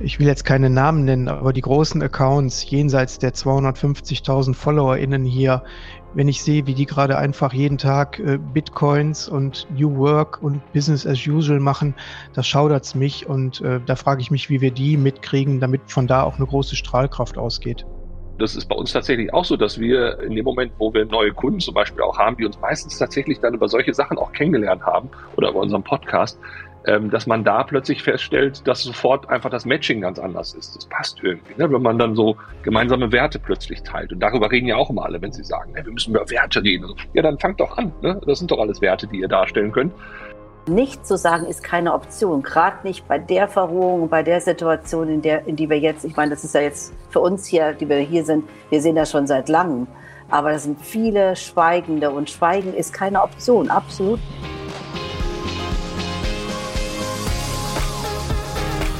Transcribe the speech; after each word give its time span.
ich 0.00 0.18
will 0.18 0.26
jetzt 0.26 0.44
keine 0.44 0.70
Namen 0.70 1.04
nennen, 1.04 1.28
aber 1.28 1.52
die 1.52 1.60
großen 1.60 2.02
Accounts 2.02 2.68
jenseits 2.70 3.18
der 3.18 3.32
250.000 3.34 4.54
FollowerInnen 4.54 5.24
hier, 5.24 5.62
wenn 6.14 6.28
ich 6.28 6.42
sehe, 6.42 6.66
wie 6.66 6.74
die 6.74 6.86
gerade 6.86 7.18
einfach 7.18 7.52
jeden 7.52 7.78
Tag 7.78 8.18
äh, 8.18 8.38
Bitcoins 8.38 9.28
und 9.28 9.66
New 9.76 9.96
Work 9.96 10.42
und 10.42 10.60
Business 10.72 11.06
as 11.06 11.26
usual 11.26 11.60
machen, 11.60 11.94
das 12.34 12.46
schaudert's 12.46 12.94
mich 12.94 13.26
und 13.26 13.60
äh, 13.60 13.80
da 13.84 13.96
frage 13.96 14.20
ich 14.20 14.30
mich, 14.30 14.48
wie 14.50 14.60
wir 14.60 14.70
die 14.70 14.96
mitkriegen, 14.96 15.60
damit 15.60 15.82
von 15.86 16.06
da 16.06 16.22
auch 16.22 16.36
eine 16.36 16.46
große 16.46 16.76
Strahlkraft 16.76 17.36
ausgeht. 17.36 17.84
Das 18.38 18.54
ist 18.54 18.66
bei 18.66 18.76
uns 18.76 18.92
tatsächlich 18.92 19.34
auch 19.34 19.44
so, 19.44 19.56
dass 19.56 19.80
wir 19.80 20.20
in 20.20 20.36
dem 20.36 20.44
Moment, 20.44 20.72
wo 20.78 20.94
wir 20.94 21.04
neue 21.04 21.32
Kunden 21.32 21.58
zum 21.58 21.74
Beispiel 21.74 22.02
auch 22.02 22.18
haben, 22.18 22.36
die 22.36 22.46
uns 22.46 22.58
meistens 22.60 22.96
tatsächlich 22.96 23.40
dann 23.40 23.54
über 23.54 23.68
solche 23.68 23.92
Sachen 23.92 24.16
auch 24.16 24.30
kennengelernt 24.30 24.82
haben 24.82 25.10
oder 25.36 25.50
über 25.50 25.58
unseren 25.58 25.82
Podcast, 25.82 26.38
ähm, 26.88 27.10
dass 27.10 27.26
man 27.26 27.44
da 27.44 27.64
plötzlich 27.64 28.02
feststellt, 28.02 28.66
dass 28.66 28.82
sofort 28.82 29.28
einfach 29.28 29.50
das 29.50 29.66
Matching 29.66 30.00
ganz 30.00 30.18
anders 30.18 30.54
ist. 30.54 30.74
Das 30.74 30.86
passt 30.86 31.22
irgendwie, 31.22 31.52
ne? 31.58 31.70
wenn 31.70 31.82
man 31.82 31.98
dann 31.98 32.16
so 32.16 32.36
gemeinsame 32.62 33.12
Werte 33.12 33.38
plötzlich 33.38 33.82
teilt. 33.82 34.10
Und 34.10 34.20
darüber 34.20 34.50
reden 34.50 34.66
ja 34.66 34.76
auch 34.76 34.88
immer 34.88 35.04
alle, 35.04 35.20
wenn 35.20 35.30
sie 35.30 35.44
sagen, 35.44 35.72
hey, 35.74 35.84
wir 35.84 35.92
müssen 35.92 36.14
über 36.14 36.28
Werte 36.30 36.62
reden. 36.62 36.94
Ja, 37.12 37.20
dann 37.20 37.38
fangt 37.38 37.60
doch 37.60 37.76
an. 37.76 37.92
Ne? 38.00 38.18
Das 38.24 38.38
sind 38.38 38.50
doch 38.50 38.58
alles 38.58 38.80
Werte, 38.80 39.06
die 39.06 39.20
ihr 39.20 39.28
darstellen 39.28 39.70
könnt. 39.70 39.92
Nicht 40.66 41.06
zu 41.06 41.18
sagen 41.18 41.44
ist 41.44 41.62
keine 41.62 41.92
Option, 41.92 42.42
gerade 42.42 42.86
nicht 42.86 43.06
bei 43.06 43.18
der 43.18 43.48
Verrohung, 43.48 44.08
bei 44.08 44.22
der 44.22 44.40
Situation, 44.40 45.08
in, 45.08 45.20
der, 45.20 45.46
in 45.46 45.56
die 45.56 45.68
wir 45.68 45.78
jetzt, 45.78 46.06
ich 46.06 46.16
meine, 46.16 46.30
das 46.30 46.44
ist 46.44 46.54
ja 46.54 46.62
jetzt 46.62 46.94
für 47.10 47.20
uns 47.20 47.46
hier, 47.46 47.74
die 47.74 47.88
wir 47.88 47.98
hier 47.98 48.24
sind, 48.24 48.44
wir 48.70 48.80
sehen 48.80 48.96
das 48.96 49.10
schon 49.10 49.26
seit 49.26 49.48
langem, 49.48 49.86
aber 50.30 50.52
das 50.52 50.64
sind 50.64 50.80
viele 50.80 51.36
Schweigende 51.36 52.10
und 52.10 52.28
Schweigen 52.28 52.74
ist 52.74 52.92
keine 52.92 53.22
Option, 53.22 53.70
absolut 53.70 54.18
nicht. 54.18 54.67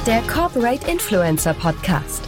Der 0.07 0.21
Corporate 0.21 0.89
Influencer 0.89 1.53
Podcast. 1.53 2.23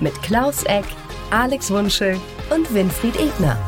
Mit 0.00 0.14
Klaus 0.22 0.62
Eck, 0.64 0.84
Alex 1.30 1.70
Wunschel 1.70 2.18
und 2.54 2.72
Winfried 2.72 3.16
Ebner. 3.16 3.58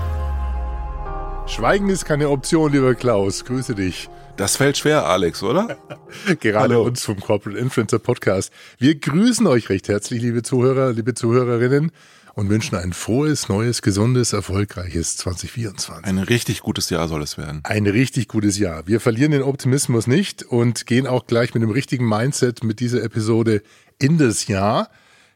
Schweigen 1.46 1.88
ist 1.88 2.04
keine 2.04 2.28
Option, 2.28 2.72
lieber 2.72 2.94
Klaus. 2.94 3.44
Grüße 3.44 3.74
dich. 3.74 4.08
Das 4.36 4.56
fällt 4.56 4.78
schwer, 4.78 5.06
Alex, 5.06 5.42
oder? 5.42 5.76
Gerade 6.40 6.74
Hallo. 6.74 6.82
uns 6.84 7.04
vom 7.04 7.18
Corporate 7.18 7.58
Influencer 7.58 7.98
Podcast. 7.98 8.52
Wir 8.78 8.94
grüßen 8.94 9.46
euch 9.48 9.68
recht 9.68 9.88
herzlich, 9.88 10.22
liebe 10.22 10.42
Zuhörer, 10.42 10.92
liebe 10.92 11.14
Zuhörerinnen 11.14 11.90
und 12.38 12.50
wünschen 12.50 12.76
ein 12.76 12.92
frohes, 12.92 13.48
neues, 13.48 13.82
gesundes, 13.82 14.32
erfolgreiches 14.32 15.16
2024. 15.16 16.04
Ein 16.04 16.18
richtig 16.18 16.60
gutes 16.60 16.88
Jahr 16.88 17.08
soll 17.08 17.20
es 17.20 17.36
werden. 17.36 17.62
Ein 17.64 17.88
richtig 17.88 18.28
gutes 18.28 18.60
Jahr. 18.60 18.86
Wir 18.86 19.00
verlieren 19.00 19.32
den 19.32 19.42
Optimismus 19.42 20.06
nicht 20.06 20.44
und 20.44 20.86
gehen 20.86 21.08
auch 21.08 21.26
gleich 21.26 21.52
mit 21.54 21.64
dem 21.64 21.70
richtigen 21.70 22.08
Mindset 22.08 22.62
mit 22.62 22.78
dieser 22.78 23.02
Episode 23.02 23.60
in 23.98 24.18
das 24.18 24.46
Jahr. 24.46 24.88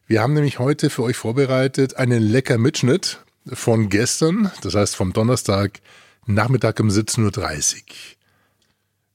Wir 0.06 0.23
haben 0.23 0.34
nämlich 0.34 0.61
heute 0.61 0.91
für 0.91 1.03
euch 1.03 1.17
vorbereitet 1.17 1.97
einen 1.97 2.23
lecker 2.23 2.56
Mitschnitt 2.56 3.19
von 3.53 3.89
gestern, 3.89 4.53
das 4.62 4.77
heißt 4.77 4.95
vom 4.95 5.12
Donnerstag 5.12 5.80
Nachmittag 6.27 6.78
um 6.78 6.89
17.30 6.89 7.75
Uhr. 7.78 7.83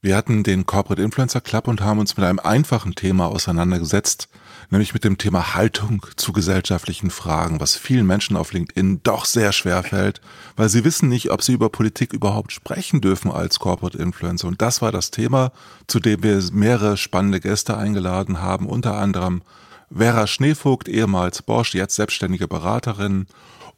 Wir 0.02 0.14
hatten 0.14 0.42
den 0.42 0.66
Corporate 0.66 1.00
Influencer 1.00 1.40
Club 1.40 1.66
und 1.66 1.80
haben 1.80 2.00
uns 2.00 2.18
mit 2.18 2.26
einem 2.26 2.38
einfachen 2.38 2.94
Thema 2.94 3.28
auseinandergesetzt– 3.28 4.28
nämlich 4.70 4.92
mit 4.94 5.04
dem 5.04 5.18
Thema 5.18 5.54
Haltung 5.54 6.04
zu 6.16 6.32
gesellschaftlichen 6.32 7.10
Fragen, 7.10 7.60
was 7.60 7.76
vielen 7.76 8.06
Menschen 8.06 8.36
auf 8.36 8.52
LinkedIn 8.52 9.00
doch 9.02 9.24
sehr 9.24 9.52
schwer 9.52 9.82
fällt, 9.82 10.20
weil 10.56 10.68
sie 10.68 10.84
wissen 10.84 11.08
nicht, 11.08 11.30
ob 11.30 11.42
sie 11.42 11.52
über 11.52 11.70
Politik 11.70 12.12
überhaupt 12.12 12.52
sprechen 12.52 13.00
dürfen 13.00 13.30
als 13.30 13.58
Corporate 13.58 13.98
Influencer. 13.98 14.48
Und 14.48 14.60
das 14.60 14.82
war 14.82 14.92
das 14.92 15.10
Thema, 15.10 15.52
zu 15.86 16.00
dem 16.00 16.22
wir 16.22 16.42
mehrere 16.52 16.96
spannende 16.96 17.40
Gäste 17.40 17.76
eingeladen 17.76 18.42
haben, 18.42 18.66
unter 18.66 18.96
anderem 18.96 19.42
Vera 19.90 20.26
Schneevogt, 20.26 20.88
ehemals 20.88 21.42
Bosch, 21.42 21.74
jetzt 21.74 21.96
selbstständige 21.96 22.46
Beraterin 22.46 23.26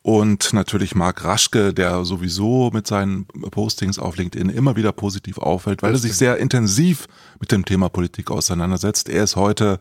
und 0.03 0.53
natürlich 0.55 0.95
Marc 0.95 1.25
Raschke, 1.25 1.75
der 1.75 2.05
sowieso 2.05 2.71
mit 2.73 2.87
seinen 2.87 3.27
Postings 3.27 3.99
auf 3.99 4.17
LinkedIn 4.17 4.49
immer 4.49 4.75
wieder 4.75 4.93
positiv 4.93 5.39
auffällt, 5.39 5.83
weil 5.83 5.93
er 5.93 5.99
sich 5.99 6.17
sehr 6.17 6.39
intensiv 6.39 7.07
mit 7.39 7.53
dem 7.53 7.65
Thema 7.65 7.91
Politik 7.91 8.31
auseinandersetzt. 8.31 9.09
Er 9.09 9.25
ist 9.25 9.37
heute 9.37 9.79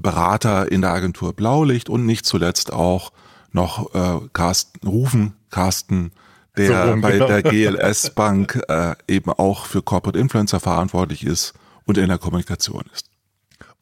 Berater 0.00 0.70
in 0.70 0.80
der 0.80 0.92
Agentur 0.92 1.32
Blaulicht 1.32 1.88
und 1.88 2.06
nicht 2.06 2.26
zuletzt 2.26 2.72
auch 2.72 3.12
noch 3.52 3.94
äh, 3.94 4.26
Carsten 4.32 4.86
Rufen, 4.86 5.34
Carsten, 5.50 6.12
der 6.56 6.84
so 6.84 6.90
rum, 6.90 7.00
bei 7.00 7.12
genau. 7.12 7.26
der 7.26 7.42
GLS 7.42 8.10
Bank 8.10 8.62
äh, 8.68 8.94
eben 9.08 9.30
auch 9.30 9.66
für 9.66 9.82
Corporate 9.82 10.18
Influencer 10.18 10.60
verantwortlich 10.60 11.24
ist 11.24 11.54
und 11.84 11.98
in 11.98 12.08
der 12.08 12.18
Kommunikation 12.18 12.84
ist. 12.92 13.06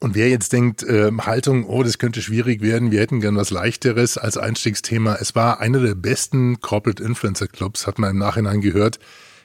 Und 0.02 0.14
wer 0.14 0.30
jetzt 0.30 0.54
denkt, 0.54 0.82
äh, 0.82 1.10
Haltung, 1.20 1.66
oh, 1.66 1.82
das 1.82 1.98
könnte 1.98 2.22
schwierig 2.22 2.62
werden, 2.62 2.90
wir 2.90 3.00
hätten 3.00 3.20
gern 3.20 3.36
was 3.36 3.50
leichteres 3.50 4.16
als 4.16 4.38
Einstiegsthema. 4.38 5.16
Es 5.20 5.34
war 5.34 5.60
einer 5.60 5.80
der 5.80 5.94
besten 5.94 6.60
Corporate 6.60 7.02
Influencer 7.02 7.48
Clubs, 7.48 7.86
hat 7.86 7.98
man 7.98 8.10
im 8.10 8.18
Nachhinein 8.18 8.62
gehört. 8.62 8.98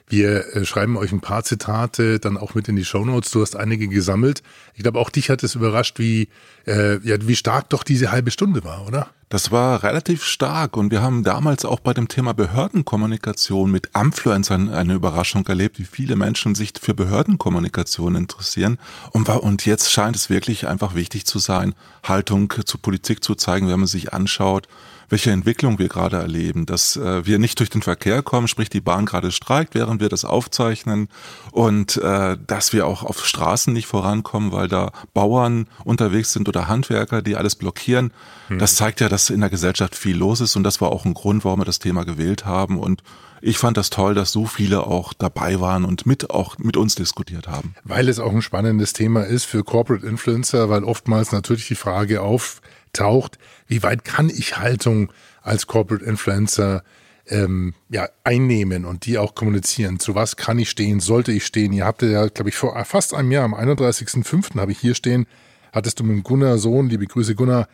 Wir 0.08 0.54
äh, 0.54 0.64
schreiben 0.64 0.96
euch 0.96 1.12
ein 1.12 1.20
paar 1.20 1.42
Zitate 1.42 2.20
dann 2.20 2.36
auch 2.36 2.54
mit 2.54 2.68
in 2.68 2.76
die 2.76 2.84
Show 2.84 3.04
Notes. 3.04 3.30
Du 3.30 3.42
hast 3.42 3.56
einige 3.56 3.88
gesammelt. 3.88 4.42
Ich 4.74 4.82
glaube, 4.82 4.98
auch 4.98 5.10
dich 5.10 5.30
hat 5.30 5.42
es 5.42 5.54
überrascht, 5.54 5.98
wie, 5.98 6.28
äh, 6.66 6.98
ja, 6.98 7.16
wie 7.20 7.36
stark 7.36 7.70
doch 7.70 7.82
diese 7.82 8.12
halbe 8.12 8.30
Stunde 8.30 8.62
war, 8.62 8.86
oder? 8.86 9.08
Das 9.28 9.50
war 9.50 9.82
relativ 9.82 10.22
stark 10.22 10.76
und 10.76 10.92
wir 10.92 11.02
haben 11.02 11.24
damals 11.24 11.64
auch 11.64 11.80
bei 11.80 11.92
dem 11.92 12.06
Thema 12.06 12.32
Behördenkommunikation 12.32 13.72
mit 13.72 13.90
Influencern 13.92 14.68
eine 14.68 14.94
Überraschung 14.94 15.44
erlebt, 15.48 15.80
wie 15.80 15.84
viele 15.84 16.14
Menschen 16.14 16.54
sich 16.54 16.74
für 16.80 16.94
Behördenkommunikation 16.94 18.14
interessieren. 18.14 18.78
Und, 19.10 19.28
und 19.28 19.66
jetzt 19.66 19.90
scheint 19.90 20.14
es 20.14 20.30
wirklich 20.30 20.68
einfach 20.68 20.94
wichtig 20.94 21.26
zu 21.26 21.40
sein, 21.40 21.74
Haltung 22.04 22.54
zu 22.64 22.78
Politik 22.78 23.24
zu 23.24 23.34
zeigen, 23.34 23.66
wenn 23.66 23.80
man 23.80 23.88
sich 23.88 24.12
anschaut, 24.12 24.68
welche 25.08 25.30
Entwicklung 25.30 25.78
wir 25.78 25.88
gerade 25.88 26.16
erleben, 26.16 26.66
dass 26.66 26.96
äh, 26.96 27.24
wir 27.26 27.38
nicht 27.38 27.58
durch 27.60 27.70
den 27.70 27.82
Verkehr 27.82 28.22
kommen, 28.22 28.48
sprich 28.48 28.70
die 28.70 28.80
Bahn 28.80 29.06
gerade 29.06 29.30
streikt, 29.30 29.74
während 29.74 30.00
wir 30.00 30.08
das 30.08 30.24
aufzeichnen 30.24 31.08
und 31.52 31.96
äh, 31.98 32.36
dass 32.44 32.72
wir 32.72 32.86
auch 32.86 33.02
auf 33.02 33.24
Straßen 33.24 33.72
nicht 33.72 33.86
vorankommen, 33.86 34.52
weil 34.52 34.68
da 34.68 34.90
Bauern 35.14 35.68
unterwegs 35.84 36.32
sind 36.32 36.48
oder 36.48 36.68
Handwerker, 36.68 37.22
die 37.22 37.36
alles 37.36 37.54
blockieren. 37.54 38.12
Mhm. 38.48 38.58
Das 38.58 38.74
zeigt 38.74 39.00
ja, 39.00 39.08
dass 39.16 39.30
in 39.30 39.40
der 39.40 39.48
Gesellschaft 39.48 39.94
viel 39.94 40.14
los 40.14 40.42
ist 40.42 40.56
und 40.56 40.62
das 40.62 40.82
war 40.82 40.92
auch 40.92 41.06
ein 41.06 41.14
Grund, 41.14 41.42
warum 41.42 41.60
wir 41.60 41.64
das 41.64 41.78
Thema 41.78 42.04
gewählt 42.04 42.44
haben 42.44 42.78
und 42.78 43.02
ich 43.40 43.56
fand 43.56 43.78
das 43.78 43.88
toll, 43.88 44.14
dass 44.14 44.30
so 44.30 44.44
viele 44.44 44.86
auch 44.86 45.14
dabei 45.14 45.58
waren 45.58 45.86
und 45.86 46.04
mit 46.04 46.28
auch 46.28 46.58
mit 46.58 46.76
uns 46.76 46.96
diskutiert 46.96 47.48
haben. 47.48 47.74
Weil 47.82 48.10
es 48.10 48.18
auch 48.18 48.32
ein 48.32 48.42
spannendes 48.42 48.92
Thema 48.92 49.22
ist 49.22 49.46
für 49.46 49.64
Corporate 49.64 50.06
Influencer, 50.06 50.68
weil 50.68 50.84
oftmals 50.84 51.32
natürlich 51.32 51.66
die 51.66 51.76
Frage 51.76 52.20
auf 52.20 52.60
taucht, 52.92 53.38
wie 53.66 53.82
weit 53.82 54.04
kann 54.04 54.28
ich 54.28 54.58
Haltung 54.58 55.10
als 55.40 55.66
Corporate 55.66 56.04
Influencer 56.04 56.82
ähm, 57.26 57.72
ja, 57.88 58.10
einnehmen 58.22 58.84
und 58.84 59.06
die 59.06 59.16
auch 59.16 59.34
kommunizieren. 59.34 59.98
Zu 59.98 60.14
was 60.14 60.36
kann 60.36 60.58
ich 60.58 60.68
stehen? 60.68 61.00
Sollte 61.00 61.32
ich 61.32 61.46
stehen? 61.46 61.72
Ihr 61.72 61.86
habt 61.86 62.02
ja, 62.02 62.26
glaube 62.28 62.50
ich, 62.50 62.56
vor 62.56 62.84
fast 62.84 63.14
einem 63.14 63.32
Jahr, 63.32 63.44
am 63.44 63.54
31.05. 63.54 64.60
habe 64.60 64.72
ich 64.72 64.78
hier 64.78 64.94
stehen, 64.94 65.24
hattest 65.72 66.00
du 66.00 66.04
mit 66.04 66.22
Gunnar 66.22 66.58
Sohn, 66.58 66.90
liebe 66.90 67.06
Grüße 67.06 67.34
Gunnar, 67.34 67.66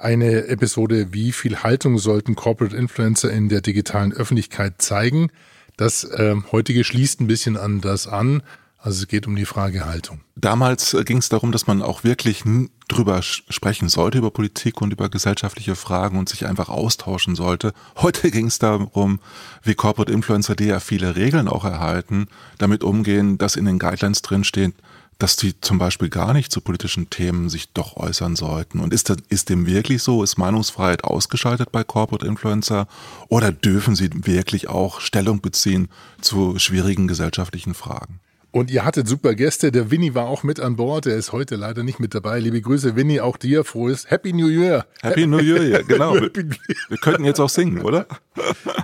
eine 0.00 0.46
Episode, 0.48 1.12
wie 1.12 1.32
viel 1.32 1.62
Haltung 1.62 1.98
sollten 1.98 2.34
Corporate 2.34 2.76
Influencer 2.76 3.30
in 3.30 3.48
der 3.48 3.60
digitalen 3.60 4.12
Öffentlichkeit 4.12 4.80
zeigen. 4.82 5.30
Das 5.76 6.08
ähm, 6.16 6.44
heutige 6.52 6.84
schließt 6.84 7.20
ein 7.20 7.26
bisschen 7.26 7.56
an 7.56 7.80
das 7.80 8.06
an. 8.06 8.42
Also 8.82 9.02
es 9.02 9.08
geht 9.08 9.26
um 9.26 9.36
die 9.36 9.44
Frage 9.44 9.84
Haltung. 9.84 10.20
Damals 10.36 10.94
äh, 10.94 11.04
ging 11.04 11.18
es 11.18 11.28
darum, 11.28 11.52
dass 11.52 11.66
man 11.66 11.82
auch 11.82 12.02
wirklich 12.02 12.44
drüber 12.88 13.20
sprechen 13.22 13.90
sollte, 13.90 14.18
über 14.18 14.30
Politik 14.30 14.80
und 14.80 14.90
über 14.92 15.10
gesellschaftliche 15.10 15.76
Fragen 15.76 16.18
und 16.18 16.30
sich 16.30 16.46
einfach 16.46 16.70
austauschen 16.70 17.36
sollte. 17.36 17.74
Heute 17.96 18.30
ging 18.30 18.46
es 18.46 18.58
darum, 18.58 19.20
wie 19.62 19.74
Corporate 19.74 20.10
Influencer, 20.10 20.56
die 20.56 20.66
ja 20.66 20.80
viele 20.80 21.14
Regeln 21.14 21.46
auch 21.46 21.64
erhalten, 21.66 22.26
damit 22.56 22.82
umgehen, 22.82 23.36
dass 23.36 23.56
in 23.56 23.66
den 23.66 23.78
Guidelines 23.78 24.22
drinsteht, 24.22 24.74
dass 25.20 25.36
die 25.36 25.60
zum 25.60 25.78
Beispiel 25.78 26.08
gar 26.08 26.32
nicht 26.32 26.50
zu 26.50 26.60
politischen 26.60 27.10
Themen 27.10 27.48
sich 27.48 27.72
doch 27.72 27.96
äußern 27.96 28.36
sollten. 28.36 28.80
Und 28.80 28.94
ist, 28.94 29.10
das, 29.10 29.18
ist 29.28 29.50
dem 29.50 29.66
wirklich 29.66 30.02
so? 30.02 30.22
Ist 30.22 30.38
Meinungsfreiheit 30.38 31.04
ausgeschaltet 31.04 31.70
bei 31.70 31.84
Corporate 31.84 32.26
Influencer? 32.26 32.88
Oder 33.28 33.52
dürfen 33.52 33.94
sie 33.94 34.10
wirklich 34.24 34.68
auch 34.68 35.00
Stellung 35.00 35.40
beziehen 35.40 35.88
zu 36.20 36.58
schwierigen 36.58 37.06
gesellschaftlichen 37.06 37.74
Fragen? 37.74 38.20
Und 38.52 38.70
ihr 38.70 38.84
hattet 38.84 39.06
super 39.06 39.34
Gäste. 39.34 39.70
Der 39.70 39.90
Winnie 39.90 40.14
war 40.14 40.26
auch 40.26 40.42
mit 40.42 40.58
an 40.58 40.74
Bord. 40.74 41.06
Er 41.06 41.16
ist 41.16 41.32
heute 41.32 41.54
leider 41.54 41.84
nicht 41.84 42.00
mit 42.00 42.14
dabei. 42.14 42.40
Liebe 42.40 42.60
Grüße, 42.60 42.96
Winnie, 42.96 43.20
auch 43.20 43.36
dir. 43.36 43.62
Frohes 43.62 44.10
Happy 44.10 44.32
New 44.32 44.48
Year. 44.48 44.86
Happy 45.02 45.26
New 45.26 45.38
Year, 45.38 45.62
ja, 45.62 45.82
genau. 45.82 46.14
wir, 46.14 46.32
wir 46.32 46.98
könnten 47.00 47.24
jetzt 47.24 47.38
auch 47.38 47.48
singen, 47.48 47.82
oder? 47.82 48.06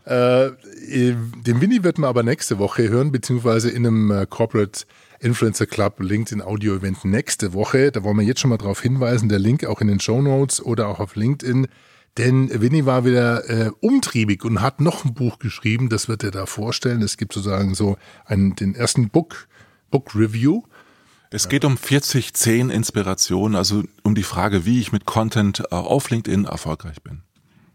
äh, 0.05 0.51
den 0.87 1.61
Winnie 1.61 1.83
wird 1.83 1.99
man 1.99 2.09
aber 2.09 2.23
nächste 2.23 2.59
Woche 2.59 2.89
hören, 2.89 3.11
beziehungsweise 3.11 3.71
in 3.71 3.87
einem 3.87 4.11
äh, 4.13 4.27
Corporate 4.27 4.85
Influencer 5.21 5.67
Club 5.67 6.01
LinkedIn 6.01 6.43
Audio 6.43 6.77
Event 6.77 7.05
nächste 7.05 7.53
Woche. 7.53 7.91
Da 7.93 8.03
wollen 8.03 8.19
wir 8.19 8.25
jetzt 8.25 8.41
schon 8.41 8.51
mal 8.51 8.59
darauf 8.59 8.83
hinweisen. 8.83 9.29
Der 9.29 9.39
Link 9.39 9.65
auch 9.65 9.81
in 9.81 9.89
den 9.89 10.01
Show 10.01 10.21
Notes 10.23 10.63
oder 10.63 10.89
auch 10.89 11.01
auf 11.01 11.17
LinkedIn. 11.17 11.67
Denn 12.19 12.51
Winnie 12.61 12.87
war 12.87 13.05
wieder 13.05 13.49
äh, 13.51 13.71
umtriebig 13.81 14.45
und 14.45 14.63
hat 14.63 14.81
noch 14.81 15.05
ein 15.05 15.13
Buch 15.13 15.39
geschrieben, 15.39 15.91
das 15.91 16.09
wird 16.09 16.25
er 16.25 16.31
da 16.31 16.47
vorstellen. 16.47 17.03
Es 17.03 17.19
gibt 17.19 17.35
sozusagen 17.35 17.75
so 17.75 17.99
einen, 18.25 18.57
den 18.57 18.75
ersten 18.75 19.11
Book 19.11 19.49
Book 19.91 20.15
Review. 20.15 20.63
Es 21.31 21.49
geht 21.49 21.65
um 21.65 21.77
40-10 21.77 22.71
Inspiration, 22.71 23.57
also 23.57 23.83
um 24.03 24.15
die 24.15 24.23
Frage, 24.23 24.65
wie 24.65 24.81
ich 24.81 24.93
mit 24.93 25.05
Content 25.05 25.61
äh, 25.61 25.75
auf 25.75 26.11
LinkedIn 26.11 26.45
erfolgreich 26.47 27.03
bin. 27.03 27.23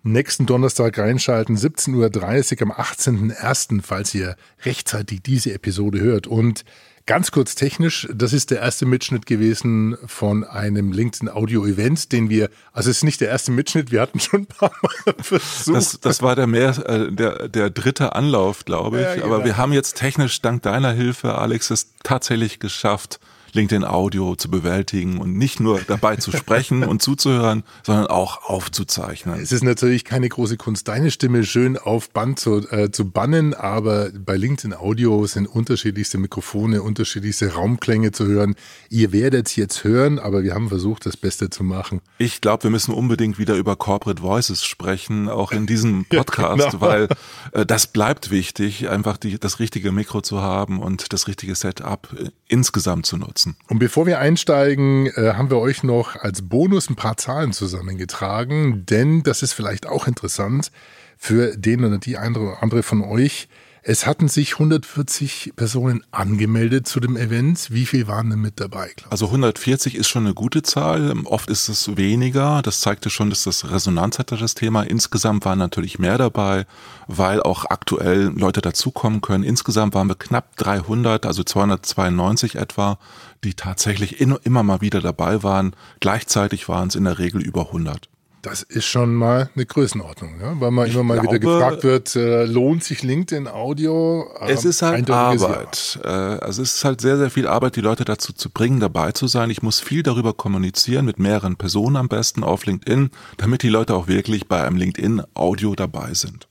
Nächsten 0.04 0.48
Donnerstag 0.48 0.98
reinschalten, 0.98 1.56
17.30 1.56 2.64
Uhr 2.64 2.64
am 2.64 2.72
18.01., 2.72 3.82
falls 3.84 4.16
ihr 4.16 4.36
rechtzeitig 4.64 5.22
diese 5.22 5.54
Episode 5.54 6.00
hört. 6.00 6.26
Und 6.26 6.64
Ganz 7.06 7.32
kurz 7.32 7.56
technisch, 7.56 8.08
das 8.14 8.32
ist 8.32 8.52
der 8.52 8.60
erste 8.60 8.86
Mitschnitt 8.86 9.26
gewesen 9.26 9.98
von 10.06 10.44
einem 10.44 10.92
LinkedIn 10.92 11.30
Audio 11.30 11.66
Event, 11.66 12.12
den 12.12 12.30
wir, 12.30 12.50
also 12.74 12.90
es 12.90 12.98
ist 12.98 13.04
nicht 13.04 13.22
der 13.22 13.30
erste 13.30 13.52
Mitschnitt, 13.52 13.92
wir 13.92 14.02
hatten 14.02 14.20
schon 14.20 14.42
ein 14.42 14.46
paar 14.46 14.72
Mal 14.82 15.16
versucht. 15.22 15.76
Das, 15.76 16.00
das 16.00 16.22
war 16.22 16.36
der 16.36 16.48
mehr, 16.48 16.78
äh, 16.88 17.12
der, 17.12 17.48
der 17.50 17.70
dritte 17.70 18.16
Anlauf, 18.16 18.66
glaube 18.66 18.98
ich. 18.98 19.04
Ja, 19.04 19.16
genau. 19.16 19.26
Aber 19.28 19.46
wir 19.46 19.58
haben 19.58 19.74
jetzt 19.74 19.98
technisch 19.98 20.42
dank 20.42 20.62
deiner 20.62 20.92
Hilfe, 20.92 21.36
Alex, 21.36 21.72
es 21.72 21.94
tatsächlich 22.04 22.60
geschafft, 22.60 23.20
LinkedIn 23.54 23.84
Audio 23.84 24.36
zu 24.36 24.50
bewältigen 24.50 25.20
und 25.20 25.38
nicht 25.38 25.60
nur 25.60 25.82
dabei 25.82 26.16
zu 26.16 26.32
sprechen 26.32 26.84
und 26.92 27.02
zuzuhören, 27.02 27.64
sondern 27.84 28.08
auch 28.08 28.44
aufzuzeichnen. 28.44 29.40
Es 29.40 29.52
ist 29.52 29.64
natürlich 29.64 30.06
keine 30.06 30.30
große 30.30 30.58
Kunst, 30.58 30.88
deine 30.88 31.12
Stimme 31.12 31.44
schön 31.44 31.78
auf 31.78 32.10
Band 32.12 32.40
zu, 32.40 32.68
äh, 32.72 32.92
zu 32.92 33.10
bannen, 33.10 33.54
aber 33.54 34.10
bei 34.12 34.38
LinkedIn 34.38 34.74
Audio 34.74 35.26
sind 35.26 35.48
unterschiedlichste 35.48 36.18
Mikrofone, 36.18 36.82
unterschiedlichste 36.82 37.54
Raumklänge 37.54 38.12
zu 38.12 38.26
hören. 38.26 38.56
Ihr 38.90 39.12
werdet 39.12 39.48
es 39.48 39.56
jetzt 39.56 39.84
hören, 39.84 40.20
aber 40.20 40.44
wir 40.44 40.54
haben 40.54 40.70
versucht, 40.70 41.06
das 41.06 41.18
Beste 41.18 41.50
zu 41.50 41.64
machen. 41.64 42.02
Ich 42.18 42.42
glaube, 42.42 42.64
wir 42.64 42.72
müssen 42.72 42.94
unbedingt 42.94 43.38
wieder 43.38 43.56
über 43.56 43.76
Corporate 43.76 44.22
Voices 44.22 44.64
sprechen, 44.64 45.30
auch 45.30 45.52
in 45.52 45.66
diesem 45.66 46.06
Podcast, 46.10 46.60
ja, 46.60 46.70
genau. 46.70 46.82
weil 46.82 47.08
äh, 47.52 47.66
das 47.66 47.88
bleibt 47.88 48.32
wichtig, 48.32 48.90
einfach 48.90 49.18
die, 49.18 49.40
das 49.40 49.60
richtige 49.60 49.92
Mikro 49.92 50.22
zu 50.22 50.42
haben 50.42 50.80
und 50.80 51.12
das 51.14 51.28
richtige 51.28 51.56
Setup 51.56 52.08
äh, 52.18 52.30
insgesamt 52.48 53.06
zu 53.06 53.18
nutzen 53.18 53.41
nutzen. 53.46 53.56
Und 53.68 53.80
bevor 53.80 54.06
wir 54.06 54.20
einsteigen, 54.20 55.08
äh, 55.08 55.34
haben 55.34 55.50
wir 55.50 55.58
euch 55.58 55.84
noch 55.84 56.16
als 56.16 56.48
Bonus 56.48 56.90
ein 56.90 56.96
paar 56.96 57.18
Zahlen 57.18 57.54
zusammengetragen, 57.54 58.86
denn 58.86 59.24
das 59.24 59.44
ist 59.44 59.54
vielleicht 59.54 59.88
auch 59.88 60.08
interessant 60.08 60.72
für 61.18 61.58
den 61.58 61.86
oder 61.86 61.98
die 61.98 62.18
andere 62.18 62.84
von 62.84 63.02
euch, 63.02 63.48
es 63.84 64.06
hatten 64.06 64.28
sich 64.28 64.54
140 64.54 65.54
Personen 65.56 66.04
angemeldet 66.12 66.88
zu 66.88 67.00
dem 67.00 67.18
Event. 67.18 67.72
Wie 67.72 67.88
viel 67.88 68.08
waren 68.08 68.30
denn 68.30 68.40
mit 68.40 68.60
dabei? 68.60 68.92
Also 69.10 69.26
140 69.26 69.96
ist 69.96 70.08
schon 70.08 70.26
eine 70.26 70.36
gute 70.36 70.62
Zahl. 70.62 71.14
Oft 71.26 71.50
ist 71.50 71.68
es 71.68 71.98
weniger. 71.98 72.62
Das 72.62 72.80
zeigte 72.80 73.10
schon, 73.10 73.32
dass 73.32 73.44
das 73.44 73.72
Resonanz 73.72 74.20
hatte, 74.20 74.38
das 74.38 74.54
Thema. 74.54 74.84
Insgesamt 74.84 75.46
waren 75.46 75.58
natürlich 75.58 75.98
mehr 75.98 76.20
dabei, 76.20 76.68
weil 77.08 77.42
auch 77.42 77.66
aktuell 77.66 78.32
Leute 78.36 78.62
dazukommen 78.62 79.22
können. 79.22 79.44
Insgesamt 79.44 79.96
waren 79.96 80.08
wir 80.08 80.16
knapp 80.16 80.56
300, 80.58 81.26
also 81.26 81.44
292 81.44 82.56
etwa, 82.56 83.00
die 83.44 83.56
tatsächlich 83.56 84.22
immer 84.22 84.62
mal 84.62 84.82
wieder 84.82 85.02
dabei 85.02 85.42
waren. 85.42 85.76
Gleichzeitig 86.02 86.70
waren 86.70 86.90
es 86.90 86.96
in 86.96 87.06
der 87.06 87.18
Regel 87.18 87.42
über 87.42 87.68
100. 87.68 88.11
Das 88.42 88.64
ist 88.64 88.86
schon 88.86 89.14
mal 89.14 89.52
eine 89.56 89.66
Größenordnung, 89.68 90.42
ja? 90.42 90.60
weil 90.60 90.72
man 90.72 90.88
ich 90.88 90.96
immer 90.96 91.04
mal 91.04 91.20
glaube, 91.20 91.36
wieder 91.36 91.40
gefragt 91.40 91.84
wird, 91.84 92.16
äh, 92.16 92.46
lohnt 92.46 92.84
sich 92.84 93.04
LinkedIn 93.04 93.48
Audio? 93.48 94.32
Ähm, 94.40 94.48
es 94.50 94.66
ist 94.66 94.82
halt 94.82 95.10
Arbeit. 95.12 96.00
Ja. 96.04 96.36
Äh, 96.36 96.40
also 96.40 96.64
es 96.64 96.76
ist 96.76 96.84
halt 96.84 97.02
sehr, 97.02 97.18
sehr 97.18 97.30
viel 97.30 97.48
Arbeit, 97.48 97.76
die 97.76 97.82
Leute 97.82 98.04
dazu 98.04 98.34
zu 98.34 98.50
bringen, 98.50 98.80
dabei 98.80 99.12
zu 99.12 99.28
sein. 99.28 99.52
Ich 99.52 99.62
muss 99.62 99.80
viel 99.80 100.02
darüber 100.02 100.34
kommunizieren, 100.34 101.06
mit 101.06 101.20
mehreren 101.20 101.56
Personen 101.56 101.96
am 101.98 102.08
besten 102.08 102.44
auf 102.44 102.66
LinkedIn, 102.66 103.12
damit 103.38 103.62
die 103.62 103.70
Leute 103.70 103.94
auch 103.94 104.08
wirklich 104.08 104.48
bei 104.48 104.64
einem 104.64 104.78
LinkedIn 104.78 105.22
Audio 105.36 105.76
dabei 105.76 106.16
sind. 106.16 106.48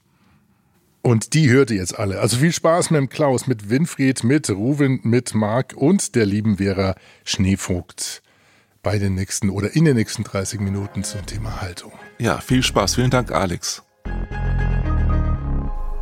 Und 1.01 1.33
die 1.33 1.49
hört 1.49 1.71
ihr 1.71 1.77
jetzt 1.77 1.97
alle. 1.97 2.21
Also 2.21 2.37
viel 2.37 2.53
Spaß 2.53 2.91
mit 2.91 2.99
dem 2.99 3.09
Klaus, 3.09 3.47
mit 3.47 3.69
Winfried, 3.69 4.23
mit 4.23 4.49
Ruven, 4.49 5.01
mit 5.03 5.33
Marc 5.33 5.73
und 5.75 6.15
der 6.15 6.25
lieben 6.25 6.57
Vera 6.57 6.95
Schneevogt 7.25 8.21
bei 8.83 8.97
den 8.97 9.13
nächsten 9.13 9.49
oder 9.49 9.75
in 9.75 9.85
den 9.85 9.95
nächsten 9.95 10.23
30 10.23 10.59
Minuten 10.59 11.03
zum 11.03 11.25
Thema 11.25 11.61
Haltung. 11.61 11.91
Ja, 12.17 12.39
viel 12.39 12.63
Spaß. 12.63 12.95
Vielen 12.95 13.11
Dank, 13.11 13.31
Alex. 13.31 13.83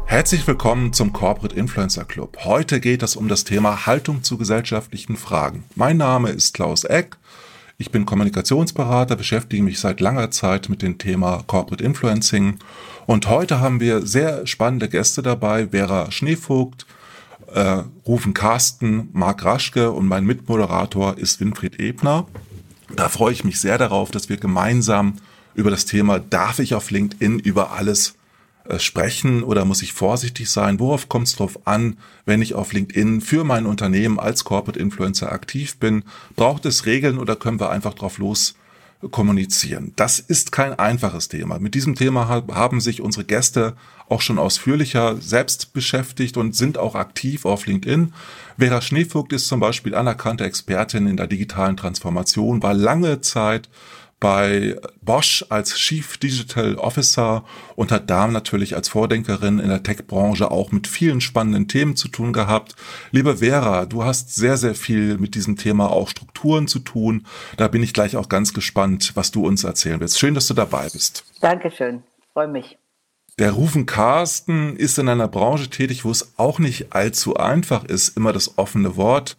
Herzlich 0.05 0.47
willkommen 0.47 0.93
zum 0.93 1.13
Corporate 1.13 1.55
Influencer 1.55 2.05
Club. 2.05 2.37
Heute 2.43 2.79
geht 2.79 3.03
es 3.03 3.15
um 3.15 3.27
das 3.27 3.43
Thema 3.43 3.85
Haltung 3.85 4.23
zu 4.23 4.37
gesellschaftlichen 4.37 5.17
Fragen. 5.17 5.65
Mein 5.75 5.97
Name 5.97 6.29
ist 6.29 6.53
Klaus 6.53 6.83
Eck. 6.83 7.17
Ich 7.77 7.91
bin 7.91 8.05
Kommunikationsberater, 8.05 9.15
beschäftige 9.15 9.63
mich 9.63 9.79
seit 9.79 9.99
langer 10.01 10.31
Zeit 10.31 10.67
mit 10.67 10.81
dem 10.81 10.97
Thema 10.97 11.43
Corporate 11.47 11.83
Influencing. 11.83 12.59
Und 13.05 13.27
heute 13.27 13.59
haben 13.59 13.79
wir 13.79 14.05
sehr 14.05 14.47
spannende 14.47 14.89
Gäste 14.89 15.21
dabei. 15.21 15.67
Vera 15.67 16.11
Schneevogt, 16.11 16.85
äh, 17.53 17.83
Rufen 18.07 18.33
Carsten, 18.33 19.09
Marc 19.13 19.45
Raschke 19.45 19.91
und 19.91 20.07
mein 20.07 20.25
Mitmoderator 20.25 21.17
ist 21.17 21.39
Winfried 21.39 21.79
Ebner. 21.79 22.25
Da 22.95 23.09
freue 23.09 23.33
ich 23.33 23.44
mich 23.44 23.59
sehr 23.59 23.77
darauf, 23.77 24.12
dass 24.12 24.30
wir 24.30 24.38
gemeinsam 24.38 25.15
über 25.53 25.71
das 25.71 25.86
Thema, 25.86 26.19
darf 26.19 26.59
ich 26.59 26.74
auf 26.74 26.91
LinkedIn 26.91 27.39
über 27.39 27.71
alles 27.71 28.15
äh, 28.65 28.80
sprechen 28.80 29.44
oder 29.44 29.65
muss 29.65 29.81
ich 29.81 29.94
vorsichtig 29.94 30.50
sein? 30.50 30.80
Worauf 30.80 31.09
kommt 31.09 31.27
es 31.27 31.36
drauf 31.36 31.59
an, 31.65 31.97
wenn 32.25 32.41
ich 32.41 32.53
auf 32.53 32.74
LinkedIn 32.74 33.21
für 33.21 33.44
mein 33.44 33.65
Unternehmen 33.65 34.19
als 34.19 34.44
Corporate 34.44 34.80
Influencer 34.80 35.31
aktiv 35.31 35.77
bin? 35.77 36.03
Braucht 36.36 36.65
es 36.65 36.86
Regeln 36.86 37.19
oder 37.19 37.36
können 37.36 37.59
wir 37.59 37.69
einfach 37.69 37.94
drauf 37.94 38.18
los 38.18 38.56
kommunizieren. 39.12 39.94
Das 39.95 40.19
ist 40.19 40.51
kein 40.51 40.77
einfaches 40.77 41.30
Thema. 41.30 41.57
Mit 41.59 41.74
diesem 41.74 41.95
Thema 41.95 42.27
haben 42.27 42.81
sich 42.81 43.01
unsere 43.01 43.24
Gäste 43.24 43.75
auch 44.09 44.21
schon 44.21 44.39
ausführlicher 44.39 45.17
selbst 45.17 45.73
beschäftigt 45.73 46.38
und 46.38 46.56
sind 46.56 46.77
auch 46.77 46.95
aktiv 46.95 47.45
auf 47.45 47.65
LinkedIn. 47.65 48.13
Vera 48.57 48.81
Schneevogt 48.81 49.31
ist 49.33 49.47
zum 49.47 49.59
Beispiel 49.59 49.95
anerkannte 49.95 50.44
Expertin 50.44 51.07
in 51.07 51.17
der 51.17 51.27
digitalen 51.27 51.77
Transformation, 51.77 52.61
war 52.63 52.73
lange 52.73 53.21
Zeit 53.21 53.69
bei 54.19 54.75
Bosch 55.01 55.45
als 55.50 55.75
Chief 55.75 56.17
Digital 56.17 56.75
Officer 56.75 57.44
und 57.75 57.91
hat 57.91 58.09
da 58.09 58.27
natürlich 58.27 58.75
als 58.75 58.89
Vordenkerin 58.89 59.59
in 59.59 59.69
der 59.69 59.83
Tech-Branche 59.83 60.51
auch 60.51 60.71
mit 60.71 60.88
vielen 60.88 61.21
spannenden 61.21 61.67
Themen 61.67 61.95
zu 61.95 62.09
tun 62.09 62.33
gehabt. 62.33 62.75
Liebe 63.11 63.38
Vera, 63.38 63.85
du 63.85 64.03
hast 64.03 64.35
sehr, 64.35 64.57
sehr 64.57 64.75
viel 64.75 65.17
mit 65.17 65.35
diesem 65.35 65.56
Thema 65.56 65.89
auch 65.89 66.09
Strukturen 66.09 66.67
zu 66.67 66.79
tun. 66.79 67.25
Da 67.56 67.67
bin 67.69 67.81
ich 67.81 67.94
gleich 67.94 68.17
auch 68.17 68.27
ganz 68.27 68.53
gespannt, 68.53 69.11
was 69.15 69.31
du 69.31 69.45
uns 69.45 69.63
erzählen 69.63 70.00
willst. 70.00 70.19
Schön, 70.19 70.33
dass 70.33 70.47
du 70.47 70.53
dabei 70.53 70.89
bist. 70.89 71.23
Dankeschön, 71.39 72.03
freue 72.33 72.50
mich. 72.50 72.78
Der 73.39 73.53
Rufen 73.53 73.86
Carsten 73.86 74.75
ist 74.75 75.00
in 75.00 75.07
einer 75.07 75.30
Branche 75.30 75.69
tätig, 75.69 76.03
wo 76.03 76.12
es 76.12 76.33
auch 76.36 76.59
nicht 76.59 76.91
allzu 76.91 77.38
einfach 77.38 77.86
ist, 77.86 78.18
immer 78.18 78.33
das 78.33 78.57
offene 78.57 78.97
Wort 78.97 79.38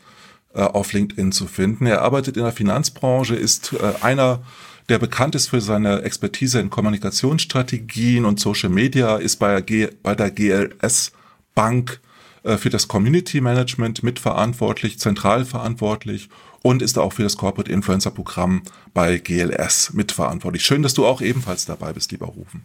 äh, 0.54 0.62
auf 0.62 0.94
LinkedIn 0.94 1.32
zu 1.32 1.46
finden. 1.46 1.84
Er 1.84 2.00
arbeitet 2.00 2.38
in 2.38 2.42
der 2.42 2.52
Finanzbranche, 2.52 3.36
ist 3.36 3.74
äh, 3.74 3.92
einer 4.02 4.40
der 4.88 4.98
bekannt 4.98 5.34
ist 5.34 5.48
für 5.48 5.60
seine 5.60 6.00
Expertise 6.02 6.60
in 6.60 6.70
Kommunikationsstrategien 6.70 8.24
und 8.24 8.40
Social 8.40 8.70
Media, 8.70 9.16
ist 9.16 9.36
bei, 9.36 9.60
G 9.60 9.88
bei 10.02 10.14
der 10.14 10.30
GLS 10.30 11.12
Bank 11.54 12.00
äh, 12.42 12.56
für 12.56 12.70
das 12.70 12.88
Community 12.88 13.42
Management 13.42 14.02
mitverantwortlich, 14.02 14.98
zentral 14.98 15.44
verantwortlich 15.44 16.30
und 16.62 16.80
ist 16.80 16.98
auch 16.98 17.12
für 17.12 17.22
das 17.22 17.36
Corporate 17.36 17.70
Influencer 17.70 18.10
Programm 18.10 18.62
bei 18.94 19.18
GLS 19.18 19.92
mitverantwortlich. 19.92 20.64
Schön, 20.64 20.82
dass 20.82 20.94
du 20.94 21.04
auch 21.04 21.20
ebenfalls 21.20 21.66
dabei 21.66 21.92
bist, 21.92 22.10
lieber 22.12 22.28
Rufen. 22.28 22.64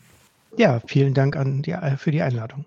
Ja, 0.58 0.82
vielen 0.86 1.14
Dank 1.14 1.36
an 1.36 1.62
die, 1.62 1.76
für 1.98 2.12
die 2.12 2.22
Einladung. 2.22 2.66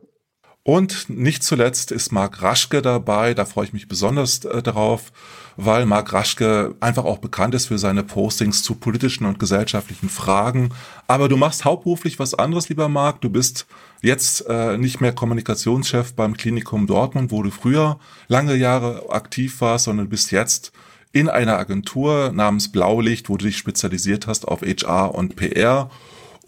Und 0.69 1.09
nicht 1.09 1.45
zuletzt 1.45 1.93
ist 1.93 2.13
Marc 2.13 2.43
Raschke 2.43 2.83
dabei, 2.83 3.33
da 3.33 3.47
freue 3.47 3.65
ich 3.65 3.73
mich 3.73 3.89
besonders 3.89 4.45
äh, 4.45 4.63
darauf, 4.63 5.13
weil 5.57 5.87
Marc 5.87 6.13
Raschke 6.13 6.75
einfach 6.81 7.07
auch 7.07 7.17
bekannt 7.17 7.55
ist 7.55 7.69
für 7.69 7.79
seine 7.79 8.03
Postings 8.03 8.63
zu 8.63 8.75
politischen 8.75 9.25
und 9.25 9.39
gesellschaftlichen 9.39 10.11
Fragen. 10.11 10.69
Aber 11.07 11.31
du 11.31 11.39
machst 11.39 11.65
hauptberuflich 11.65 12.19
was 12.19 12.35
anderes, 12.35 12.69
lieber 12.69 12.91
Marc. 12.91 13.23
Du 13.23 13.31
bist 13.31 13.67
jetzt 14.03 14.45
äh, 14.47 14.77
nicht 14.77 15.01
mehr 15.01 15.13
Kommunikationschef 15.13 16.13
beim 16.13 16.37
Klinikum 16.37 16.87
Dortmund, 16.87 17.31
wo 17.31 17.43
du 17.43 17.51
früher 17.51 17.99
lange 18.27 18.55
Jahre 18.55 19.09
aktiv 19.09 19.63
warst, 19.63 19.87
sondern 19.87 20.11
bist 20.11 20.33
jetzt 20.33 20.73
in 21.13 21.31
einer 21.31 21.57
Agentur 21.57 22.31
namens 22.35 22.71
Blaulicht, 22.71 23.31
wo 23.31 23.39
du 23.39 23.47
dich 23.47 23.57
spezialisiert 23.57 24.27
hast 24.27 24.47
auf 24.47 24.61
HR 24.61 25.15
und 25.15 25.35
PR 25.35 25.89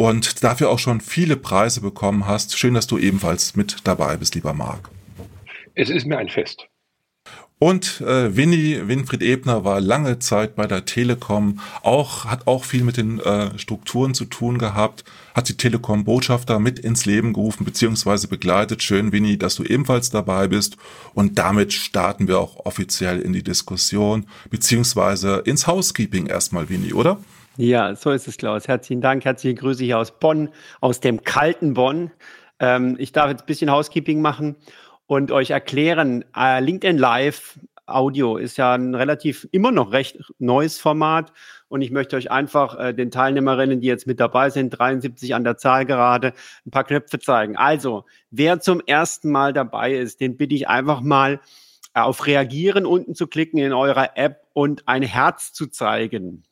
und 0.00 0.42
dafür 0.42 0.71
auch 0.71 0.78
schon 0.78 1.02
viele 1.02 1.37
Preise 1.37 1.83
bekommen 1.83 2.26
hast. 2.26 2.59
Schön, 2.59 2.73
dass 2.73 2.87
du 2.87 2.97
ebenfalls 2.97 3.54
mit 3.54 3.76
dabei 3.85 4.16
bist, 4.16 4.35
lieber 4.35 4.54
Marc. 4.54 4.88
Es 5.75 5.90
ist 5.90 6.07
mir 6.07 6.16
ein 6.16 6.30
Fest. 6.30 6.69
Und 7.59 8.00
äh, 8.00 8.35
Winnie, 8.35 8.88
Winfried 8.88 9.21
Ebner 9.21 9.62
war 9.66 9.78
lange 9.78 10.19
Zeit 10.19 10.57
bei 10.57 10.66
der 10.66 10.87
Telekom, 10.87 11.61
auch, 11.83 12.25
hat 12.25 12.47
auch 12.47 12.64
viel 12.64 12.83
mit 12.83 12.97
den 12.97 13.21
äh, 13.21 13.59
Strukturen 13.59 14.14
zu 14.14 14.25
tun 14.25 14.57
gehabt, 14.57 15.04
hat 15.35 15.50
die 15.50 15.59
Telekom-Botschafter 15.59 16.59
mit 16.61 16.78
ins 16.78 17.04
Leben 17.04 17.35
gerufen 17.35 17.66
beziehungsweise 17.66 18.26
begleitet. 18.26 18.83
Schön, 18.83 19.12
Winnie, 19.12 19.37
dass 19.37 19.57
du 19.57 19.64
ebenfalls 19.64 20.09
dabei 20.09 20.49
bist. 20.49 20.78
Und 21.12 21.38
damit 21.38 21.75
starten 21.75 22.26
wir 22.26 22.38
auch 22.38 22.64
offiziell 22.64 23.21
in 23.21 23.35
die 23.35 23.45
Diskussion 23.45 24.25
beziehungsweise 24.49 25.42
ins 25.45 25.66
Housekeeping 25.66 26.25
erstmal, 26.25 26.71
Winnie, 26.71 26.95
oder? 26.95 27.19
Ja, 27.61 27.95
so 27.95 28.11
ist 28.11 28.26
es, 28.26 28.38
Klaus. 28.38 28.69
Herzlichen 28.69 29.02
Dank. 29.02 29.26
Herzliche 29.26 29.55
Grüße 29.55 29.85
hier 29.85 29.99
aus 29.99 30.19
Bonn, 30.19 30.49
aus 30.81 31.00
dem 31.00 31.25
kalten 31.25 31.75
Bonn. 31.75 32.11
Ähm, 32.59 32.97
ich 32.99 33.12
darf 33.12 33.29
jetzt 33.29 33.43
ein 33.43 33.47
bisschen 33.47 33.71
Housekeeping 33.71 34.23
machen 34.23 34.57
und 35.07 35.31
euch 35.31 35.50
erklären, 35.50 36.25
äh, 36.35 36.61
LinkedIn 36.61 36.97
Live 36.97 37.61
Audio 37.85 38.38
ist 38.38 38.57
ja 38.57 38.73
ein 38.73 38.95
relativ 38.95 39.47
immer 39.52 39.73
noch 39.73 39.93
recht 39.93 40.17
neues 40.38 40.79
Format. 40.79 41.35
Und 41.69 41.83
ich 41.83 41.90
möchte 41.90 42.17
euch 42.17 42.31
einfach 42.31 42.79
äh, 42.79 42.95
den 42.95 43.11
Teilnehmerinnen, 43.11 43.83
die 43.83 43.88
jetzt 43.88 44.07
mit 44.07 44.21
dabei 44.21 44.49
sind, 44.49 44.71
73 44.71 45.35
an 45.35 45.45
der 45.45 45.59
Zahl 45.59 45.85
gerade, 45.85 46.33
ein 46.64 46.71
paar 46.71 46.85
Knöpfe 46.85 47.19
zeigen. 47.19 47.59
Also, 47.59 48.07
wer 48.31 48.61
zum 48.61 48.81
ersten 48.87 49.31
Mal 49.31 49.52
dabei 49.52 49.93
ist, 49.93 50.23
den 50.23 50.38
bitte 50.38 50.55
ich 50.55 50.67
einfach 50.67 51.02
mal 51.02 51.40
äh, 51.93 52.00
auf 52.00 52.26
Reagieren 52.26 52.87
unten 52.87 53.14
zu 53.14 53.26
klicken 53.26 53.59
in 53.59 53.75
eurer 53.75 54.17
App 54.17 54.47
und 54.55 54.88
ein 54.88 55.02
Herz 55.02 55.52
zu 55.52 55.67
zeigen. 55.67 56.45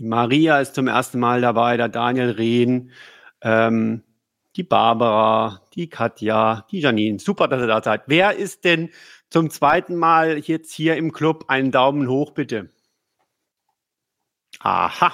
Die 0.00 0.06
Maria 0.06 0.58
ist 0.58 0.74
zum 0.74 0.88
ersten 0.88 1.20
Mal 1.20 1.42
dabei, 1.42 1.76
der 1.76 1.90
Daniel 1.90 2.30
Rehn, 2.30 2.90
ähm, 3.42 4.02
die 4.56 4.62
Barbara, 4.62 5.60
die 5.74 5.90
Katja, 5.90 6.66
die 6.70 6.80
Janine. 6.80 7.18
Super, 7.18 7.48
dass 7.48 7.60
ihr 7.60 7.66
da 7.66 7.82
seid. 7.82 8.04
Wer 8.06 8.34
ist 8.34 8.64
denn 8.64 8.88
zum 9.28 9.50
zweiten 9.50 9.96
Mal 9.96 10.38
jetzt 10.38 10.72
hier 10.72 10.96
im 10.96 11.12
Club? 11.12 11.44
Einen 11.48 11.70
Daumen 11.70 12.08
hoch, 12.08 12.30
bitte. 12.30 12.70
Aha, 14.60 15.12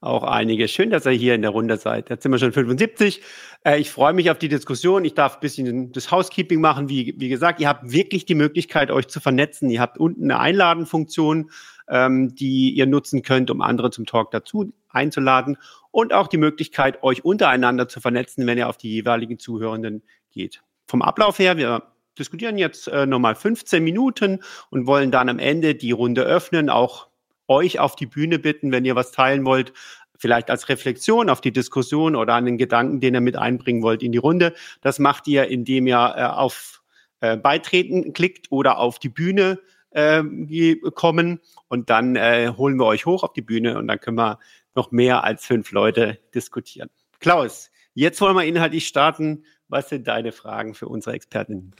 auch 0.00 0.22
einige. 0.22 0.68
Schön, 0.68 0.88
dass 0.88 1.04
ihr 1.04 1.12
hier 1.12 1.34
in 1.34 1.42
der 1.42 1.50
Runde 1.50 1.76
seid. 1.76 2.08
Jetzt 2.08 2.22
sind 2.22 2.32
wir 2.32 2.38
schon 2.38 2.52
75. 2.52 3.20
Äh, 3.62 3.78
ich 3.78 3.90
freue 3.90 4.14
mich 4.14 4.30
auf 4.30 4.38
die 4.38 4.48
Diskussion. 4.48 5.04
Ich 5.04 5.12
darf 5.12 5.34
ein 5.34 5.40
bisschen 5.40 5.92
das 5.92 6.10
Housekeeping 6.10 6.62
machen. 6.62 6.88
Wie, 6.88 7.14
wie 7.18 7.28
gesagt, 7.28 7.60
ihr 7.60 7.68
habt 7.68 7.92
wirklich 7.92 8.24
die 8.24 8.34
Möglichkeit, 8.34 8.90
euch 8.90 9.08
zu 9.08 9.20
vernetzen. 9.20 9.68
Ihr 9.68 9.82
habt 9.82 9.98
unten 9.98 10.30
eine 10.30 10.40
Einladenfunktion, 10.40 11.50
ähm, 11.90 12.34
die 12.34 12.70
ihr 12.70 12.86
nutzen 12.86 13.22
könnt, 13.22 13.50
um 13.50 13.60
andere 13.60 13.90
zum 13.90 14.06
Talk 14.06 14.30
dazu 14.30 14.72
einzuladen. 14.88 15.56
Und 15.90 16.12
auch 16.12 16.28
die 16.28 16.36
Möglichkeit, 16.36 17.02
euch 17.02 17.24
untereinander 17.24 17.88
zu 17.88 18.00
vernetzen, 18.00 18.46
wenn 18.46 18.58
ihr 18.58 18.68
auf 18.68 18.76
die 18.76 18.90
jeweiligen 18.90 19.38
Zuhörenden 19.38 20.02
geht. 20.30 20.62
Vom 20.86 21.02
Ablauf 21.02 21.38
her, 21.38 21.56
wir 21.56 21.82
diskutieren 22.18 22.58
jetzt 22.58 22.88
äh, 22.88 23.06
nochmal 23.06 23.34
15 23.34 23.82
Minuten 23.82 24.42
und 24.70 24.86
wollen 24.86 25.10
dann 25.10 25.28
am 25.28 25.38
Ende 25.38 25.74
die 25.74 25.92
Runde 25.92 26.22
öffnen, 26.22 26.70
auch 26.70 27.08
euch 27.46 27.78
auf 27.78 27.96
die 27.96 28.06
Bühne 28.06 28.38
bitten, 28.38 28.72
wenn 28.72 28.84
ihr 28.84 28.96
was 28.96 29.12
teilen 29.12 29.44
wollt, 29.44 29.72
vielleicht 30.18 30.50
als 30.50 30.68
Reflexion 30.68 31.30
auf 31.30 31.40
die 31.40 31.52
Diskussion 31.52 32.16
oder 32.16 32.34
an 32.34 32.44
den 32.44 32.58
Gedanken, 32.58 33.00
den 33.00 33.14
ihr 33.14 33.20
mit 33.20 33.36
einbringen 33.36 33.82
wollt 33.82 34.02
in 34.02 34.12
die 34.12 34.18
Runde. 34.18 34.52
Das 34.82 34.98
macht 34.98 35.28
ihr, 35.28 35.48
indem 35.48 35.86
ihr 35.86 36.14
äh, 36.16 36.24
auf 36.24 36.82
äh, 37.20 37.36
Beitreten 37.36 38.12
klickt 38.12 38.50
oder 38.50 38.78
auf 38.78 38.98
die 38.98 39.08
Bühne 39.08 39.60
kommen 40.94 41.40
und 41.68 41.90
dann 41.90 42.16
äh, 42.16 42.52
holen 42.56 42.76
wir 42.76 42.86
euch 42.86 43.06
hoch 43.06 43.22
auf 43.22 43.32
die 43.32 43.42
Bühne 43.42 43.78
und 43.78 43.88
dann 43.88 44.00
können 44.00 44.18
wir 44.18 44.38
noch 44.74 44.90
mehr 44.90 45.24
als 45.24 45.44
fünf 45.44 45.72
Leute 45.72 46.18
diskutieren. 46.34 46.90
Klaus, 47.20 47.70
jetzt 47.94 48.20
wollen 48.20 48.36
wir 48.36 48.44
inhaltlich 48.44 48.86
starten. 48.86 49.44
Was 49.68 49.88
sind 49.88 50.06
deine 50.06 50.32
Fragen 50.32 50.74
für 50.74 50.88
unsere 50.88 51.14
Expertinnen? 51.14 51.74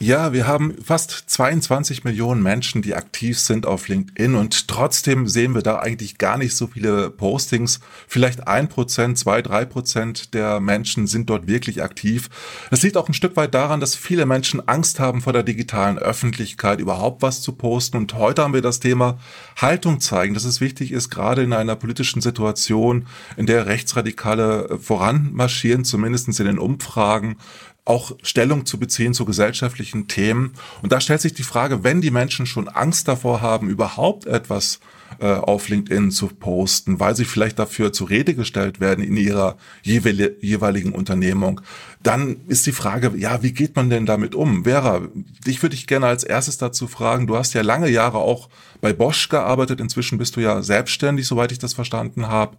Ja, 0.00 0.32
wir 0.32 0.48
haben 0.48 0.74
fast 0.82 1.12
22 1.12 2.02
Millionen 2.02 2.42
Menschen, 2.42 2.82
die 2.82 2.96
aktiv 2.96 3.38
sind 3.38 3.64
auf 3.64 3.86
LinkedIn 3.86 4.34
und 4.34 4.66
trotzdem 4.66 5.28
sehen 5.28 5.54
wir 5.54 5.62
da 5.62 5.78
eigentlich 5.78 6.18
gar 6.18 6.36
nicht 6.36 6.56
so 6.56 6.66
viele 6.66 7.10
Postings. 7.10 7.78
Vielleicht 8.08 8.48
ein 8.48 8.68
Prozent, 8.68 9.18
zwei, 9.18 9.40
drei 9.40 9.64
Prozent 9.64 10.34
der 10.34 10.58
Menschen 10.58 11.06
sind 11.06 11.30
dort 11.30 11.46
wirklich 11.46 11.80
aktiv. 11.80 12.28
Das 12.70 12.82
liegt 12.82 12.96
auch 12.96 13.06
ein 13.06 13.14
Stück 13.14 13.36
weit 13.36 13.54
daran, 13.54 13.78
dass 13.78 13.94
viele 13.94 14.26
Menschen 14.26 14.66
Angst 14.66 14.98
haben 14.98 15.22
vor 15.22 15.32
der 15.32 15.44
digitalen 15.44 15.96
Öffentlichkeit, 15.96 16.80
überhaupt 16.80 17.22
was 17.22 17.40
zu 17.40 17.52
posten. 17.52 17.96
Und 17.96 18.14
heute 18.14 18.42
haben 18.42 18.52
wir 18.52 18.62
das 18.62 18.80
Thema 18.80 19.20
Haltung 19.56 20.00
zeigen, 20.00 20.34
dass 20.34 20.44
es 20.44 20.60
wichtig 20.60 20.90
ist, 20.90 21.08
gerade 21.08 21.44
in 21.44 21.52
einer 21.52 21.76
politischen 21.76 22.20
Situation, 22.20 23.06
in 23.36 23.46
der 23.46 23.66
Rechtsradikale 23.66 24.76
voranmarschieren, 24.82 25.84
zumindest 25.84 26.40
in 26.40 26.46
den 26.46 26.58
Umfragen, 26.58 27.36
auch 27.84 28.16
Stellung 28.22 28.66
zu 28.66 28.78
beziehen 28.78 29.14
zu 29.14 29.24
gesellschaftlichen 29.24 30.08
Themen. 30.08 30.54
Und 30.82 30.92
da 30.92 31.00
stellt 31.00 31.20
sich 31.20 31.34
die 31.34 31.42
Frage, 31.42 31.84
wenn 31.84 32.00
die 32.00 32.10
Menschen 32.10 32.46
schon 32.46 32.68
Angst 32.68 33.08
davor 33.08 33.40
haben, 33.40 33.68
überhaupt 33.68 34.26
etwas 34.26 34.80
äh, 35.20 35.26
auf 35.26 35.68
LinkedIn 35.68 36.10
zu 36.10 36.28
posten, 36.28 37.00
weil 37.00 37.16
sie 37.16 37.24
vielleicht 37.24 37.58
dafür 37.58 37.92
zur 37.92 38.10
Rede 38.10 38.34
gestellt 38.34 38.80
werden 38.80 39.04
in 39.04 39.16
ihrer 39.16 39.56
jeweiligen 39.82 40.92
Unternehmung, 40.92 41.60
dann 42.02 42.36
ist 42.48 42.66
die 42.66 42.72
Frage, 42.72 43.12
ja, 43.16 43.42
wie 43.42 43.52
geht 43.52 43.76
man 43.76 43.88
denn 43.88 44.04
damit 44.04 44.34
um? 44.34 44.64
Vera, 44.64 45.02
dich 45.46 45.62
würde 45.62 45.74
ich 45.74 45.86
gerne 45.86 46.06
als 46.06 46.22
erstes 46.22 46.58
dazu 46.58 46.86
fragen, 46.86 47.26
du 47.26 47.36
hast 47.36 47.54
ja 47.54 47.62
lange 47.62 47.88
Jahre 47.88 48.18
auch 48.18 48.50
bei 48.82 48.92
Bosch 48.92 49.30
gearbeitet, 49.30 49.80
inzwischen 49.80 50.18
bist 50.18 50.36
du 50.36 50.40
ja 50.40 50.60
selbstständig, 50.62 51.26
soweit 51.26 51.52
ich 51.52 51.58
das 51.58 51.72
verstanden 51.72 52.28
habe. 52.28 52.58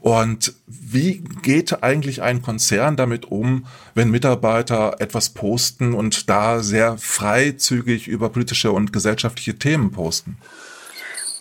Und 0.00 0.54
wie 0.68 1.24
geht 1.42 1.82
eigentlich 1.82 2.22
ein 2.22 2.42
Konzern 2.42 2.96
damit 2.96 3.24
um, 3.24 3.66
wenn 3.94 4.12
Mitarbeiter 4.12 5.00
etwas 5.00 5.30
posten 5.30 5.92
und 5.92 6.30
da 6.30 6.60
sehr 6.60 6.96
freizügig 6.96 8.06
über 8.06 8.28
politische 8.28 8.70
und 8.70 8.92
gesellschaftliche 8.92 9.56
Themen 9.58 9.90
posten? 9.90 10.36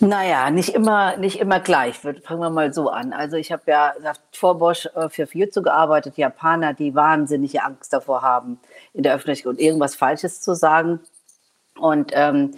Naja, 0.03 0.51
nicht 0.51 0.69
immer, 0.69 1.15
nicht 1.15 1.39
immer 1.39 1.61
gleich. 1.61 1.95
Fangen 1.97 2.41
wir 2.41 2.49
mal 2.49 2.73
so 2.73 2.89
an. 2.89 3.13
Also 3.13 3.37
ich 3.37 3.53
habe 3.53 3.63
ja 3.67 3.93
vor 4.33 4.57
Bosch 4.57 4.85
äh, 4.95 5.07
für 5.07 5.27
Fujitsu 5.27 5.61
gearbeitet, 5.61 6.17
Japaner, 6.17 6.73
die 6.73 6.93
wahnsinnige 6.93 7.63
Angst 7.63 7.93
davor 7.93 8.21
haben, 8.21 8.59
in 8.93 9.03
der 9.03 9.15
Öffentlichkeit 9.15 9.59
irgendwas 9.59 9.95
Falsches 9.95 10.41
zu 10.41 10.55
sagen. 10.55 10.99
Und 11.79 12.11
ähm, 12.13 12.51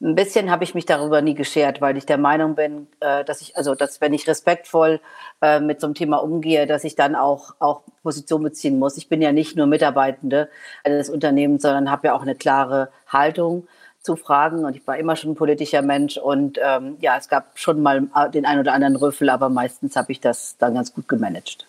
ein 0.00 0.16
bisschen 0.16 0.50
habe 0.50 0.64
ich 0.64 0.74
mich 0.74 0.86
darüber 0.86 1.22
nie 1.22 1.34
geschert, 1.34 1.80
weil 1.80 1.96
ich 1.96 2.04
der 2.04 2.18
Meinung 2.18 2.56
bin, 2.56 2.88
äh, 2.98 3.24
dass 3.24 3.42
ich, 3.42 3.56
also 3.56 3.76
dass 3.76 4.00
wenn 4.00 4.12
ich 4.12 4.26
respektvoll 4.26 5.00
äh, 5.40 5.60
mit 5.60 5.80
so 5.80 5.86
einem 5.86 5.94
Thema 5.94 6.16
umgehe, 6.16 6.66
dass 6.66 6.82
ich 6.82 6.96
dann 6.96 7.14
auch, 7.14 7.54
auch 7.60 7.82
Position 8.02 8.42
beziehen 8.42 8.78
muss. 8.78 8.96
Ich 8.96 9.08
bin 9.08 9.22
ja 9.22 9.30
nicht 9.30 9.56
nur 9.56 9.66
Mitarbeitende 9.66 10.48
eines 10.82 11.10
Unternehmens, 11.10 11.62
sondern 11.62 11.92
habe 11.92 12.08
ja 12.08 12.14
auch 12.14 12.22
eine 12.22 12.34
klare 12.34 12.90
Haltung 13.06 13.68
zu 14.00 14.16
fragen. 14.16 14.64
Und 14.64 14.76
ich 14.76 14.86
war 14.86 14.96
immer 14.96 15.16
schon 15.16 15.32
ein 15.32 15.36
politischer 15.36 15.82
Mensch. 15.82 16.16
Und 16.16 16.58
ähm, 16.62 16.96
ja, 17.00 17.16
es 17.16 17.28
gab 17.28 17.58
schon 17.58 17.82
mal 17.82 18.08
äh, 18.14 18.30
den 18.30 18.46
einen 18.46 18.60
oder 18.60 18.72
anderen 18.72 18.96
Rüffel, 18.96 19.30
aber 19.30 19.48
meistens 19.48 19.96
habe 19.96 20.12
ich 20.12 20.20
das 20.20 20.56
dann 20.58 20.74
ganz 20.74 20.92
gut 20.92 21.08
gemanagt. 21.08 21.67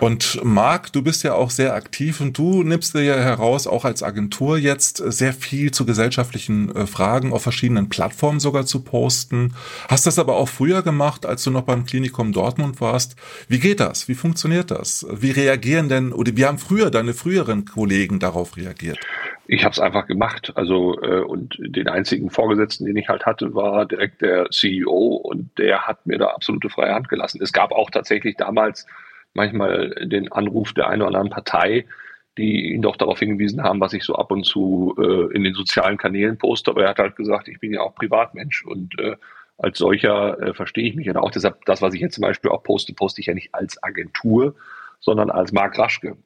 Und 0.00 0.40
Marc, 0.44 0.92
du 0.92 1.02
bist 1.02 1.22
ja 1.24 1.34
auch 1.34 1.50
sehr 1.50 1.74
aktiv 1.74 2.20
und 2.20 2.36
du 2.38 2.62
nimmst 2.62 2.94
dir 2.94 3.02
ja 3.02 3.16
heraus, 3.16 3.66
auch 3.66 3.84
als 3.84 4.02
Agentur 4.02 4.58
jetzt 4.58 4.96
sehr 4.98 5.32
viel 5.32 5.70
zu 5.70 5.84
gesellschaftlichen 5.84 6.74
äh, 6.74 6.86
Fragen 6.86 7.32
auf 7.32 7.42
verschiedenen 7.42 7.88
Plattformen 7.88 8.40
sogar 8.40 8.66
zu 8.66 8.82
posten. 8.82 9.54
Hast 9.88 10.06
das 10.06 10.18
aber 10.18 10.36
auch 10.36 10.48
früher 10.48 10.82
gemacht, 10.82 11.26
als 11.26 11.44
du 11.44 11.50
noch 11.50 11.62
beim 11.62 11.84
Klinikum 11.84 12.32
Dortmund 12.32 12.80
warst. 12.80 13.16
Wie 13.48 13.58
geht 13.58 13.80
das? 13.80 14.08
Wie 14.08 14.14
funktioniert 14.14 14.70
das? 14.70 15.06
Wie 15.10 15.30
reagieren 15.30 15.88
denn, 15.88 16.12
oder 16.12 16.36
wie 16.36 16.46
haben 16.46 16.58
früher 16.58 16.90
deine 16.90 17.14
früheren 17.14 17.64
Kollegen 17.64 18.18
darauf 18.18 18.56
reagiert? 18.56 18.98
ich 19.52 19.64
habe 19.64 19.72
es 19.72 19.80
einfach 19.80 20.06
gemacht. 20.06 20.52
Also 20.54 21.00
äh, 21.02 21.22
und 21.22 21.56
den 21.58 21.88
einzigen 21.88 22.30
Vorgesetzten, 22.30 22.86
den 22.86 22.96
ich 22.96 23.08
halt 23.08 23.26
hatte, 23.26 23.52
war 23.52 23.84
direkt 23.84 24.22
der 24.22 24.48
CEO 24.50 25.16
und 25.16 25.58
der 25.58 25.88
hat 25.88 26.06
mir 26.06 26.18
da 26.18 26.26
absolute 26.26 26.70
freie 26.70 26.94
Hand 26.94 27.08
gelassen. 27.08 27.40
Es 27.42 27.52
gab 27.52 27.72
auch 27.72 27.90
tatsächlich 27.90 28.36
damals 28.36 28.86
manchmal 29.34 29.90
den 30.06 30.30
Anruf 30.32 30.72
der 30.72 30.88
einen 30.88 31.02
oder 31.02 31.08
anderen 31.08 31.30
Partei, 31.30 31.86
die 32.38 32.72
ihn 32.72 32.82
doch 32.82 32.96
darauf 32.96 33.18
hingewiesen 33.18 33.62
haben, 33.62 33.80
was 33.80 33.92
ich 33.92 34.04
so 34.04 34.14
ab 34.14 34.30
und 34.30 34.44
zu 34.44 34.94
äh, 34.98 35.34
in 35.34 35.44
den 35.44 35.54
sozialen 35.54 35.98
Kanälen 35.98 36.38
poste. 36.38 36.70
Aber 36.70 36.84
er 36.84 36.90
hat 36.90 36.98
halt 36.98 37.16
gesagt, 37.16 37.48
ich 37.48 37.60
bin 37.60 37.72
ja 37.72 37.80
auch 37.80 37.94
Privatmensch 37.94 38.64
und 38.64 38.98
äh, 38.98 39.16
als 39.58 39.78
solcher 39.78 40.40
äh, 40.40 40.54
verstehe 40.54 40.88
ich 40.88 40.94
mich. 40.94 41.08
Und 41.08 41.16
auch 41.16 41.30
deshalb, 41.30 41.64
das, 41.66 41.82
was 41.82 41.94
ich 41.94 42.00
jetzt 42.00 42.14
zum 42.14 42.22
Beispiel 42.22 42.50
auch 42.50 42.62
poste, 42.62 42.94
poste 42.94 43.20
ich 43.20 43.26
ja 43.26 43.34
nicht 43.34 43.54
als 43.54 43.82
Agentur, 43.82 44.54
sondern 45.00 45.30
als 45.30 45.52
Marc 45.52 45.78
Raschke. 45.78 46.16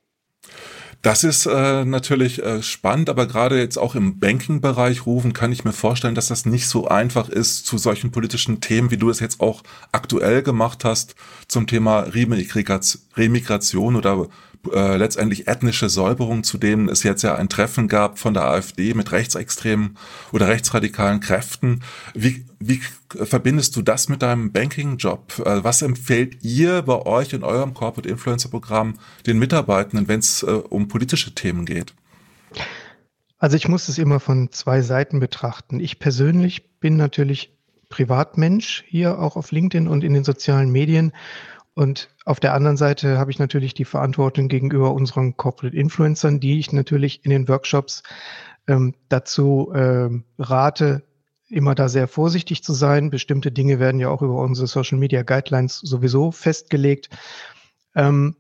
Das 1.05 1.23
ist 1.23 1.45
äh, 1.45 1.85
natürlich 1.85 2.43
äh, 2.43 2.63
spannend, 2.63 3.11
aber 3.11 3.27
gerade 3.27 3.59
jetzt 3.59 3.77
auch 3.77 3.95
im 3.95 4.21
Banking-Bereich 4.21 5.05
rufen, 5.05 5.35
kann 5.35 5.53
ich 5.53 5.63
mir 5.63 5.75
vorstellen, 5.75 6.15
dass 6.15 6.29
das 6.29 6.47
nicht 6.47 6.67
so 6.67 6.89
einfach 6.89 7.29
ist 7.29 7.67
zu 7.67 7.77
solchen 7.77 8.11
politischen 8.11 8.63
Themen, 8.63 8.91
wie 8.91 8.97
du 8.97 9.11
es 9.11 9.21
jetzt 9.21 9.39
auch 9.43 9.63
aktuell 9.93 10.43
gemacht 10.43 10.83
hast, 10.83 11.15
zum 11.47 11.67
Thema 11.67 12.07
Remigration 12.09 13.97
oder 13.97 14.29
äh, 14.73 14.97
letztendlich 14.97 15.49
ethnische 15.49 15.89
Säuberung, 15.89 16.45
zu 16.45 16.59
denen 16.59 16.89
es 16.89 17.03
jetzt 17.03 17.23
ja 17.23 17.35
ein 17.35 17.49
Treffen 17.49 17.89
gab 17.89 18.19
von 18.19 18.35
der 18.35 18.45
AfD 18.45 18.95
mit 18.95 19.13
rechtsextremen 19.13 19.97
oder 20.33 20.49
rechtsradikalen 20.49 21.21
Kräften. 21.21 21.83
Wie, 22.15 22.47
wie 22.59 22.81
verbindest 23.09 23.77
du 23.77 23.83
das 23.83 24.09
mit 24.09 24.23
deinem 24.23 24.53
Banking-Job? 24.53 25.43
Äh, 25.45 25.65
was 25.65 25.83
empfehlt 25.83 26.43
ihr 26.43 26.83
bei 26.83 27.05
euch 27.05 27.33
in 27.33 27.43
eurem 27.43 27.75
Corporate 27.75 28.09
Influencer-Programm 28.09 28.95
den 29.27 29.39
Mitarbeitenden, 29.39 30.09
wenn 30.09 30.21
es 30.21 30.43
äh, 30.43 30.47
um 30.47 30.89
politische 30.89 31.35
Themen 31.35 31.67
geht? 31.67 31.95
Also 33.39 33.57
ich 33.57 33.69
muss 33.69 33.89
es 33.89 33.99
immer 33.99 34.21
von 34.21 34.53
zwei 34.53 34.81
Seiten 34.81 35.21
betrachten. 35.21 35.81
Ich 35.81 35.99
persönlich 35.99 36.79
bin 36.81 36.97
natürlich 36.97 37.55
Privatmensch 37.89 38.85
hier 38.89 39.19
auch 39.19 39.37
auf 39.37 39.53
LinkedIn 39.53 39.87
und 39.87 40.03
in 40.03 40.15
den 40.15 40.25
sozialen 40.25 40.71
Medien 40.71 41.13
und 41.75 42.09
auf 42.25 42.41
der 42.41 42.55
anderen 42.55 42.77
Seite 42.77 43.19
habe 43.19 43.31
ich 43.31 43.39
natürlich 43.39 43.75
die 43.75 43.85
Verantwortung 43.85 44.49
gegenüber 44.49 44.93
unseren 44.93 45.37
Corporate 45.37 45.77
Influencern, 45.77 46.41
die 46.41 46.59
ich 46.59 46.73
natürlich 46.73 47.25
in 47.25 47.31
den 47.31 47.49
Workshops 47.49 48.03
ähm, 48.69 48.95
dazu 49.09 49.73
ähm, 49.75 50.25
rate, 50.39 51.03
immer 51.49 51.75
da 51.75 51.89
sehr 51.89 52.09
vorsichtig 52.09 52.63
zu 52.63 52.73
sein. 52.73 53.11
Bestimmte 53.11 53.53
Dinge 53.53 53.79
werden 53.79 54.01
ja 54.01 54.09
auch 54.09 54.23
über 54.23 54.41
unsere 54.41 54.67
Social 54.67 54.99
Media 54.99 55.23
Guidelines 55.23 55.79
sowieso 55.81 56.31
festgelegt. 56.31 57.11
Ähm, 57.95 58.37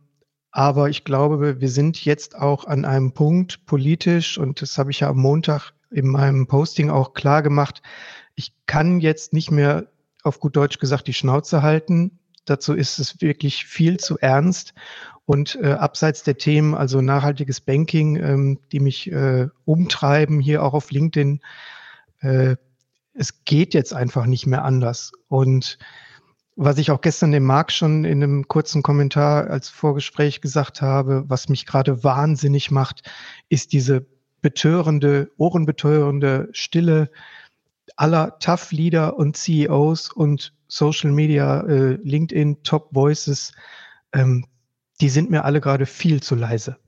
aber 0.52 0.88
ich 0.88 1.04
glaube, 1.04 1.60
wir 1.60 1.68
sind 1.68 2.04
jetzt 2.04 2.36
auch 2.36 2.66
an 2.66 2.84
einem 2.84 3.12
Punkt 3.12 3.66
politisch, 3.66 4.38
und 4.38 4.62
das 4.62 4.78
habe 4.78 4.92
ich 4.92 5.00
ja 5.00 5.08
am 5.08 5.18
Montag 5.18 5.72
in 5.90 6.06
meinem 6.06 6.46
Posting 6.46 6.90
auch 6.90 7.14
klar 7.14 7.42
gemacht, 7.42 7.82
ich 8.36 8.52
kann 8.66 9.00
jetzt 9.00 9.32
nicht 9.32 9.50
mehr 9.50 9.86
auf 10.22 10.38
gut 10.38 10.56
Deutsch 10.56 10.78
gesagt 10.78 11.08
die 11.08 11.12
Schnauze 11.12 11.62
halten. 11.62 12.18
Dazu 12.44 12.74
ist 12.74 12.98
es 12.98 13.20
wirklich 13.20 13.64
viel 13.64 13.98
zu 13.98 14.18
ernst. 14.18 14.74
Und 15.26 15.58
äh, 15.62 15.72
abseits 15.72 16.22
der 16.22 16.36
Themen, 16.36 16.74
also 16.74 17.00
nachhaltiges 17.00 17.60
Banking, 17.60 18.16
ähm, 18.16 18.58
die 18.72 18.80
mich 18.80 19.10
äh, 19.10 19.48
umtreiben, 19.64 20.38
hier 20.40 20.62
auch 20.62 20.74
auf 20.74 20.90
LinkedIn, 20.90 21.40
äh, 22.20 22.56
es 23.14 23.44
geht 23.44 23.72
jetzt 23.72 23.94
einfach 23.94 24.26
nicht 24.26 24.46
mehr 24.46 24.64
anders. 24.64 25.12
Und 25.28 25.78
was 26.56 26.78
ich 26.78 26.90
auch 26.90 27.00
gestern 27.00 27.32
dem 27.32 27.44
Marc 27.44 27.72
schon 27.72 28.04
in 28.04 28.22
einem 28.22 28.48
kurzen 28.48 28.82
Kommentar 28.82 29.48
als 29.50 29.68
Vorgespräch 29.68 30.40
gesagt 30.40 30.82
habe, 30.82 31.24
was 31.26 31.48
mich 31.48 31.66
gerade 31.66 32.04
wahnsinnig 32.04 32.70
macht, 32.70 33.02
ist 33.48 33.72
diese 33.72 34.06
betörende, 34.40 35.30
ohrenbetörende 35.36 36.48
Stille 36.52 37.10
aller 37.96 38.38
Tough 38.40 38.72
Leader 38.72 39.16
und 39.16 39.36
CEOs 39.36 40.10
und 40.12 40.52
Social 40.74 41.12
Media, 41.12 41.60
äh, 41.60 41.98
LinkedIn, 42.02 42.64
Top 42.64 42.88
Voices, 42.92 43.52
ähm, 44.12 44.44
die 45.00 45.08
sind 45.08 45.30
mir 45.30 45.44
alle 45.44 45.60
gerade 45.60 45.86
viel 45.86 46.20
zu 46.20 46.34
leise. 46.34 46.78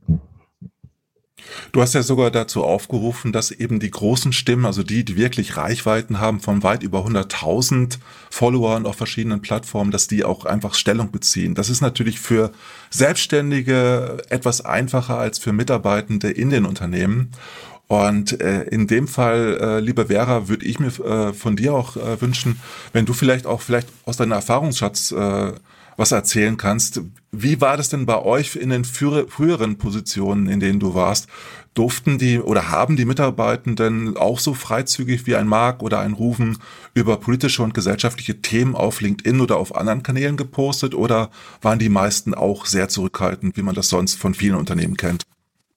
Du 1.70 1.80
hast 1.80 1.94
ja 1.94 2.02
sogar 2.02 2.32
dazu 2.32 2.64
aufgerufen, 2.64 3.32
dass 3.32 3.52
eben 3.52 3.78
die 3.78 3.90
großen 3.90 4.32
Stimmen, 4.32 4.66
also 4.66 4.82
die, 4.82 5.04
die 5.04 5.16
wirklich 5.16 5.56
Reichweiten 5.56 6.18
haben 6.18 6.40
von 6.40 6.64
weit 6.64 6.82
über 6.82 7.06
100.000 7.06 7.98
Followern 8.28 8.86
auf 8.86 8.96
verschiedenen 8.96 9.40
Plattformen, 9.40 9.92
dass 9.92 10.08
die 10.08 10.24
auch 10.24 10.46
einfach 10.46 10.74
Stellung 10.74 11.12
beziehen. 11.12 11.54
Das 11.54 11.70
ist 11.70 11.80
natürlich 11.80 12.18
für 12.18 12.50
Selbstständige 12.90 14.24
etwas 14.28 14.64
einfacher 14.64 15.18
als 15.18 15.38
für 15.38 15.52
Mitarbeitende 15.52 16.30
in 16.30 16.50
den 16.50 16.64
Unternehmen. 16.64 17.30
Und 17.88 18.40
äh, 18.40 18.64
in 18.64 18.86
dem 18.86 19.06
Fall, 19.06 19.58
äh, 19.60 19.80
liebe 19.80 20.06
Vera, 20.06 20.48
würde 20.48 20.66
ich 20.66 20.80
mir 20.80 20.88
äh, 20.88 21.32
von 21.32 21.56
dir 21.56 21.74
auch 21.74 21.96
äh, 21.96 22.20
wünschen, 22.20 22.60
wenn 22.92 23.06
du 23.06 23.12
vielleicht 23.12 23.46
auch 23.46 23.60
vielleicht 23.60 23.88
aus 24.04 24.16
deinem 24.16 24.32
Erfahrungsschatz 24.32 25.12
äh, 25.12 25.52
was 25.96 26.12
erzählen 26.12 26.56
kannst. 26.56 27.00
Wie 27.32 27.60
war 27.60 27.76
das 27.76 27.88
denn 27.88 28.06
bei 28.06 28.20
euch 28.20 28.56
in 28.56 28.70
den 28.70 28.84
früheren 28.84 29.78
Positionen, 29.78 30.48
in 30.48 30.60
denen 30.60 30.80
du 30.80 30.94
warst? 30.94 31.28
Durften 31.74 32.18
die 32.18 32.38
oder 32.38 32.70
haben 32.70 32.96
die 32.96 33.04
Mitarbeitenden 33.04 34.16
auch 34.16 34.38
so 34.38 34.54
freizügig 34.54 35.26
wie 35.26 35.36
ein 35.36 35.46
Mark 35.46 35.82
oder 35.82 36.00
ein 36.00 36.14
Rufen 36.14 36.58
über 36.94 37.18
politische 37.18 37.62
und 37.62 37.74
gesellschaftliche 37.74 38.40
Themen 38.40 38.74
auf 38.74 39.00
LinkedIn 39.00 39.40
oder 39.40 39.58
auf 39.58 39.76
anderen 39.76 40.02
Kanälen 40.02 40.36
gepostet 40.36 40.94
oder 40.94 41.30
waren 41.60 41.78
die 41.78 41.90
meisten 41.90 42.34
auch 42.34 42.66
sehr 42.66 42.88
zurückhaltend, 42.88 43.56
wie 43.56 43.62
man 43.62 43.74
das 43.74 43.88
sonst 43.88 44.14
von 44.14 44.34
vielen 44.34 44.56
Unternehmen 44.56 44.96
kennt? 44.96 45.24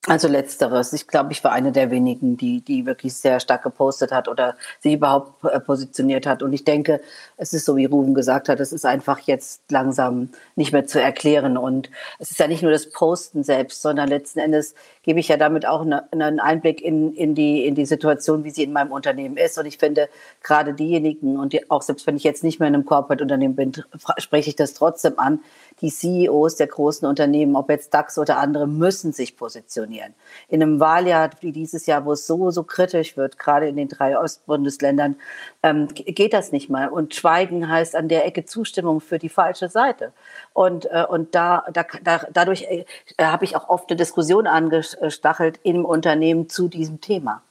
Also 0.09 0.27
letzteres. 0.27 0.91
Ich 0.93 1.07
glaube, 1.07 1.31
ich 1.33 1.43
war 1.43 1.51
eine 1.51 1.71
der 1.71 1.91
wenigen, 1.91 2.35
die, 2.35 2.61
die 2.61 2.87
wirklich 2.87 3.13
sehr 3.13 3.39
stark 3.39 3.61
gepostet 3.61 4.11
hat 4.11 4.27
oder 4.27 4.55
sich 4.79 4.93
überhaupt 4.93 5.45
äh, 5.45 5.59
positioniert 5.59 6.25
hat. 6.25 6.41
Und 6.41 6.51
ich 6.51 6.63
denke, 6.63 6.99
es 7.37 7.53
ist 7.53 7.65
so, 7.65 7.75
wie 7.75 7.85
Ruben 7.85 8.15
gesagt 8.15 8.49
hat, 8.49 8.59
es 8.59 8.71
ist 8.71 8.87
einfach 8.87 9.19
jetzt 9.19 9.61
langsam 9.69 10.29
nicht 10.55 10.73
mehr 10.73 10.87
zu 10.87 10.99
erklären. 10.99 11.57
Und 11.57 11.91
es 12.17 12.31
ist 12.31 12.39
ja 12.39 12.47
nicht 12.47 12.63
nur 12.63 12.71
das 12.71 12.89
Posten 12.89 13.43
selbst, 13.43 13.83
sondern 13.83 14.09
letzten 14.09 14.39
Endes 14.39 14.73
gebe 15.03 15.19
ich 15.19 15.27
ja 15.27 15.37
damit 15.37 15.67
auch 15.67 15.81
eine, 15.81 16.11
einen 16.11 16.39
Einblick 16.39 16.81
in, 16.81 17.13
in, 17.13 17.35
die, 17.35 17.65
in 17.65 17.75
die 17.75 17.85
Situation, 17.85 18.43
wie 18.43 18.49
sie 18.49 18.63
in 18.63 18.73
meinem 18.73 18.91
Unternehmen 18.91 19.37
ist. 19.37 19.59
Und 19.59 19.67
ich 19.67 19.77
finde, 19.77 20.09
gerade 20.41 20.73
diejenigen, 20.73 21.37
und 21.37 21.53
die, 21.53 21.69
auch 21.69 21.83
selbst 21.83 22.07
wenn 22.07 22.17
ich 22.17 22.23
jetzt 22.23 22.43
nicht 22.43 22.59
mehr 22.59 22.67
in 22.67 22.73
einem 22.73 22.85
Corporate-Unternehmen 22.85 23.55
bin, 23.55 23.73
spreche 24.17 24.49
ich 24.49 24.55
das 24.55 24.73
trotzdem 24.73 25.19
an, 25.19 25.39
die 25.81 25.91
CEOs 25.91 26.55
der 26.55 26.67
großen 26.67 27.07
Unternehmen, 27.07 27.55
ob 27.55 27.69
jetzt 27.69 27.93
DAX 27.93 28.17
oder 28.17 28.37
andere, 28.37 28.67
müssen 28.67 29.13
sich 29.13 29.37
positionieren. 29.37 29.98
In 30.47 30.61
einem 30.61 30.79
Wahljahr 30.79 31.29
wie 31.41 31.51
dieses 31.51 31.85
Jahr, 31.85 32.05
wo 32.05 32.13
es 32.13 32.27
so, 32.27 32.51
so 32.51 32.63
kritisch 32.63 33.17
wird, 33.17 33.39
gerade 33.39 33.67
in 33.67 33.75
den 33.75 33.87
drei 33.87 34.17
Ostbundesländern, 34.17 35.15
ähm, 35.63 35.87
geht 35.93 36.33
das 36.33 36.51
nicht 36.51 36.69
mal. 36.69 36.89
Und 36.89 37.15
Schweigen 37.15 37.69
heißt 37.69 37.95
an 37.95 38.07
der 38.07 38.25
Ecke 38.25 38.45
Zustimmung 38.45 39.01
für 39.01 39.19
die 39.19 39.29
falsche 39.29 39.69
Seite. 39.69 40.13
Und, 40.53 40.85
äh, 40.85 41.05
und 41.07 41.35
da, 41.35 41.65
da, 41.73 41.85
da, 42.03 42.21
dadurch 42.31 42.63
äh, 42.63 42.85
habe 43.21 43.45
ich 43.45 43.55
auch 43.55 43.69
oft 43.69 43.89
eine 43.89 43.97
Diskussion 43.97 44.47
angestachelt 44.47 45.59
im 45.63 45.85
Unternehmen 45.85 46.49
zu 46.49 46.67
diesem 46.67 47.01
Thema. 47.01 47.41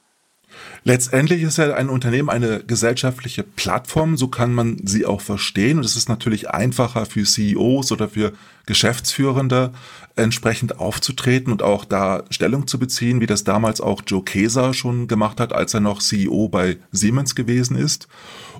Letztendlich 0.83 1.43
ist 1.43 1.57
ja 1.57 1.73
ein 1.73 1.89
Unternehmen 1.89 2.29
eine 2.29 2.63
gesellschaftliche 2.63 3.43
Plattform, 3.43 4.17
so 4.17 4.27
kann 4.27 4.53
man 4.53 4.77
sie 4.83 5.05
auch 5.05 5.21
verstehen. 5.21 5.77
Und 5.77 5.85
es 5.85 5.95
ist 5.95 6.09
natürlich 6.09 6.49
einfacher 6.49 7.05
für 7.05 7.23
CEOs 7.23 7.91
oder 7.91 8.09
für 8.09 8.33
Geschäftsführende 8.65 9.71
entsprechend 10.15 10.79
aufzutreten 10.79 11.51
und 11.51 11.63
auch 11.63 11.85
da 11.85 12.23
Stellung 12.29 12.67
zu 12.67 12.77
beziehen, 12.77 13.21
wie 13.21 13.25
das 13.25 13.43
damals 13.43 13.81
auch 13.81 14.01
Joe 14.05 14.23
Keser 14.23 14.73
schon 14.73 15.07
gemacht 15.07 15.39
hat, 15.39 15.53
als 15.53 15.73
er 15.73 15.79
noch 15.79 15.99
CEO 16.01 16.49
bei 16.49 16.77
Siemens 16.91 17.35
gewesen 17.35 17.75
ist. 17.75 18.07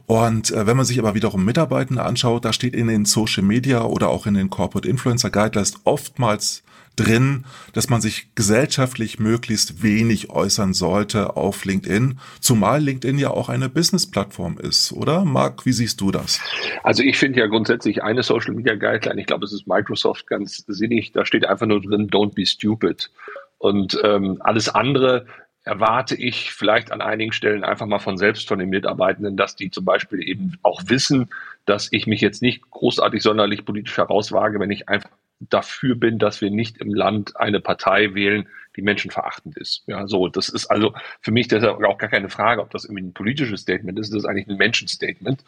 Und 0.06 0.52
äh, 0.52 0.66
wenn 0.66 0.78
man 0.78 0.86
sich 0.86 0.98
aber 1.00 1.14
wiederum 1.14 1.46
Mitarbeitende 1.46 2.04
anschaut, 2.04 2.44
da 2.44 2.54
steht 2.54 2.74
in 2.74 2.88
den 2.88 3.06
Social 3.06 3.44
Media 3.44 3.84
oder 3.84 4.10
auch 4.10 4.26
in 4.26 4.34
den 4.34 4.50
Corporate 4.50 4.90
Influencer 4.90 5.30
Guidelines 5.30 5.76
oftmals 5.84 6.64
drin, 7.00 7.46
dass 7.74 7.90
man 7.90 8.02
sich 8.02 8.36
gesellschaftlich 8.36 9.20
möglichst 9.20 9.82
wenig 9.82 10.30
äußern 10.30 10.74
sollte 10.74 11.38
auf 11.38 11.66
LinkedIn, 11.66 12.20
zumal 12.40 12.82
LinkedIn 12.82 13.18
ja 13.18 13.32
auch 13.32 13.50
eine 13.50 13.70
Business-Plattform 13.70 14.58
ist, 14.58 14.92
oder? 14.92 15.24
Marc, 15.26 15.66
wie 15.66 15.72
siehst 15.72 16.02
du 16.02 16.12
das? 16.12 16.42
Also 16.84 17.04
ich 17.04 17.18
finde 17.18 17.40
ja 17.40 17.48
grundsätzlich 17.48 18.04
eine 18.04 18.24
Social 18.24 18.54
Media 18.54 18.76
Guideline, 18.76 19.20
ich 19.20 19.28
glaube, 19.28 19.46
es 19.46 19.54
ist 19.54 19.68
Microsoft 19.68 20.28
ganz 20.28 20.64
sinnig, 20.68 21.12
da 21.12 21.26
steht 21.26 21.46
einfach 21.46 21.68
nur 21.68 21.82
drin, 21.82 22.10
don't 22.10 22.36
be 22.36 22.46
stupid. 22.46 23.10
Und 23.58 24.00
ähm, 24.04 24.38
alles 24.40 24.70
andere 24.70 25.26
erwarte 25.64 26.16
ich 26.16 26.52
vielleicht 26.52 26.92
an 26.92 27.02
einigen 27.02 27.32
Stellen 27.32 27.64
einfach 27.64 27.86
mal 27.86 28.00
von 28.00 28.18
selbst 28.18 28.48
von 28.48 28.60
den 28.60 28.70
Mitarbeitenden, 28.70 29.38
dass 29.38 29.56
die 29.56 29.70
zum 29.70 29.86
Beispiel 29.86 30.28
eben 30.28 30.58
auch 30.64 30.82
wissen, 30.88 31.30
dass 31.66 31.90
ich 31.92 32.08
mich 32.08 32.22
jetzt 32.22 32.42
nicht 32.42 32.70
großartig 32.72 33.22
sonderlich 33.22 33.66
politisch 33.66 33.98
herauswage, 33.98 34.60
wenn 34.60 34.72
ich 34.72 34.90
einfach 34.90 35.12
dafür 35.40 35.96
bin, 35.96 36.20
dass 36.20 36.42
wir 36.42 36.52
nicht 36.52 36.78
im 36.80 36.94
Land 36.94 37.38
eine 37.38 37.60
Partei 37.60 38.14
wählen, 38.14 38.48
die 38.76 38.82
menschenverachtend 38.82 39.58
ist. 39.58 39.84
Ja, 39.88 40.08
so, 40.08 40.28
das 40.28 40.50
ist 40.50 40.68
also 40.68 40.94
für 41.22 41.32
mich 41.32 41.48
deshalb 41.48 41.84
auch 41.84 41.98
gar 41.98 42.10
keine 42.10 42.30
Frage, 42.30 42.62
ob 42.62 42.72
das 42.72 42.86
irgendwie 42.86 43.04
ein 43.04 43.14
politisches 43.14 43.62
Statement 43.62 43.98
ist, 44.00 44.14
das 44.14 44.24
ist 44.24 44.26
eigentlich 44.26 44.48
ein 44.48 44.58
Menschenstatement. 44.58 45.44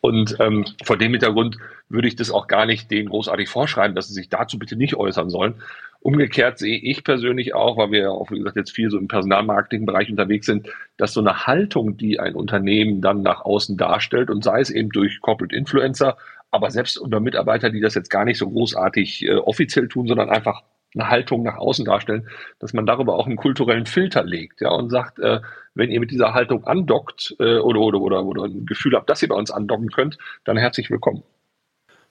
Und 0.00 0.36
ähm, 0.38 0.64
vor 0.84 0.96
dem 0.96 1.12
Hintergrund 1.12 1.58
würde 1.88 2.06
ich 2.06 2.14
das 2.14 2.30
auch 2.30 2.46
gar 2.46 2.66
nicht 2.66 2.90
denen 2.90 3.08
großartig 3.08 3.48
vorschreiben, 3.48 3.96
dass 3.96 4.08
sie 4.08 4.14
sich 4.14 4.28
dazu 4.28 4.58
bitte 4.58 4.76
nicht 4.76 4.94
äußern 4.94 5.28
sollen. 5.28 5.54
Umgekehrt 6.00 6.58
sehe 6.58 6.78
ich 6.78 7.02
persönlich 7.02 7.54
auch, 7.54 7.76
weil 7.76 7.90
wir 7.90 8.12
auch, 8.12 8.30
wie 8.30 8.38
gesagt, 8.38 8.56
jetzt 8.56 8.70
viel 8.70 8.88
so 8.90 8.98
im 8.98 9.08
Personalmarketingbereich 9.08 10.08
unterwegs 10.10 10.46
sind, 10.46 10.68
dass 10.96 11.12
so 11.12 11.20
eine 11.20 11.48
Haltung, 11.48 11.96
die 11.96 12.20
ein 12.20 12.36
Unternehmen 12.36 13.00
dann 13.00 13.22
nach 13.22 13.40
außen 13.40 13.76
darstellt 13.76 14.30
und 14.30 14.44
sei 14.44 14.60
es 14.60 14.70
eben 14.70 14.90
durch 14.90 15.20
Corporate 15.20 15.56
Influencer, 15.56 16.16
aber 16.50 16.70
selbst 16.70 16.98
unter 16.98 17.20
Mitarbeiter, 17.20 17.70
die 17.70 17.80
das 17.80 17.94
jetzt 17.94 18.10
gar 18.10 18.24
nicht 18.24 18.38
so 18.38 18.48
großartig 18.48 19.24
äh, 19.26 19.34
offiziell 19.34 19.88
tun, 19.88 20.06
sondern 20.06 20.30
einfach 20.30 20.62
eine 20.94 21.08
Haltung 21.10 21.42
nach 21.42 21.56
außen 21.56 21.84
darstellen, 21.84 22.28
dass 22.58 22.72
man 22.72 22.86
darüber 22.86 23.14
auch 23.14 23.26
einen 23.26 23.36
kulturellen 23.36 23.86
Filter 23.86 24.24
legt, 24.24 24.60
ja, 24.60 24.70
und 24.70 24.90
sagt, 24.90 25.18
äh, 25.18 25.40
wenn 25.74 25.90
ihr 25.90 26.00
mit 26.00 26.10
dieser 26.10 26.34
Haltung 26.34 26.64
andockt 26.64 27.36
äh, 27.38 27.58
oder, 27.58 27.80
oder, 27.80 28.00
oder, 28.00 28.24
oder 28.24 28.44
ein 28.44 28.64
Gefühl 28.64 28.94
habt, 28.94 29.10
dass 29.10 29.22
ihr 29.22 29.28
bei 29.28 29.34
uns 29.34 29.50
andocken 29.50 29.90
könnt, 29.90 30.18
dann 30.44 30.56
herzlich 30.56 30.90
willkommen. 30.90 31.22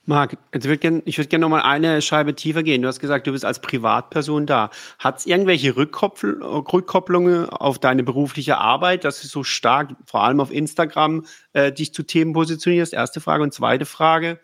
Marc, 0.10 0.38
ich 0.54 0.64
würde 0.64 0.78
gerne 0.78 1.04
würd 1.06 1.34
noch 1.34 1.50
mal 1.50 1.64
eine 1.64 2.02
Scheibe 2.02 2.34
tiefer 2.34 2.64
gehen. 2.64 2.82
Du 2.82 2.88
hast 2.88 3.02
gesagt, 3.02 3.28
du 3.28 3.34
bist 3.34 3.44
als 3.44 3.60
Privatperson 3.60 4.46
da. 4.46 4.70
Hat 5.00 5.20
es 5.20 5.26
irgendwelche 5.26 5.76
Rückkoppl 5.76 6.42
Rückkopplungen 6.42 7.50
auf 7.50 7.78
deine 7.78 8.04
berufliche 8.04 8.58
Arbeit, 8.58 9.04
dass 9.04 9.22
du 9.22 9.28
so 9.28 9.44
stark, 9.44 9.98
vor 10.06 10.24
allem 10.24 10.40
auf 10.40 10.50
Instagram, 10.50 11.26
äh, 11.52 11.74
dich 11.74 11.94
zu 11.94 12.04
Themen 12.04 12.32
positionierst? 12.32 12.94
Erste 12.94 13.20
Frage. 13.20 13.44
Und 13.44 13.54
zweite 13.54 13.86
Frage, 13.86 14.40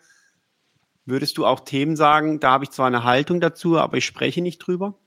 würdest 1.06 1.38
du 1.38 1.46
auch 1.46 1.60
Themen 1.60 1.96
sagen, 1.96 2.40
da 2.40 2.50
habe 2.50 2.64
ich 2.64 2.70
zwar 2.70 2.86
eine 2.86 3.04
Haltung 3.04 3.40
dazu, 3.40 3.78
aber 3.78 3.96
ich 3.96 4.04
spreche 4.04 4.42
nicht 4.42 4.58
drüber? 4.58 4.98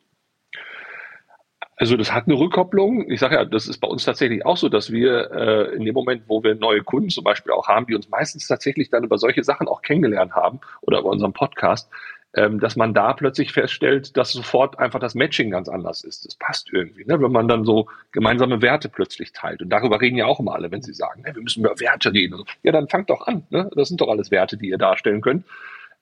Also 1.80 1.96
das 1.96 2.12
hat 2.12 2.26
eine 2.26 2.38
Rückkopplung. 2.38 3.10
Ich 3.10 3.20
sage 3.20 3.36
ja, 3.36 3.46
das 3.46 3.68
ist 3.68 3.78
bei 3.78 3.88
uns 3.88 4.04
tatsächlich 4.04 4.44
auch 4.46 4.58
so, 4.58 4.68
dass 4.68 4.92
wir 4.92 5.30
äh, 5.32 5.76
in 5.76 5.86
dem 5.86 5.94
Moment, 5.94 6.24
wo 6.28 6.44
wir 6.44 6.56
neue 6.56 6.82
Kunden 6.82 7.10
zum 7.10 7.24
Beispiel 7.24 7.52
auch 7.52 7.68
haben, 7.68 7.86
die 7.86 7.94
uns 7.94 8.10
meistens 8.10 8.48
tatsächlich 8.48 8.90
dann 8.90 9.04
über 9.04 9.20
solche 9.20 9.44
Sachen 9.44 9.68
auch 9.68 9.84
kennengelernt 9.84 10.34
haben 10.34 10.60
oder 10.82 11.00
über 11.00 11.10
unseren 11.10 11.34
Podcast, 11.34 11.88
ähm, 12.34 12.60
dass 12.60 12.78
man 12.78 12.96
da 12.96 13.13
plötzlich 13.13 13.54
feststellt, 13.54 14.18
dass 14.18 14.32
sofort 14.32 14.80
einfach 14.80 15.00
das 15.00 15.13
Matching 15.13 15.52
ganz 15.52 15.70
anders 15.70 16.04
ist. 16.04 16.26
Das 16.26 16.36
passt 16.36 16.74
irgendwie, 16.74 17.06
ne? 17.06 17.22
wenn 17.22 17.32
man 17.32 17.48
dann 17.48 17.63
so 17.63 17.88
gemeinsame 18.12 18.63
Werte 18.63 18.90
plötzlich 18.90 19.32
teilt. 19.32 19.62
Und 19.62 19.70
darüber 19.70 20.02
reden 20.02 20.18
ja 20.18 20.26
auch 20.26 20.40
immer 20.40 20.56
alle, 20.56 20.72
wenn 20.72 20.82
sie 20.82 20.94
sagen, 20.94 21.22
ne, 21.22 21.36
wir 21.36 21.44
müssen 21.44 21.60
über 21.60 21.80
Werte 21.80 22.12
reden. 22.12 22.44
Ja, 22.63 22.72
dann 22.72 22.88
fangt 22.88 23.12
doch 23.12 23.28
an. 23.28 23.46
Ne? 23.52 23.70
Das 23.76 23.90
sind 23.90 24.02
doch 24.02 24.10
alles 24.10 24.32
Werte, 24.32 24.58
die 24.58 24.70
ihr 24.70 24.80
darstellen 24.80 25.22
könnt. 25.22 25.46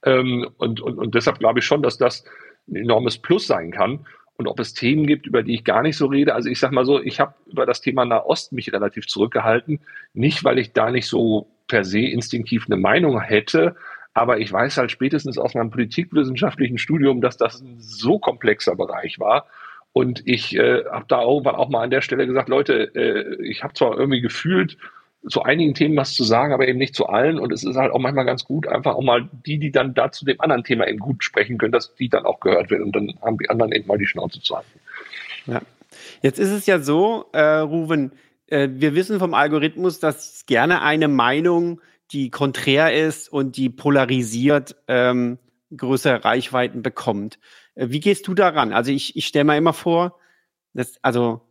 Ähm, 0.04 0.50
und, 0.58 0.80
und, 0.80 0.98
und 0.98 1.16
deshalb 1.16 1.40
glaube 1.40 1.60
ich 1.60 1.66
schon, 1.66 1.84
dass 1.84 1.98
das 1.98 2.24
ein 2.70 2.78
enormes 2.78 3.18
Plus 3.18 3.46
sein 3.46 3.72
kann 3.72 4.06
und 4.38 4.48
ob 4.48 4.60
es 4.60 4.74
Themen 4.74 5.08
gibt, 5.08 5.28
über 5.28 5.44
die 5.44 5.56
ich 5.56 5.64
gar 5.64 5.82
nicht 5.82 5.98
so 5.98 6.08
rede. 6.08 6.36
Also 6.36 6.50
ich 6.50 6.60
sage 6.60 6.76
mal 6.76 6.86
so, 6.86 7.02
ich 7.02 7.20
habe 7.20 7.34
über 7.48 7.66
das 7.66 7.82
Thema 7.82 8.06
Nahost 8.06 8.52
mich 8.52 8.74
relativ 8.74 9.08
zurückgehalten, 9.08 9.80
nicht 10.14 10.44
weil 10.44 10.60
ich 10.60 10.74
da 10.74 10.92
nicht 10.92 11.08
so 11.08 11.48
per 11.68 11.84
se 11.84 12.02
instinktiv 12.02 12.66
eine 12.68 12.78
Meinung 12.78 13.20
hätte, 13.22 13.76
aber 14.14 14.40
ich 14.40 14.52
weiß 14.52 14.78
halt 14.78 14.92
spätestens 14.92 15.38
aus 15.38 15.56
meinem 15.56 15.72
politikwissenschaftlichen 15.72 16.78
Studium, 16.78 17.22
dass 17.22 17.38
das 17.38 17.62
ein 17.62 17.78
so 17.80 18.20
komplexer 18.20 18.76
Bereich 18.76 19.20
war 19.20 19.46
Und 19.98 20.24
ich 20.28 20.54
äh, 20.58 20.84
habe 20.92 21.06
da 21.08 21.22
irgendwann 21.22 21.56
auch 21.56 21.70
mal 21.70 21.84
an 21.84 21.90
der 21.90 22.02
Stelle 22.02 22.28
gesagt, 22.28 22.50
Leute, 22.50 22.94
äh, 22.96 23.42
ich 23.46 23.64
habe 23.64 23.74
zwar 23.74 23.98
irgendwie 23.98 24.20
gefühlt 24.20 24.78
zu 25.28 25.44
einigen 25.44 25.74
Themen 25.74 25.98
was 25.98 26.14
zu 26.14 26.24
sagen, 26.24 26.54
aber 26.54 26.68
eben 26.68 26.80
nicht 26.80 26.96
zu 26.96 27.08
allen. 27.08 27.40
Und 27.40 27.52
es 27.52 27.64
ist 27.64 27.76
halt 27.76 27.92
auch 27.92 28.00
manchmal 28.00 28.26
ganz 28.26 28.46
gut, 28.46 28.68
einfach 28.68 28.96
auch 28.96 29.04
mal 29.04 29.28
die, 29.46 29.58
die 29.58 29.72
dann 29.72 29.94
da 29.94 30.12
zu 30.12 30.26
dem 30.26 30.40
anderen 30.42 30.64
Thema 30.64 30.88
eben 30.88 31.00
gut 31.00 31.24
sprechen 31.24 31.58
können, 31.58 31.72
dass 31.72 31.96
die 31.96 32.10
dann 32.10 32.26
auch 32.26 32.40
gehört 32.40 32.70
werden. 32.70 32.86
Und 32.86 32.96
dann 32.96 33.20
haben 33.22 33.38
die 33.38 33.50
anderen 33.50 33.72
eben 33.72 33.88
mal 33.88 33.98
die 33.98 34.08
Schnauze 34.08 34.42
zu 34.42 34.56
halten. 34.56 34.80
Ja. 35.48 35.62
Jetzt 36.22 36.40
ist 36.40 36.52
es 36.52 36.66
ja 36.66 36.80
so, 36.80 37.26
äh, 37.32 37.42
Ruven, 37.42 38.12
äh, 38.48 38.70
wir 38.72 38.96
wissen 38.96 39.20
vom 39.20 39.34
Algorithmus, 39.34 40.00
dass 40.00 40.46
gerne 40.46 40.82
eine 40.82 41.08
Meinung, 41.08 41.82
die 42.12 42.30
konträr 42.30 42.94
ist 42.94 43.32
und 43.32 43.58
die 43.58 43.70
polarisiert, 43.70 44.76
ähm, 44.88 45.40
größere 45.76 46.24
Reichweiten 46.24 46.84
bekommt. 46.84 47.40
Äh, 47.76 47.88
wie 47.90 48.00
gehst 48.00 48.28
du 48.28 48.34
daran? 48.34 48.74
Also 48.74 48.92
ich, 48.92 49.16
ich 49.16 49.26
stelle 49.26 49.46
mir 49.46 49.58
immer 49.58 49.74
vor, 49.74 50.20
dass, 50.74 50.98
also 51.02 51.42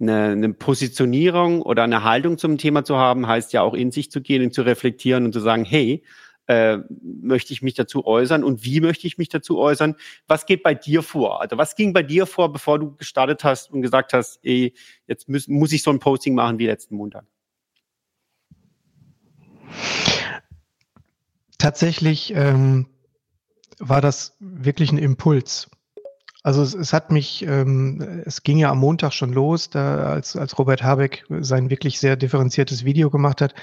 eine, 0.00 0.30
eine 0.30 0.52
Positionierung 0.52 1.62
oder 1.62 1.84
eine 1.84 2.04
Haltung 2.04 2.38
zum 2.38 2.58
Thema 2.58 2.84
zu 2.84 2.96
haben, 2.96 3.26
heißt 3.26 3.52
ja 3.52 3.62
auch 3.62 3.74
in 3.74 3.90
sich 3.90 4.10
zu 4.10 4.20
gehen 4.20 4.42
und 4.42 4.54
zu 4.54 4.62
reflektieren 4.62 5.24
und 5.24 5.32
zu 5.32 5.40
sagen, 5.40 5.64
hey, 5.64 6.02
äh, 6.46 6.78
möchte 7.00 7.52
ich 7.52 7.62
mich 7.62 7.74
dazu 7.74 8.06
äußern 8.06 8.42
und 8.42 8.64
wie 8.64 8.80
möchte 8.80 9.06
ich 9.06 9.18
mich 9.18 9.28
dazu 9.28 9.58
äußern? 9.58 9.94
Was 10.26 10.46
geht 10.46 10.64
bei 10.64 10.74
dir 10.74 11.02
vor? 11.02 11.40
Also 11.40 11.56
was 11.58 11.76
ging 11.76 11.92
bei 11.92 12.02
dir 12.02 12.26
vor, 12.26 12.52
bevor 12.52 12.78
du 12.78 12.96
gestartet 12.96 13.44
hast 13.44 13.70
und 13.70 13.82
gesagt 13.82 14.12
hast, 14.12 14.40
ey, 14.42 14.74
jetzt 15.06 15.28
muss, 15.28 15.46
muss 15.46 15.70
ich 15.72 15.84
so 15.84 15.90
ein 15.90 16.00
Posting 16.00 16.34
machen 16.34 16.58
wie 16.58 16.66
letzten 16.66 16.96
Montag? 16.96 17.24
Tatsächlich 21.58 22.32
ähm, 22.34 22.88
war 23.78 24.00
das 24.00 24.36
wirklich 24.40 24.90
ein 24.90 24.98
Impuls. 24.98 25.70
Also 26.42 26.62
es, 26.62 26.74
es 26.74 26.92
hat 26.92 27.10
mich, 27.10 27.44
ähm, 27.46 28.22
es 28.24 28.42
ging 28.42 28.58
ja 28.58 28.70
am 28.70 28.78
Montag 28.78 29.12
schon 29.12 29.32
los, 29.32 29.70
da, 29.70 30.04
als, 30.04 30.36
als 30.36 30.58
Robert 30.58 30.82
Habeck 30.82 31.24
sein 31.40 31.70
wirklich 31.70 32.00
sehr 32.00 32.16
differenziertes 32.16 32.84
Video 32.84 33.10
gemacht 33.10 33.40
hat. 33.42 33.54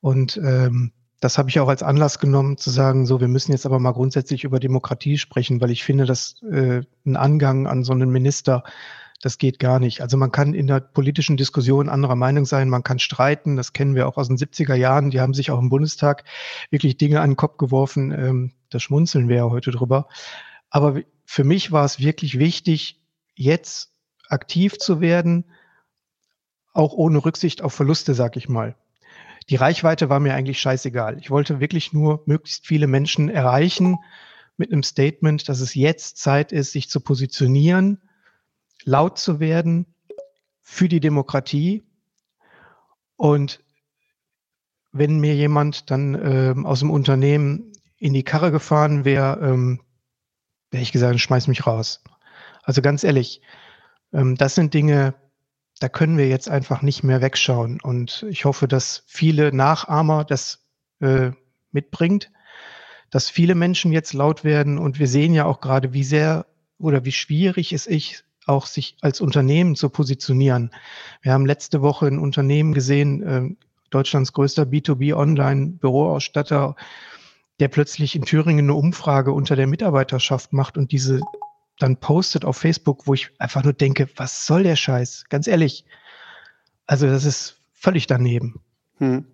Und 0.00 0.38
ähm, 0.38 0.92
das 1.20 1.36
habe 1.36 1.50
ich 1.50 1.58
auch 1.60 1.68
als 1.68 1.82
Anlass 1.82 2.18
genommen, 2.18 2.56
zu 2.56 2.70
sagen, 2.70 3.04
so, 3.04 3.20
wir 3.20 3.28
müssen 3.28 3.52
jetzt 3.52 3.66
aber 3.66 3.78
mal 3.78 3.92
grundsätzlich 3.92 4.44
über 4.44 4.60
Demokratie 4.60 5.18
sprechen, 5.18 5.60
weil 5.60 5.70
ich 5.70 5.84
finde, 5.84 6.06
dass 6.06 6.40
äh, 6.42 6.82
ein 7.04 7.16
Angang 7.16 7.66
an 7.66 7.82
so 7.82 7.92
einen 7.92 8.10
Minister, 8.10 8.62
das 9.20 9.36
geht 9.36 9.58
gar 9.58 9.80
nicht. 9.80 10.00
Also 10.00 10.16
man 10.16 10.30
kann 10.30 10.54
in 10.54 10.68
der 10.68 10.80
politischen 10.80 11.36
Diskussion 11.36 11.88
anderer 11.88 12.14
Meinung 12.14 12.46
sein, 12.46 12.68
man 12.68 12.84
kann 12.84 13.00
streiten, 13.00 13.56
das 13.56 13.72
kennen 13.72 13.96
wir 13.96 14.06
auch 14.06 14.16
aus 14.16 14.28
den 14.28 14.36
70er 14.36 14.76
Jahren, 14.76 15.10
die 15.10 15.20
haben 15.20 15.34
sich 15.34 15.50
auch 15.50 15.58
im 15.58 15.70
Bundestag 15.70 16.24
wirklich 16.70 16.96
Dinge 16.96 17.20
an 17.20 17.30
den 17.30 17.36
Kopf 17.36 17.58
geworfen, 17.58 18.12
ähm, 18.12 18.52
da 18.70 18.78
schmunzeln 18.78 19.28
wir 19.28 19.36
ja 19.36 19.50
heute 19.50 19.72
drüber. 19.72 20.06
Aber 20.70 21.00
für 21.30 21.44
mich 21.44 21.70
war 21.72 21.84
es 21.84 22.00
wirklich 22.00 22.38
wichtig, 22.38 23.02
jetzt 23.34 23.92
aktiv 24.30 24.78
zu 24.78 25.02
werden, 25.02 25.44
auch 26.72 26.94
ohne 26.94 27.22
Rücksicht 27.22 27.60
auf 27.60 27.74
Verluste, 27.74 28.14
sag 28.14 28.38
ich 28.38 28.48
mal. 28.48 28.76
Die 29.50 29.56
Reichweite 29.56 30.08
war 30.08 30.20
mir 30.20 30.32
eigentlich 30.32 30.58
scheißegal. 30.58 31.18
Ich 31.18 31.30
wollte 31.30 31.60
wirklich 31.60 31.92
nur 31.92 32.22
möglichst 32.24 32.66
viele 32.66 32.86
Menschen 32.86 33.28
erreichen 33.28 33.98
mit 34.56 34.72
einem 34.72 34.82
Statement, 34.82 35.50
dass 35.50 35.60
es 35.60 35.74
jetzt 35.74 36.16
Zeit 36.16 36.50
ist, 36.50 36.72
sich 36.72 36.88
zu 36.88 36.98
positionieren, 36.98 38.00
laut 38.84 39.18
zu 39.18 39.38
werden 39.38 39.84
für 40.62 40.88
die 40.88 41.00
Demokratie. 41.00 41.84
Und 43.16 43.62
wenn 44.92 45.20
mir 45.20 45.34
jemand 45.34 45.90
dann 45.90 46.14
ähm, 46.14 46.64
aus 46.64 46.78
dem 46.78 46.90
Unternehmen 46.90 47.74
in 47.98 48.14
die 48.14 48.24
Karre 48.24 48.50
gefahren 48.50 49.04
wäre, 49.04 49.46
ähm, 49.46 49.82
wäre 50.70 50.82
ich 50.82 50.92
gesagt, 50.92 51.18
schmeiß 51.20 51.48
mich 51.48 51.66
raus. 51.66 52.02
Also 52.62 52.82
ganz 52.82 53.04
ehrlich, 53.04 53.40
ähm, 54.12 54.36
das 54.36 54.54
sind 54.54 54.74
Dinge, 54.74 55.14
da 55.80 55.88
können 55.88 56.18
wir 56.18 56.28
jetzt 56.28 56.48
einfach 56.48 56.82
nicht 56.82 57.02
mehr 57.02 57.20
wegschauen. 57.20 57.80
Und 57.80 58.26
ich 58.28 58.44
hoffe, 58.44 58.68
dass 58.68 59.04
viele 59.06 59.52
Nachahmer 59.52 60.24
das 60.24 60.66
äh, 61.00 61.30
mitbringt, 61.72 62.30
dass 63.10 63.30
viele 63.30 63.54
Menschen 63.54 63.92
jetzt 63.92 64.12
laut 64.12 64.44
werden. 64.44 64.78
Und 64.78 64.98
wir 64.98 65.08
sehen 65.08 65.34
ja 65.34 65.44
auch 65.44 65.60
gerade, 65.60 65.92
wie 65.92 66.04
sehr 66.04 66.46
oder 66.78 67.04
wie 67.04 67.12
schwierig 67.12 67.72
es 67.72 67.86
ist, 67.86 68.24
auch 68.46 68.66
sich 68.66 68.96
als 69.00 69.20
Unternehmen 69.20 69.76
zu 69.76 69.88
positionieren. 69.90 70.70
Wir 71.22 71.32
haben 71.32 71.46
letzte 71.46 71.82
Woche 71.82 72.06
ein 72.06 72.18
Unternehmen 72.18 72.72
gesehen, 72.72 73.22
äh, 73.22 73.66
Deutschlands 73.90 74.32
größter 74.32 74.64
B2B 74.64 75.14
Online-Büroausstatter, 75.14 76.76
der 77.60 77.68
plötzlich 77.68 78.14
in 78.14 78.22
Thüringen 78.22 78.66
eine 78.66 78.74
Umfrage 78.74 79.32
unter 79.32 79.56
der 79.56 79.66
Mitarbeiterschaft 79.66 80.52
macht 80.52 80.78
und 80.78 80.92
diese 80.92 81.20
dann 81.78 81.98
postet 81.98 82.44
auf 82.44 82.56
Facebook, 82.56 83.06
wo 83.06 83.14
ich 83.14 83.30
einfach 83.38 83.62
nur 83.62 83.72
denke, 83.72 84.08
was 84.16 84.46
soll 84.46 84.64
der 84.64 84.76
Scheiß? 84.76 85.26
Ganz 85.28 85.46
ehrlich. 85.46 85.84
Also 86.86 87.06
das 87.06 87.24
ist 87.24 87.60
völlig 87.72 88.06
daneben. 88.06 88.60
Hm. 88.96 89.26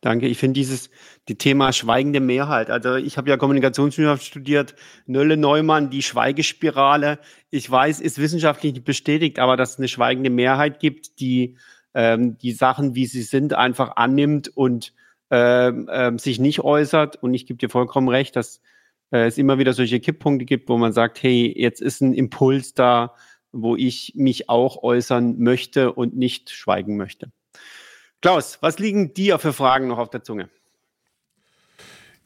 Danke. 0.00 0.28
Ich 0.28 0.38
finde 0.38 0.54
dieses 0.54 0.90
die 1.26 1.36
Thema 1.36 1.72
schweigende 1.72 2.20
Mehrheit. 2.20 2.70
Also 2.70 2.94
ich 2.96 3.16
habe 3.16 3.30
ja 3.30 3.36
Kommunikationswissenschaft 3.36 4.24
studiert, 4.24 4.74
Nölle 5.06 5.36
Neumann, 5.36 5.90
die 5.90 6.02
Schweigespirale. 6.02 7.18
Ich 7.50 7.68
weiß, 7.68 8.00
ist 8.00 8.18
wissenschaftlich 8.18 8.74
nicht 8.74 8.84
bestätigt, 8.84 9.38
aber 9.38 9.56
dass 9.56 9.72
es 9.72 9.78
eine 9.78 9.88
schweigende 9.88 10.30
Mehrheit 10.30 10.78
gibt, 10.80 11.18
die 11.18 11.56
ähm, 11.94 12.38
die 12.38 12.52
Sachen, 12.52 12.94
wie 12.94 13.06
sie 13.06 13.22
sind, 13.22 13.54
einfach 13.54 13.96
annimmt 13.96 14.48
und 14.56 14.92
sich 15.30 16.38
nicht 16.38 16.60
äußert. 16.60 17.16
Und 17.22 17.34
ich 17.34 17.46
gebe 17.46 17.58
dir 17.58 17.68
vollkommen 17.68 18.08
recht, 18.08 18.36
dass 18.36 18.60
äh, 19.10 19.26
es 19.26 19.38
immer 19.38 19.58
wieder 19.58 19.72
solche 19.72 20.00
Kipppunkte 20.00 20.44
gibt, 20.44 20.68
wo 20.68 20.76
man 20.78 20.92
sagt, 20.92 21.22
hey, 21.22 21.52
jetzt 21.56 21.80
ist 21.80 22.00
ein 22.00 22.14
Impuls 22.14 22.74
da, 22.74 23.14
wo 23.52 23.76
ich 23.76 24.12
mich 24.14 24.48
auch 24.48 24.82
äußern 24.82 25.38
möchte 25.38 25.92
und 25.92 26.16
nicht 26.16 26.50
schweigen 26.50 26.96
möchte. 26.96 27.30
Klaus, 28.20 28.58
was 28.60 28.78
liegen 28.78 29.14
dir 29.14 29.38
für 29.38 29.52
Fragen 29.52 29.88
noch 29.88 29.98
auf 29.98 30.10
der 30.10 30.22
Zunge? 30.22 30.50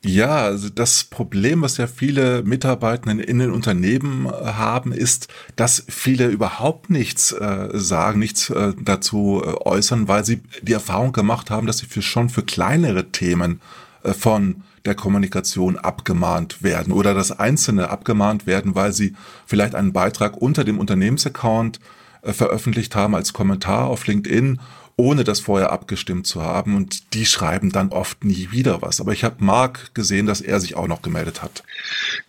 Ja, 0.05 0.43
also 0.43 0.69
das 0.69 1.05
Problem, 1.05 1.63
was 1.63 1.77
ja 1.77 1.87
viele 1.87 2.43
Mitarbeitenden 2.43 3.21
in 3.21 3.39
den 3.39 3.53
Unternehmen 3.53 4.27
äh, 4.27 4.31
haben, 4.31 4.93
ist, 4.93 5.29
dass 5.55 5.85
viele 5.89 6.27
überhaupt 6.27 6.91
nichts 6.91 7.31
äh, 7.31 7.69
sagen, 7.73 8.19
nichts 8.19 8.51
äh, 8.51 8.73
dazu 8.81 9.43
äh, 9.45 9.55
äußern, 9.65 10.09
weil 10.09 10.25
sie 10.25 10.41
die 10.63 10.73
Erfahrung 10.73 11.13
gemacht 11.13 11.51
haben, 11.51 11.69
dass 11.69 11.79
sie 11.79 11.87
für 11.87 12.03
schon 12.03 12.31
für 12.31 12.43
kleinere 12.43 13.13
Themen 13.13 13.61
äh, 14.03 14.13
von 14.13 14.63
der 14.85 14.97
Kommunikation 14.97 15.79
abgemahnt 15.79 16.65
werden 16.65 16.93
oder 16.93 17.15
dass 17.15 17.39
Einzelne 17.39 17.91
abgemahnt 17.91 18.45
werden, 18.45 18.75
weil 18.75 18.93
sie 18.93 19.15
vielleicht 19.47 19.77
einen 19.77 19.93
Beitrag 19.93 20.37
unter 20.37 20.65
dem 20.65 20.81
Unternehmensaccount 20.81 21.79
veröffentlicht 22.25 22.95
haben 22.97 23.15
als 23.15 23.33
Kommentar 23.33 23.87
auf 23.87 24.07
LinkedIn 24.07 24.61
ohne 24.97 25.25
das 25.25 25.41
vorher 25.41 25.73
abgestimmt 25.73 26.27
zu 26.27 26.43
haben. 26.43 26.77
Und 26.77 27.15
die 27.15 27.27
schreiben 27.27 27.71
dann 27.71 27.91
oft 27.91 28.25
nie 28.25 28.49
wieder 28.51 28.83
was. 28.83 29.01
Aber 29.01 29.13
ich 29.13 29.25
habe 29.25 29.37
Marc 29.39 29.95
gesehen, 29.95 30.27
dass 30.27 30.41
er 30.41 30.61
sich 30.61 30.77
auch 30.77 30.89
noch 30.89 31.03
gemeldet 31.03 31.43
hat. 31.43 31.63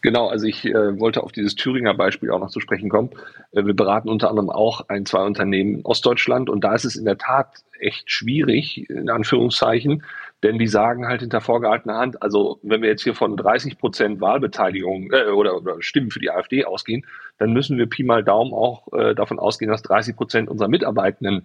Genau, 0.02 0.28
also 0.30 0.46
ich 0.46 0.66
äh, 0.66 1.00
wollte 1.00 1.24
auf 1.24 1.32
dieses 1.32 1.56
Thüringer 1.56 1.94
Beispiel 1.94 2.32
auch 2.32 2.40
noch 2.40 2.52
zu 2.52 2.60
sprechen 2.60 2.90
kommen. 2.90 3.10
Äh, 3.52 3.66
wir 3.66 3.74
beraten 3.74 4.10
unter 4.10 4.30
anderem 4.30 4.50
auch 4.50 4.88
ein, 4.90 5.06
zwei 5.06 5.24
Unternehmen 5.24 5.86
aus 5.86 6.02
Deutschland 6.02 6.50
und 6.50 6.64
da 6.64 6.74
ist 6.74 6.86
es 6.86 6.96
in 6.96 7.06
der 7.06 7.18
Tat 7.18 7.64
echt 7.80 8.10
schwierig, 8.12 8.90
in 8.90 9.10
Anführungszeichen, 9.10 10.04
denn 10.42 10.58
die 10.58 10.68
sagen 10.68 11.08
halt 11.08 11.22
hinter 11.22 11.42
vorgehaltener 11.42 11.98
Hand, 11.98 12.22
also 12.22 12.60
wenn 12.64 12.82
wir 12.82 12.90
jetzt 12.90 13.04
hier 13.04 13.16
von 13.16 13.38
30 13.38 13.78
Prozent 13.78 14.22
Wahlbeteiligung 14.22 15.12
äh, 15.12 15.32
oder, 15.32 15.56
oder 15.56 15.82
Stimmen 15.82 16.12
für 16.12 16.20
die 16.20 16.32
AfD 16.32 16.66
ausgehen, 16.66 17.06
dann 17.38 17.54
müssen 17.54 17.78
wir 17.78 17.88
Pi 17.88 18.04
mal 18.04 18.24
Daumen 18.24 18.54
auch 18.54 18.92
äh, 18.94 19.16
davon 19.16 19.40
ausgehen, 19.40 19.72
dass 19.72 19.84
30 19.84 20.16
Prozent 20.16 20.50
unserer 20.50 20.68
Mitarbeitenden 20.68 21.44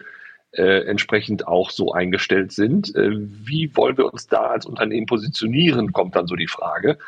äh, 0.52 0.84
entsprechend 0.86 1.46
auch 1.46 1.70
so 1.70 1.92
eingestellt 1.92 2.52
sind. 2.52 2.94
Äh, 2.94 3.10
wie 3.12 3.74
wollen 3.76 3.96
wir 3.98 4.12
uns 4.12 4.26
da 4.26 4.46
als 4.46 4.66
Unternehmen 4.66 5.06
positionieren, 5.06 5.92
kommt 5.92 6.16
dann 6.16 6.26
so 6.26 6.36
die 6.36 6.48
Frage. 6.48 6.98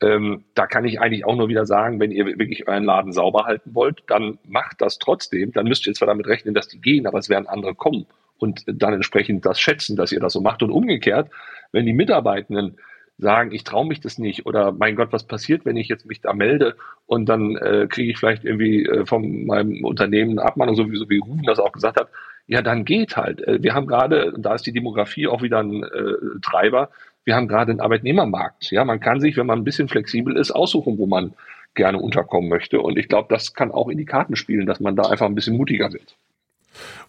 Ähm, 0.00 0.44
da 0.54 0.66
kann 0.66 0.84
ich 0.84 1.00
eigentlich 1.00 1.24
auch 1.24 1.34
nur 1.34 1.48
wieder 1.48 1.66
sagen, 1.66 1.98
wenn 1.98 2.12
ihr 2.12 2.26
wirklich 2.26 2.68
euren 2.68 2.84
Laden 2.84 3.12
sauber 3.12 3.44
halten 3.44 3.74
wollt, 3.74 4.04
dann 4.06 4.38
macht 4.46 4.80
das 4.80 4.98
trotzdem. 4.98 5.52
Dann 5.52 5.66
müsst 5.66 5.86
ihr 5.86 5.94
zwar 5.94 6.06
damit 6.06 6.26
rechnen, 6.26 6.54
dass 6.54 6.68
die 6.68 6.80
gehen, 6.80 7.06
aber 7.06 7.18
es 7.18 7.28
werden 7.28 7.48
andere 7.48 7.74
kommen 7.74 8.06
und 8.38 8.62
dann 8.66 8.94
entsprechend 8.94 9.44
das 9.44 9.60
schätzen, 9.60 9.96
dass 9.96 10.12
ihr 10.12 10.20
das 10.20 10.32
so 10.32 10.40
macht. 10.40 10.62
Und 10.62 10.70
umgekehrt, 10.70 11.30
wenn 11.72 11.86
die 11.86 11.92
Mitarbeitenden 11.92 12.78
sagen, 13.18 13.50
ich 13.52 13.64
traue 13.64 13.86
mich 13.86 14.00
das 14.00 14.18
nicht 14.18 14.46
oder 14.46 14.70
mein 14.70 14.94
Gott, 14.94 15.12
was 15.12 15.26
passiert, 15.26 15.64
wenn 15.64 15.76
ich 15.76 15.88
jetzt 15.88 16.06
mich 16.06 16.20
da 16.20 16.32
melde 16.32 16.76
und 17.06 17.28
dann 17.28 17.56
äh, 17.56 17.88
kriege 17.90 18.12
ich 18.12 18.18
vielleicht 18.18 18.44
irgendwie 18.44 18.84
äh, 18.86 19.04
von 19.04 19.46
meinem 19.46 19.84
Unternehmen 19.84 20.38
eine 20.38 20.48
Abmahnung, 20.48 20.76
so 20.76 20.90
wie, 20.90 20.96
so 20.96 21.10
wie 21.10 21.18
Ruben 21.18 21.42
das 21.42 21.58
auch 21.58 21.72
gesagt 21.72 21.98
hat, 21.98 22.10
ja, 22.48 22.62
dann 22.62 22.84
geht 22.84 23.16
halt. 23.16 23.46
Äh, 23.46 23.62
wir 23.62 23.74
haben 23.74 23.86
gerade, 23.86 24.34
da 24.36 24.54
ist 24.54 24.66
die 24.66 24.72
Demografie 24.72 25.28
auch 25.28 25.42
wieder 25.42 25.60
ein 25.60 25.84
äh, 25.84 26.40
Treiber, 26.42 26.90
wir 27.24 27.36
haben 27.36 27.46
gerade 27.46 27.70
einen 27.70 27.80
Arbeitnehmermarkt. 27.80 28.70
Ja, 28.70 28.84
man 28.84 29.00
kann 29.00 29.20
sich, 29.20 29.36
wenn 29.36 29.46
man 29.46 29.60
ein 29.60 29.64
bisschen 29.64 29.88
flexibel 29.88 30.36
ist, 30.36 30.50
aussuchen, 30.50 30.98
wo 30.98 31.06
man 31.06 31.34
gerne 31.74 31.98
unterkommen 31.98 32.48
möchte. 32.48 32.80
Und 32.80 32.98
ich 32.98 33.08
glaube, 33.08 33.28
das 33.28 33.52
kann 33.52 33.70
auch 33.70 33.88
in 33.88 33.98
die 33.98 34.06
Karten 34.06 34.34
spielen, 34.34 34.66
dass 34.66 34.80
man 34.80 34.96
da 34.96 35.02
einfach 35.02 35.26
ein 35.26 35.34
bisschen 35.34 35.56
mutiger 35.56 35.92
wird. 35.92 36.16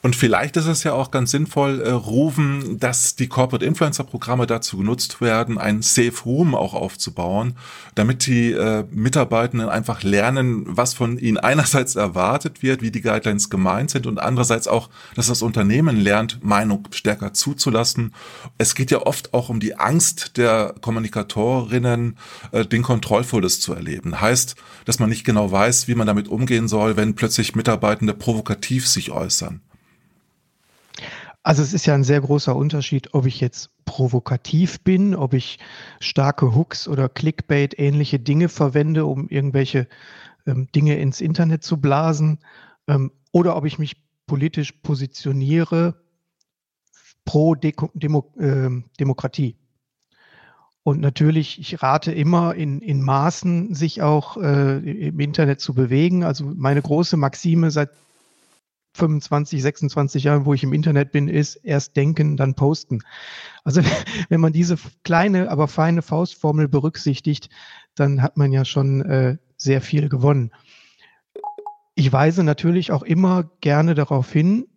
Und 0.01 0.15
vielleicht 0.15 0.55
ist 0.55 0.65
es 0.65 0.83
ja 0.85 0.93
auch 0.93 1.11
ganz 1.11 1.31
sinnvoll, 1.31 1.81
äh, 1.81 1.89
rufen, 1.89 2.79
dass 2.79 3.15
die 3.15 3.27
Corporate 3.27 3.65
Influencer 3.65 4.05
Programme 4.05 4.47
dazu 4.47 4.77
genutzt 4.77 5.19
werden, 5.19 5.57
ein 5.57 5.81
Safe 5.81 6.13
Room 6.25 6.55
auch 6.55 6.73
aufzubauen, 6.73 7.55
damit 7.95 8.25
die 8.25 8.53
äh, 8.53 8.85
Mitarbeitenden 8.91 9.67
einfach 9.67 10.03
lernen, 10.03 10.63
was 10.65 10.93
von 10.93 11.17
ihnen 11.17 11.37
einerseits 11.49 11.95
erwartet 11.95 12.63
wird, 12.63 12.81
wie 12.81 12.91
die 12.91 13.01
Guidelines 13.01 13.49
gemeint 13.49 13.91
sind 13.91 14.07
und 14.07 14.19
andererseits 14.19 14.69
auch, 14.69 14.89
dass 15.15 15.27
das 15.27 15.41
Unternehmen 15.41 15.97
lernt, 15.99 16.41
Meinung 16.43 16.87
stärker 16.91 17.33
zuzulassen. 17.33 18.13
Es 18.57 18.75
geht 18.75 18.91
ja 18.91 18.99
oft 18.99 19.33
auch 19.33 19.49
um 19.49 19.59
die 19.59 19.75
Angst 19.75 20.37
der 20.37 20.75
Kommunikatorinnen, 20.79 22.17
äh, 22.53 22.65
den 22.65 22.83
Kontrollvolles 22.83 23.59
zu 23.59 23.73
erleben. 23.73 24.21
Heißt, 24.21 24.55
dass 24.85 24.99
man 24.99 25.09
nicht 25.09 25.25
genau 25.25 25.51
weiß, 25.51 25.89
wie 25.89 25.95
man 25.95 26.07
damit 26.07 26.29
umgehen 26.29 26.69
soll, 26.69 26.95
wenn 26.95 27.15
plötzlich 27.15 27.53
Mitarbeitende 27.53 28.13
provokativ 28.13 28.87
sich 28.87 29.11
äußern. 29.11 29.58
Also 31.41 31.63
es 31.63 31.73
ist 31.73 31.85
ja 31.85 31.93
ein 31.95 32.03
sehr 32.03 32.21
großer 32.21 32.55
Unterschied, 32.55 33.13
ob 33.13 33.25
ich 33.25 33.39
jetzt 33.39 33.71
provokativ 33.85 34.81
bin, 34.81 35.15
ob 35.15 35.33
ich 35.33 35.59
starke 35.99 36.53
Hooks 36.53 36.87
oder 36.87 37.07
Clickbait 37.07 37.79
ähnliche 37.79 38.19
Dinge 38.19 38.49
verwende, 38.49 39.05
um 39.05 39.29
irgendwelche 39.29 39.87
ähm, 40.45 40.67
Dinge 40.75 40.97
ins 40.99 41.21
Internet 41.21 41.63
zu 41.63 41.77
blasen, 41.77 42.39
ähm, 42.87 43.11
oder 43.31 43.55
ob 43.55 43.65
ich 43.65 43.79
mich 43.79 43.95
politisch 44.27 44.73
positioniere 44.73 45.95
pro 47.25 47.55
Deko 47.55 47.89
Demo 47.93 48.33
äh, 48.37 48.69
Demokratie. 48.99 49.55
Und 50.83 51.01
natürlich, 51.01 51.59
ich 51.59 51.81
rate 51.83 52.11
immer 52.11 52.55
in, 52.55 52.81
in 52.81 53.01
Maßen, 53.01 53.75
sich 53.75 54.01
auch 54.01 54.37
äh, 54.37 54.77
im 54.77 55.19
Internet 55.19 55.61
zu 55.61 55.73
bewegen. 55.73 56.23
Also 56.23 56.45
meine 56.45 56.81
große 56.81 57.15
Maxime 57.17 57.69
seit 57.69 57.91
25, 58.93 59.61
26 59.61 60.23
Jahren, 60.23 60.45
wo 60.45 60.53
ich 60.53 60.63
im 60.63 60.73
Internet 60.73 61.11
bin, 61.11 61.27
ist 61.27 61.55
erst 61.55 61.95
denken, 61.95 62.37
dann 62.37 62.55
posten. 62.55 63.01
Also 63.63 63.81
wenn 64.29 64.41
man 64.41 64.53
diese 64.53 64.77
kleine, 65.03 65.49
aber 65.49 65.67
feine 65.67 66.01
Faustformel 66.01 66.67
berücksichtigt, 66.67 67.49
dann 67.95 68.21
hat 68.21 68.37
man 68.37 68.51
ja 68.51 68.65
schon 68.65 69.01
äh, 69.01 69.37
sehr 69.57 69.81
viel 69.81 70.09
gewonnen. 70.09 70.51
Ich 71.95 72.11
weise 72.11 72.43
natürlich 72.43 72.91
auch 72.91 73.03
immer 73.03 73.51
gerne 73.61 73.93
darauf 73.93 74.31
hin, 74.31 74.67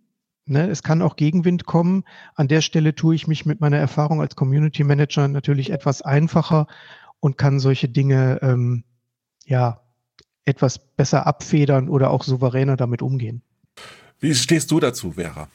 ne, 0.47 0.69
es 0.69 0.83
kann 0.83 1.03
auch 1.03 1.17
Gegenwind 1.17 1.67
kommen. 1.67 2.05
An 2.35 2.49
der 2.49 2.61
Stelle 2.61 2.95
tue 2.95 3.15
ich 3.15 3.29
mich 3.29 3.47
mit 3.47 3.61
meiner 3.61 3.79
Erfahrung 3.79 4.21
als 4.21 4.37
Community 4.37 4.85
Manager 4.85 5.29
natürlich 5.29 5.71
etwas 5.71 6.03
einfacher 6.03 6.67
und 7.21 7.39
kann 7.39 7.61
solche 7.61 7.89
Dinge 7.89 8.41
ähm, 8.43 8.85
ja 9.45 9.81
etwas 10.45 10.79
besser 10.97 11.27
abfedern 11.27 11.89
oder 11.89 12.11
auch 12.11 12.25
souveräner 12.25 12.77
damit 12.77 13.03
umgehen. 13.03 13.43
Wie 14.23 14.35
stehst 14.37 14.71
du 14.71 14.79
dazu, 14.79 15.13
Vera? 15.13 15.49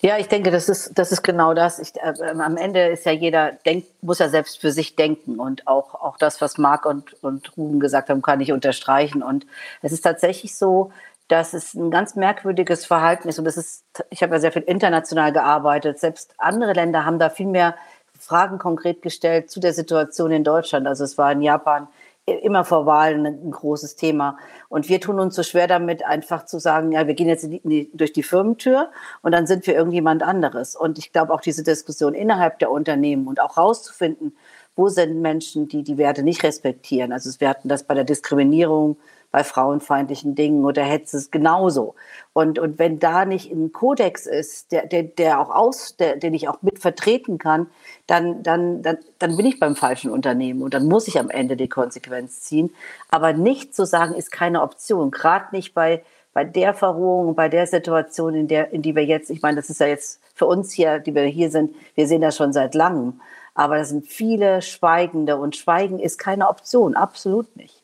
Ja, 0.00 0.16
ich 0.18 0.28
denke, 0.28 0.52
das 0.52 0.68
ist, 0.68 0.96
das 0.96 1.10
ist 1.10 1.22
genau 1.22 1.54
das. 1.54 1.80
Ich, 1.80 1.96
äh, 1.96 2.12
am 2.38 2.56
Ende 2.56 2.86
ist 2.86 3.04
ja 3.04 3.10
jeder, 3.10 3.52
denk, 3.66 3.86
muss 4.00 4.20
ja 4.20 4.28
selbst 4.28 4.60
für 4.60 4.70
sich 4.70 4.94
denken. 4.94 5.40
Und 5.40 5.66
auch, 5.66 5.94
auch 5.94 6.16
das, 6.16 6.40
was 6.40 6.56
Marc 6.56 6.86
und, 6.86 7.20
und 7.24 7.56
Ruben 7.56 7.80
gesagt 7.80 8.10
haben, 8.10 8.22
kann 8.22 8.40
ich 8.40 8.52
unterstreichen. 8.52 9.24
Und 9.24 9.44
es 9.82 9.90
ist 9.90 10.02
tatsächlich 10.02 10.54
so, 10.54 10.92
dass 11.26 11.52
es 11.52 11.74
ein 11.74 11.90
ganz 11.90 12.14
merkwürdiges 12.14 12.86
Verhalten 12.86 13.28
ist. 13.28 13.40
Und 13.40 13.44
das 13.44 13.56
ist, 13.56 13.82
ich 14.10 14.22
habe 14.22 14.34
ja 14.34 14.40
sehr 14.40 14.52
viel 14.52 14.62
international 14.62 15.32
gearbeitet. 15.32 15.98
Selbst 15.98 16.32
andere 16.38 16.74
Länder 16.74 17.04
haben 17.04 17.18
da 17.18 17.28
viel 17.28 17.46
mehr 17.46 17.74
Fragen 18.16 18.58
konkret 18.58 19.02
gestellt 19.02 19.50
zu 19.50 19.58
der 19.58 19.72
Situation 19.72 20.30
in 20.30 20.44
Deutschland. 20.44 20.86
Also 20.86 21.02
es 21.02 21.18
war 21.18 21.32
in 21.32 21.42
Japan 21.42 21.88
immer 22.26 22.64
vor 22.64 22.86
Wahlen 22.86 23.26
ein 23.26 23.50
großes 23.50 23.96
Thema. 23.96 24.38
Und 24.68 24.88
wir 24.88 25.00
tun 25.00 25.20
uns 25.20 25.34
so 25.34 25.42
schwer 25.42 25.66
damit, 25.66 26.04
einfach 26.04 26.46
zu 26.46 26.58
sagen, 26.58 26.92
ja, 26.92 27.06
wir 27.06 27.14
gehen 27.14 27.28
jetzt 27.28 27.44
die, 27.44 27.90
durch 27.92 28.12
die 28.12 28.22
Firmentür 28.22 28.90
und 29.22 29.32
dann 29.32 29.46
sind 29.46 29.66
wir 29.66 29.74
irgendjemand 29.74 30.22
anderes. 30.22 30.74
Und 30.74 30.98
ich 30.98 31.12
glaube 31.12 31.34
auch 31.34 31.42
diese 31.42 31.62
Diskussion 31.62 32.14
innerhalb 32.14 32.58
der 32.60 32.70
Unternehmen 32.70 33.26
und 33.26 33.40
auch 33.40 33.58
rauszufinden, 33.58 34.34
wo 34.74 34.88
sind 34.88 35.20
Menschen, 35.20 35.68
die 35.68 35.82
die 35.82 35.98
Werte 35.98 36.22
nicht 36.22 36.42
respektieren. 36.42 37.12
Also 37.12 37.30
wir 37.40 37.48
hatten 37.48 37.68
das 37.68 37.84
bei 37.84 37.94
der 37.94 38.04
Diskriminierung 38.04 38.96
bei 39.30 39.44
frauenfeindlichen 39.44 40.34
Dingen 40.34 40.64
oder 40.64 40.82
Hetze 40.82 41.16
ist 41.16 41.32
genauso. 41.32 41.94
Und, 42.32 42.58
und 42.58 42.78
wenn 42.78 42.98
da 42.98 43.24
nicht 43.24 43.50
ein 43.50 43.72
Kodex 43.72 44.26
ist, 44.26 44.72
der, 44.72 44.86
der, 44.86 45.02
der 45.04 45.40
auch 45.40 45.50
aus, 45.50 45.96
der, 45.96 46.16
den 46.16 46.34
ich 46.34 46.48
auch 46.48 46.62
mit 46.62 46.78
vertreten 46.78 47.38
kann, 47.38 47.68
dann, 48.06 48.42
dann, 48.42 48.82
dann, 48.82 48.98
dann 49.18 49.36
bin 49.36 49.46
ich 49.46 49.58
beim 49.58 49.76
falschen 49.76 50.10
Unternehmen 50.10 50.62
und 50.62 50.74
dann 50.74 50.86
muss 50.86 51.08
ich 51.08 51.18
am 51.18 51.30
Ende 51.30 51.56
die 51.56 51.68
Konsequenz 51.68 52.40
ziehen. 52.40 52.74
Aber 53.08 53.32
nicht 53.32 53.74
zu 53.74 53.86
sagen, 53.86 54.14
ist 54.14 54.30
keine 54.30 54.62
Option. 54.62 55.10
Gerade 55.10 55.46
nicht 55.52 55.74
bei, 55.74 56.02
bei 56.32 56.44
der 56.44 56.74
Verrohung, 56.74 57.34
bei 57.34 57.48
der 57.48 57.66
Situation, 57.66 58.34
in 58.34 58.48
der, 58.48 58.72
in 58.72 58.82
die 58.82 58.94
wir 58.94 59.04
jetzt, 59.04 59.30
ich 59.30 59.42
meine, 59.42 59.56
das 59.56 59.70
ist 59.70 59.80
ja 59.80 59.86
jetzt 59.86 60.20
für 60.34 60.46
uns 60.46 60.72
hier, 60.72 60.98
die 60.98 61.14
wir 61.14 61.22
hier 61.24 61.50
sind, 61.50 61.74
wir 61.94 62.06
sehen 62.08 62.20
das 62.20 62.36
schon 62.36 62.52
seit 62.52 62.74
langem. 62.74 63.20
Aber 63.54 63.78
das 63.78 63.90
sind 63.90 64.08
viele 64.08 64.62
Schweigende 64.62 65.36
und 65.36 65.54
Schweigen 65.54 66.00
ist 66.00 66.18
keine 66.18 66.48
Option, 66.48 66.96
absolut 66.96 67.56
nicht. 67.56 67.83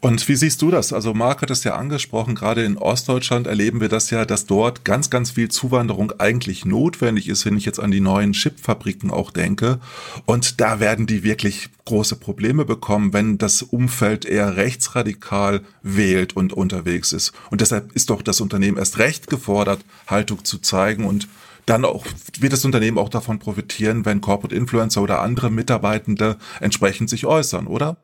Und 0.00 0.26
wie 0.28 0.36
siehst 0.36 0.62
du 0.62 0.70
das? 0.70 0.92
Also 0.92 1.14
Marc 1.14 1.42
hat 1.42 1.50
es 1.50 1.64
ja 1.64 1.74
angesprochen, 1.74 2.34
gerade 2.34 2.64
in 2.64 2.78
Ostdeutschland 2.78 3.46
erleben 3.46 3.80
wir 3.80 3.88
das 3.88 4.10
ja, 4.10 4.24
dass 4.24 4.46
dort 4.46 4.84
ganz, 4.84 5.10
ganz 5.10 5.32
viel 5.32 5.50
Zuwanderung 5.50 6.12
eigentlich 6.18 6.64
notwendig 6.64 7.28
ist, 7.28 7.44
wenn 7.44 7.56
ich 7.56 7.64
jetzt 7.64 7.80
an 7.80 7.90
die 7.90 8.00
neuen 8.00 8.32
Chipfabriken 8.32 9.10
auch 9.10 9.30
denke. 9.30 9.80
Und 10.26 10.60
da 10.60 10.80
werden 10.80 11.06
die 11.06 11.22
wirklich 11.22 11.68
große 11.84 12.16
Probleme 12.16 12.64
bekommen, 12.64 13.12
wenn 13.12 13.38
das 13.38 13.62
Umfeld 13.62 14.24
eher 14.24 14.56
rechtsradikal 14.56 15.62
wählt 15.82 16.36
und 16.36 16.52
unterwegs 16.52 17.12
ist. 17.12 17.32
Und 17.50 17.60
deshalb 17.60 17.92
ist 17.92 18.10
doch 18.10 18.22
das 18.22 18.40
Unternehmen 18.40 18.78
erst 18.78 18.98
recht 18.98 19.28
gefordert, 19.28 19.84
Haltung 20.06 20.44
zu 20.44 20.58
zeigen 20.58 21.04
und 21.04 21.28
dann 21.66 21.84
auch, 21.84 22.04
wird 22.38 22.52
das 22.52 22.64
Unternehmen 22.64 22.98
auch 22.98 23.08
davon 23.08 23.38
profitieren, 23.38 24.04
wenn 24.04 24.20
Corporate 24.20 24.54
Influencer 24.54 25.02
oder 25.02 25.20
andere 25.20 25.50
Mitarbeitende 25.50 26.36
entsprechend 26.60 27.10
sich 27.10 27.26
äußern, 27.26 27.66
oder? 27.66 27.96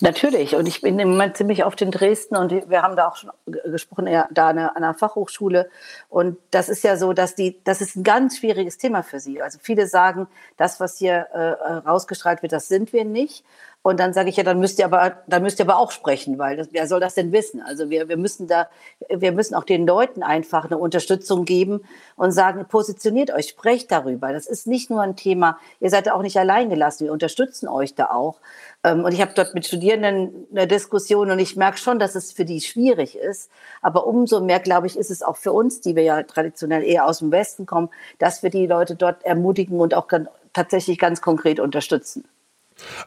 Natürlich. 0.00 0.54
Und 0.54 0.66
ich 0.66 0.80
bin 0.80 0.98
im 0.98 1.10
Moment 1.10 1.36
ziemlich 1.36 1.64
oft 1.64 1.80
in 1.82 1.90
Dresden 1.90 2.36
und 2.36 2.50
wir 2.52 2.82
haben 2.82 2.96
da 2.96 3.08
auch 3.08 3.16
schon 3.16 3.30
gesprochen, 3.46 4.06
ja, 4.06 4.28
da 4.30 4.48
an 4.48 4.58
einer 4.58 4.94
Fachhochschule. 4.94 5.68
Und 6.08 6.38
das 6.50 6.68
ist 6.68 6.84
ja 6.84 6.96
so, 6.96 7.12
dass 7.12 7.34
die, 7.34 7.60
das 7.64 7.80
ist 7.80 7.96
ein 7.96 8.04
ganz 8.04 8.38
schwieriges 8.38 8.78
Thema 8.78 9.02
für 9.02 9.20
sie. 9.20 9.42
Also 9.42 9.58
viele 9.60 9.86
sagen, 9.86 10.28
das, 10.56 10.80
was 10.80 10.98
hier 10.98 11.26
äh, 11.32 11.72
rausgestrahlt 11.88 12.42
wird, 12.42 12.52
das 12.52 12.68
sind 12.68 12.92
wir 12.92 13.04
nicht. 13.04 13.44
Und 13.86 14.00
dann 14.00 14.12
sage 14.12 14.30
ich 14.30 14.36
ja, 14.36 14.42
dann 14.42 14.58
müsst 14.58 14.80
ihr 14.80 14.84
aber, 14.84 15.18
dann 15.28 15.44
müsst 15.44 15.60
ihr 15.60 15.64
aber 15.64 15.78
auch 15.78 15.92
sprechen, 15.92 16.40
weil 16.40 16.56
das, 16.56 16.70
wer 16.72 16.88
soll 16.88 16.98
das 16.98 17.14
denn 17.14 17.30
wissen? 17.30 17.62
Also 17.62 17.88
wir, 17.88 18.08
wir 18.08 18.16
müssen 18.16 18.48
da, 18.48 18.68
wir 19.08 19.30
müssen 19.30 19.54
auch 19.54 19.62
den 19.62 19.86
Leuten 19.86 20.24
einfach 20.24 20.64
eine 20.64 20.76
Unterstützung 20.76 21.44
geben 21.44 21.82
und 22.16 22.32
sagen, 22.32 22.66
positioniert 22.68 23.30
euch, 23.30 23.50
sprecht 23.50 23.92
darüber. 23.92 24.32
Das 24.32 24.48
ist 24.48 24.66
nicht 24.66 24.90
nur 24.90 25.02
ein 25.02 25.14
Thema, 25.14 25.60
ihr 25.78 25.88
seid 25.88 26.10
auch 26.10 26.22
nicht 26.22 26.36
allein 26.36 26.68
gelassen, 26.68 27.04
wir 27.04 27.12
unterstützen 27.12 27.68
euch 27.68 27.94
da 27.94 28.06
auch. 28.06 28.40
Ähm, 28.82 29.04
und 29.04 29.12
ich 29.12 29.20
habe 29.20 29.34
dort 29.36 29.54
mit 29.54 29.64
Studierenden 29.64 30.48
eine 30.50 30.66
Diskussion 30.66 31.30
und 31.30 31.38
ich 31.38 31.54
merke 31.54 31.78
schon, 31.78 32.00
dass 32.00 32.16
es 32.16 32.32
für 32.32 32.44
die 32.44 32.62
schwierig 32.62 33.16
ist. 33.16 33.52
Aber 33.82 34.08
umso 34.08 34.40
mehr, 34.40 34.58
glaube 34.58 34.88
ich, 34.88 34.98
ist 34.98 35.12
es 35.12 35.22
auch 35.22 35.36
für 35.36 35.52
uns, 35.52 35.80
die 35.80 35.94
wir 35.94 36.02
ja 36.02 36.24
traditionell 36.24 36.82
eher 36.82 37.06
aus 37.06 37.20
dem 37.20 37.30
Westen 37.30 37.66
kommen, 37.66 37.90
dass 38.18 38.42
wir 38.42 38.50
die 38.50 38.66
Leute 38.66 38.96
dort 38.96 39.24
ermutigen 39.24 39.78
und 39.78 39.94
auch 39.94 40.08
tatsächlich 40.52 40.98
ganz 40.98 41.20
konkret 41.20 41.60
unterstützen. 41.60 42.24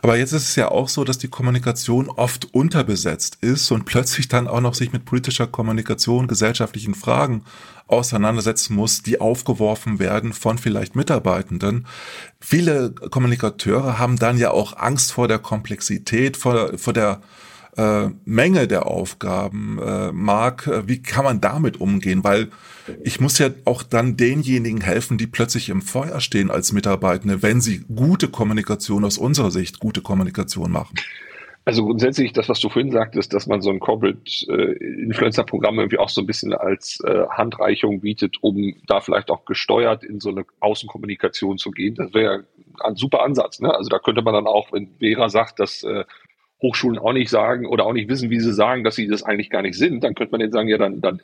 Aber 0.02 0.18
jetzt 0.18 0.32
ist 0.32 0.50
es 0.50 0.56
ja 0.56 0.70
auch 0.70 0.90
so, 0.90 1.04
dass 1.04 1.18
die 1.18 1.28
Kommunikation 1.28 2.10
oft 2.10 2.54
unterbesetzt 2.54 3.38
ist 3.42 3.72
und 3.72 3.86
plötzlich 3.86 4.28
dann 4.28 4.48
auch 4.48 4.62
noch 4.62 4.74
sich 4.74 4.92
mit 4.92 5.06
politischer 5.06 5.48
Kommunikation, 5.48 6.28
gesellschaftlichen 6.28 6.96
Fragen 6.96 7.44
auseinandersetzen 7.88 8.76
muss, 8.76 9.02
die 9.02 9.20
aufgeworfen 9.22 10.00
werden 10.00 10.34
von 10.34 10.58
vielleicht 10.58 10.96
Mitarbeitenden. 10.96 11.88
Viele 12.40 12.92
Kommunikateure 12.92 14.00
haben 14.00 14.18
dann 14.18 14.38
ja 14.38 14.52
auch 14.52 14.78
Angst 14.78 15.12
vor 15.12 15.28
der 15.28 15.40
Komplexität, 15.40 16.38
vor, 16.38 16.78
vor 16.78 16.94
der 16.94 17.22
äh, 17.80 18.10
Menge 18.26 18.68
der 18.68 18.88
Aufgaben. 18.88 19.80
Äh, 19.80 20.12
Marc, 20.12 20.68
äh, 20.68 20.88
wie 20.88 21.02
kann 21.02 21.24
man 21.24 21.40
damit 21.40 21.80
umgehen? 21.80 22.24
Weil 22.24 22.50
ich 23.04 23.22
muss 23.22 23.40
ja 23.40 23.50
auch 23.66 23.84
dann 23.84 24.18
denjenigen 24.18 24.82
helfen, 24.82 25.18
die 25.18 25.28
plötzlich 25.28 25.70
im 25.70 25.82
Feuer 25.82 26.20
stehen 26.20 26.52
als 26.52 26.74
Mitarbeitende, 26.74 27.42
wenn 27.42 27.62
sie 27.62 27.86
gute 27.96 28.28
Kommunikation 28.28 29.06
aus 29.06 29.18
unserer 29.18 29.52
Sicht, 29.52 29.80
gute 29.80 30.02
Kommunikation 30.02 30.72
machen. 30.72 30.96
Also 31.66 31.86
grundsätzlich, 31.86 32.34
das, 32.34 32.50
was 32.50 32.60
du 32.60 32.70
vorhin 32.70 32.92
sagtest, 32.92 33.32
dass 33.34 33.46
man 33.46 33.62
so 33.62 33.70
ein 33.70 33.80
Corporate 33.80 34.20
äh, 34.48 34.76
irgendwie 34.82 36.00
auch 36.00 36.10
so 36.10 36.22
ein 36.22 36.26
bisschen 36.28 36.54
als 36.54 37.00
äh, 37.06 37.28
Handreichung 37.30 38.02
bietet, 38.02 38.38
um 38.42 38.74
da 38.88 39.02
vielleicht 39.02 39.30
auch 39.30 39.46
gesteuert 39.46 40.04
in 40.04 40.20
so 40.20 40.30
eine 40.30 40.46
Außenkommunikation 40.62 41.60
zu 41.60 41.70
gehen, 41.70 41.96
das 41.96 42.14
wäre 42.14 42.46
ein 42.80 42.96
super 42.96 43.22
Ansatz. 43.22 43.60
Ne? 43.60 43.72
Also 43.72 43.90
da 43.90 44.00
könnte 44.00 44.24
man 44.24 44.34
dann 44.34 44.48
auch, 44.48 44.74
wenn 44.74 44.90
Vera 45.00 45.30
sagt, 45.30 45.60
dass 45.60 45.84
äh, 45.84 46.06
Hochschulen 46.62 47.00
auch 47.00 47.14
nicht 47.14 47.30
sagen 47.30 47.66
oder 47.66 47.86
auch 47.86 47.94
nicht 47.94 48.10
wissen, 48.10 48.30
wie 48.30 48.40
sie 48.40 48.54
sagen, 48.54 48.84
dass 48.84 48.96
sie 48.96 49.08
das 49.08 49.24
eigentlich 49.24 49.50
gar 49.50 49.62
nicht 49.62 49.78
sind, 49.78 50.04
dann 50.04 50.14
könnte 50.14 50.32
man 50.32 50.40
denen 50.40 50.52
sagen, 50.52 50.68
ja, 50.68 50.78
dann, 50.78 51.00
dann 51.00 51.22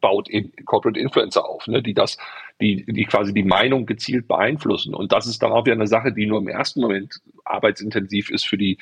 baut 0.00 0.28
eben 0.30 0.52
Corporate 0.64 1.00
Influencer 1.00 1.44
auf, 1.44 1.66
ne, 1.66 1.82
die 1.82 1.94
das, 1.94 2.16
die, 2.60 2.84
die 2.86 3.04
quasi 3.04 3.34
die 3.34 3.42
Meinung 3.42 3.86
gezielt 3.86 4.28
beeinflussen. 4.28 4.94
Und 4.94 5.12
das 5.12 5.26
ist 5.26 5.42
dann 5.42 5.50
auch 5.50 5.64
wieder 5.64 5.74
eine 5.74 5.88
Sache, 5.88 6.12
die 6.12 6.26
nur 6.26 6.38
im 6.38 6.48
ersten 6.48 6.80
Moment 6.80 7.20
arbeitsintensiv 7.44 8.30
ist 8.30 8.46
für 8.46 8.58
die 8.58 8.78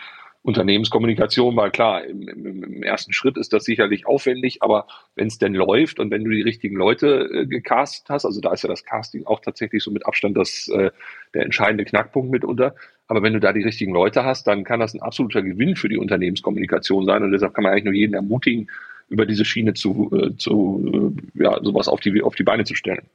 Unternehmenskommunikation, 0.46 1.56
weil 1.56 1.72
klar, 1.72 2.04
im, 2.04 2.28
im, 2.28 2.62
im, 2.62 2.82
ersten 2.84 3.12
Schritt 3.12 3.36
ist 3.36 3.52
das 3.52 3.64
sicherlich 3.64 4.06
aufwendig, 4.06 4.62
aber 4.62 4.86
wenn 5.16 5.26
es 5.26 5.38
denn 5.38 5.54
läuft 5.54 5.98
und 5.98 6.12
wenn 6.12 6.22
du 6.22 6.30
die 6.30 6.42
richtigen 6.42 6.76
Leute 6.76 7.28
äh, 7.32 7.46
gecastet 7.46 8.08
hast, 8.08 8.24
also 8.24 8.40
da 8.40 8.52
ist 8.52 8.62
ja 8.62 8.68
das 8.68 8.84
Casting 8.84 9.26
auch 9.26 9.40
tatsächlich 9.40 9.82
so 9.82 9.90
mit 9.90 10.06
Abstand 10.06 10.36
das, 10.36 10.68
äh, 10.68 10.92
der 11.34 11.42
entscheidende 11.42 11.84
Knackpunkt 11.84 12.30
mitunter, 12.30 12.76
aber 13.08 13.24
wenn 13.24 13.32
du 13.32 13.40
da 13.40 13.52
die 13.52 13.62
richtigen 13.62 13.92
Leute 13.92 14.24
hast, 14.24 14.46
dann 14.46 14.62
kann 14.62 14.78
das 14.78 14.94
ein 14.94 15.02
absoluter 15.02 15.42
Gewinn 15.42 15.74
für 15.74 15.88
die 15.88 15.98
Unternehmenskommunikation 15.98 17.06
sein 17.06 17.24
und 17.24 17.32
deshalb 17.32 17.52
kann 17.52 17.64
man 17.64 17.72
eigentlich 17.72 17.84
nur 17.84 17.94
jeden 17.94 18.14
ermutigen, 18.14 18.70
über 19.08 19.26
diese 19.26 19.44
Schiene 19.44 19.74
zu, 19.74 20.12
äh, 20.12 20.36
zu 20.36 21.12
äh, 21.36 21.42
ja, 21.42 21.58
sowas 21.60 21.88
auf 21.88 21.98
die, 21.98 22.22
auf 22.22 22.36
die 22.36 22.44
Beine 22.44 22.62
zu 22.62 22.76
stellen. 22.76 23.06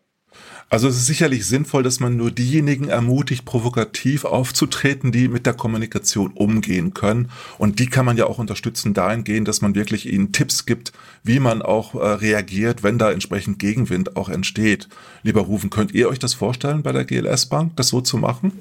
Also 0.70 0.88
es 0.88 0.96
ist 0.96 1.06
sicherlich 1.06 1.46
sinnvoll, 1.46 1.84
dass 1.84 2.00
man 2.00 2.16
nur 2.16 2.32
diejenigen 2.32 2.88
ermutigt, 2.88 3.44
provokativ 3.44 4.24
aufzutreten, 4.24 5.12
die 5.12 5.28
mit 5.28 5.46
der 5.46 5.54
Kommunikation 5.54 6.32
umgehen 6.32 6.94
können. 6.94 7.30
Und 7.58 7.80
die 7.80 7.88
kann 7.88 8.06
man 8.06 8.16
ja 8.16 8.26
auch 8.26 8.40
unterstützen 8.40 8.94
dahingehend, 8.94 9.48
dass 9.48 9.62
man 9.62 9.76
wirklich 9.76 10.12
ihnen 10.12 10.32
Tipps 10.32 10.66
gibt, 10.66 10.94
wie 11.24 11.40
man 11.40 11.62
auch 11.62 11.96
äh, 11.96 11.98
reagiert, 11.98 12.84
wenn 12.84 12.98
da 12.98 13.12
entsprechend 13.12 13.60
Gegenwind 13.60 14.16
auch 14.16 14.30
entsteht. 14.30 14.88
Lieber 15.24 15.42
Rufen, 15.42 15.70
könnt 15.70 15.92
ihr 15.94 16.08
euch 16.08 16.20
das 16.20 16.34
vorstellen 16.34 16.84
bei 16.84 16.94
der 16.94 17.04
GLS 17.04 17.48
Bank, 17.48 17.76
das 17.76 17.90
so 17.90 18.00
zu 18.00 18.18
machen? 18.18 18.54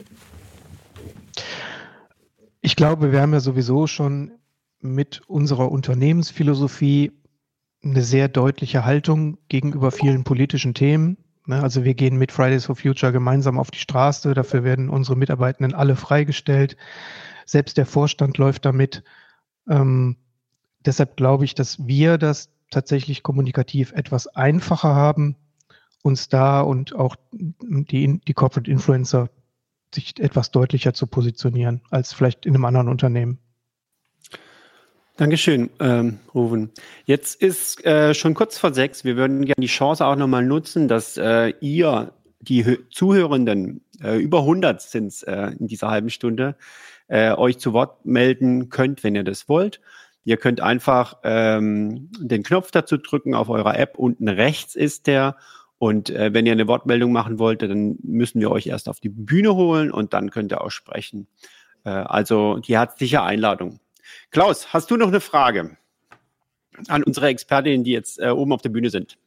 Ich 2.61 2.75
glaube, 2.77 3.13
wir 3.13 3.21
haben 3.21 3.33
ja 3.33 3.41
sowieso 3.41 3.87
schon 3.87 4.33
mit 4.81 5.23
unserer 5.29 5.71
Unternehmensphilosophie 5.71 7.13
eine 7.83 8.03
sehr 8.03 8.29
deutliche 8.29 8.85
Haltung 8.85 9.39
gegenüber 9.49 9.91
vielen 9.91 10.25
politischen 10.25 10.75
Themen. 10.75 11.17
Ne, 11.51 11.61
also 11.65 11.83
wir 11.83 11.95
gehen 11.95 12.17
mit 12.17 12.31
Fridays 12.31 12.67
for 12.67 12.77
Future 12.77 13.11
gemeinsam 13.11 13.59
auf 13.59 13.73
die 13.73 13.81
Straße. 13.81 14.35
Dafür 14.35 14.63
werden 14.63 14.89
unsere 14.89 15.19
Mitarbeitenden 15.19 15.75
alle 15.75 15.97
freigestellt. 15.97 16.77
Selbst 17.45 17.77
der 17.77 17.87
Vorstand 17.87 18.39
läuft 18.39 18.65
damit. 18.65 19.03
Ähm, 19.69 20.17
deshalb 20.87 21.17
glaube 21.17 21.45
ich, 21.45 21.57
dass 21.57 21.89
wir 21.89 22.19
das 22.19 22.51
tatsächlich 22.71 23.25
kommunikativ 23.25 23.91
etwas 23.95 24.29
einfacher 24.29 24.95
haben, 24.95 25.35
uns 26.03 26.29
da 26.29 26.61
und 26.61 26.95
auch 26.95 27.17
die, 27.33 28.21
die 28.21 28.35
Corporate 28.35 28.71
Influencer 28.71 29.29
sich 29.93 30.21
etwas 30.21 30.53
deutlicher 30.53 30.95
zu 30.95 31.09
positionieren 31.09 31.81
als 31.91 32.13
vielleicht 32.13 32.47
in 32.47 32.55
einem 32.55 32.65
anderen 32.65 32.87
Unternehmen. 32.87 33.41
Dankeschön, 35.21 35.69
ähm, 35.81 36.19
Ruven. 36.35 36.71
Jetzt 37.05 37.43
ist 37.43 37.85
äh, 37.85 38.15
schon 38.15 38.33
kurz 38.33 38.57
vor 38.57 38.73
sechs. 38.73 39.05
Wir 39.05 39.17
würden 39.17 39.45
gerne 39.45 39.61
die 39.61 39.67
Chance 39.67 40.07
auch 40.07 40.17
nochmal 40.17 40.47
nutzen, 40.47 40.89
dass 40.89 41.19
äh, 41.19 41.53
ihr, 41.61 42.15
die 42.41 42.65
Hö 42.65 42.79
Zuhörenden, 42.91 43.85
äh, 44.03 44.17
über 44.17 44.39
100 44.39 44.81
sind 44.81 45.23
äh, 45.29 45.51
in 45.51 45.67
dieser 45.67 45.91
halben 45.91 46.09
Stunde, 46.09 46.57
äh, 47.09 47.33
euch 47.33 47.59
zu 47.59 47.75
Wort 47.75 48.07
melden 48.07 48.71
könnt, 48.71 49.05
wenn 49.05 49.15
ihr 49.15 49.23
das 49.23 49.47
wollt. 49.47 49.83
Ihr 50.25 50.39
könnt 50.39 50.63
einfach 50.63 51.19
ähm, 51.23 52.09
den 52.19 52.43
Knopf 52.43 52.71
dazu 52.71 52.97
drücken 52.97 53.35
auf 53.35 53.51
eurer 53.51 53.79
App. 53.79 53.99
Unten 53.99 54.27
rechts 54.27 54.75
ist 54.75 55.07
der. 55.07 55.37
Und 55.77 56.09
äh, 56.09 56.33
wenn 56.33 56.47
ihr 56.47 56.53
eine 56.53 56.67
Wortmeldung 56.67 57.13
machen 57.13 57.39
wollt, 57.39 57.61
dann 57.61 57.99
müssen 58.03 58.41
wir 58.41 58.51
euch 58.51 58.69
erst 58.69 58.89
auf 58.89 59.01
die 59.01 59.11
Bühne 59.11 59.55
holen 59.55 59.91
und 59.91 60.15
dann 60.15 60.31
könnt 60.31 60.51
ihr 60.51 60.63
auch 60.63 60.71
sprechen. 60.71 61.27
Äh, 61.85 61.91
also 61.91 62.57
die 62.57 62.79
herzliche 62.79 63.21
Einladung. 63.21 63.81
Klaus, 64.31 64.73
hast 64.73 64.91
du 64.91 64.97
noch 64.97 65.09
eine 65.09 65.21
Frage 65.21 65.77
an 66.89 67.03
unsere 67.03 67.29
Expertinnen, 67.29 67.85
die 67.85 67.93
jetzt 67.93 68.19
äh, 68.21 68.29
oben 68.29 68.53
auf 68.53 68.63
der 68.63 68.71
Bühne 68.71 68.91
sind? 68.91 69.19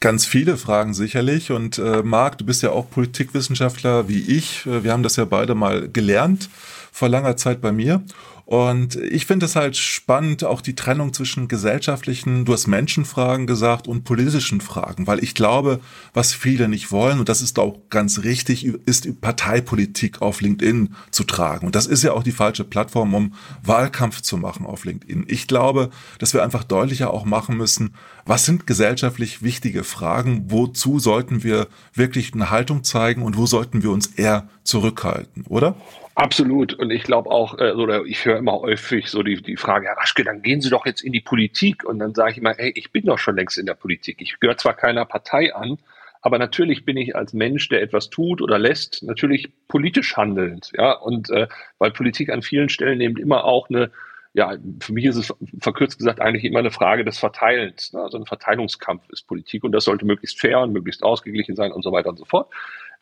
Ganz 0.00 0.26
viele 0.26 0.56
Fragen 0.56 0.92
sicherlich. 0.92 1.50
Und 1.50 1.78
äh, 1.78 2.02
Marc, 2.02 2.38
du 2.38 2.44
bist 2.44 2.62
ja 2.62 2.70
auch 2.70 2.90
Politikwissenschaftler 2.90 4.08
wie 4.08 4.20
ich. 4.20 4.66
Äh, 4.66 4.84
wir 4.84 4.92
haben 4.92 5.02
das 5.02 5.16
ja 5.16 5.24
beide 5.24 5.54
mal 5.54 5.88
gelernt 5.88 6.50
vor 6.92 7.08
langer 7.08 7.36
Zeit 7.36 7.60
bei 7.60 7.72
mir. 7.72 8.02
Und 8.46 8.94
ich 8.94 9.26
finde 9.26 9.46
es 9.46 9.56
halt 9.56 9.76
spannend, 9.76 10.44
auch 10.44 10.60
die 10.60 10.76
Trennung 10.76 11.12
zwischen 11.12 11.48
gesellschaftlichen, 11.48 12.44
du 12.44 12.52
hast 12.52 12.68
Menschenfragen 12.68 13.48
gesagt, 13.48 13.88
und 13.88 14.04
politischen 14.04 14.60
Fragen, 14.60 15.08
weil 15.08 15.22
ich 15.22 15.34
glaube, 15.34 15.80
was 16.14 16.32
viele 16.32 16.68
nicht 16.68 16.92
wollen, 16.92 17.18
und 17.18 17.28
das 17.28 17.42
ist 17.42 17.58
auch 17.58 17.76
ganz 17.90 18.22
richtig, 18.22 18.64
ist 18.64 19.20
Parteipolitik 19.20 20.22
auf 20.22 20.40
LinkedIn 20.40 20.94
zu 21.10 21.24
tragen. 21.24 21.66
Und 21.66 21.74
das 21.74 21.86
ist 21.86 22.04
ja 22.04 22.12
auch 22.12 22.22
die 22.22 22.30
falsche 22.30 22.62
Plattform, 22.62 23.14
um 23.14 23.34
Wahlkampf 23.64 24.20
zu 24.20 24.36
machen 24.36 24.64
auf 24.64 24.84
LinkedIn. 24.84 25.24
Ich 25.26 25.48
glaube, 25.48 25.90
dass 26.20 26.32
wir 26.32 26.44
einfach 26.44 26.62
deutlicher 26.62 27.12
auch 27.12 27.24
machen 27.24 27.56
müssen, 27.56 27.94
was 28.26 28.44
sind 28.44 28.64
gesellschaftlich 28.64 29.42
wichtige 29.42 29.82
Fragen, 29.82 30.52
wozu 30.52 31.00
sollten 31.00 31.42
wir 31.42 31.66
wirklich 31.94 32.32
eine 32.32 32.50
Haltung 32.50 32.84
zeigen 32.84 33.22
und 33.22 33.36
wo 33.36 33.46
sollten 33.46 33.82
wir 33.82 33.90
uns 33.90 34.06
eher 34.06 34.48
zurückhalten, 34.62 35.46
oder? 35.48 35.74
Absolut. 36.16 36.72
Und 36.72 36.90
ich 36.90 37.02
glaube 37.02 37.30
auch, 37.30 37.58
äh, 37.58 37.72
oder 37.72 38.04
ich 38.06 38.24
höre 38.24 38.38
immer 38.38 38.54
häufig 38.54 39.08
so 39.10 39.22
die, 39.22 39.42
die 39.42 39.58
Frage, 39.58 39.86
Herr 39.86 39.98
Raschke, 39.98 40.24
dann 40.24 40.40
gehen 40.40 40.62
Sie 40.62 40.70
doch 40.70 40.86
jetzt 40.86 41.02
in 41.02 41.12
die 41.12 41.20
Politik. 41.20 41.84
Und 41.84 41.98
dann 41.98 42.14
sage 42.14 42.32
ich 42.32 42.38
immer, 42.38 42.54
hey, 42.56 42.72
ich 42.74 42.90
bin 42.90 43.04
doch 43.04 43.18
schon 43.18 43.36
längst 43.36 43.58
in 43.58 43.66
der 43.66 43.74
Politik. 43.74 44.16
Ich 44.20 44.40
gehöre 44.40 44.56
zwar 44.56 44.72
keiner 44.72 45.04
Partei 45.04 45.54
an, 45.54 45.76
aber 46.22 46.38
natürlich 46.38 46.86
bin 46.86 46.96
ich 46.96 47.14
als 47.14 47.34
Mensch, 47.34 47.68
der 47.68 47.82
etwas 47.82 48.08
tut 48.08 48.40
oder 48.40 48.58
lässt, 48.58 49.02
natürlich 49.02 49.50
politisch 49.68 50.16
handelnd. 50.16 50.72
Ja, 50.74 50.92
und 50.92 51.28
äh, 51.28 51.48
weil 51.78 51.90
Politik 51.90 52.30
an 52.30 52.40
vielen 52.40 52.70
Stellen 52.70 53.02
eben 53.02 53.18
immer 53.18 53.44
auch 53.44 53.68
eine, 53.68 53.90
ja, 54.32 54.56
für 54.80 54.94
mich 54.94 55.04
ist 55.04 55.16
es 55.16 55.34
verkürzt 55.60 55.98
gesagt 55.98 56.22
eigentlich 56.22 56.44
immer 56.44 56.60
eine 56.60 56.70
Frage 56.70 57.04
des 57.04 57.18
Verteilens. 57.18 57.92
Ne? 57.92 58.00
Also 58.00 58.16
ein 58.16 58.24
Verteilungskampf 58.24 59.02
ist 59.10 59.28
Politik 59.28 59.64
und 59.64 59.72
das 59.72 59.84
sollte 59.84 60.06
möglichst 60.06 60.40
fair 60.40 60.60
und 60.60 60.72
möglichst 60.72 61.02
ausgeglichen 61.02 61.56
sein 61.56 61.72
und 61.72 61.82
so 61.82 61.92
weiter 61.92 62.08
und 62.08 62.18
so 62.18 62.24
fort. 62.24 62.50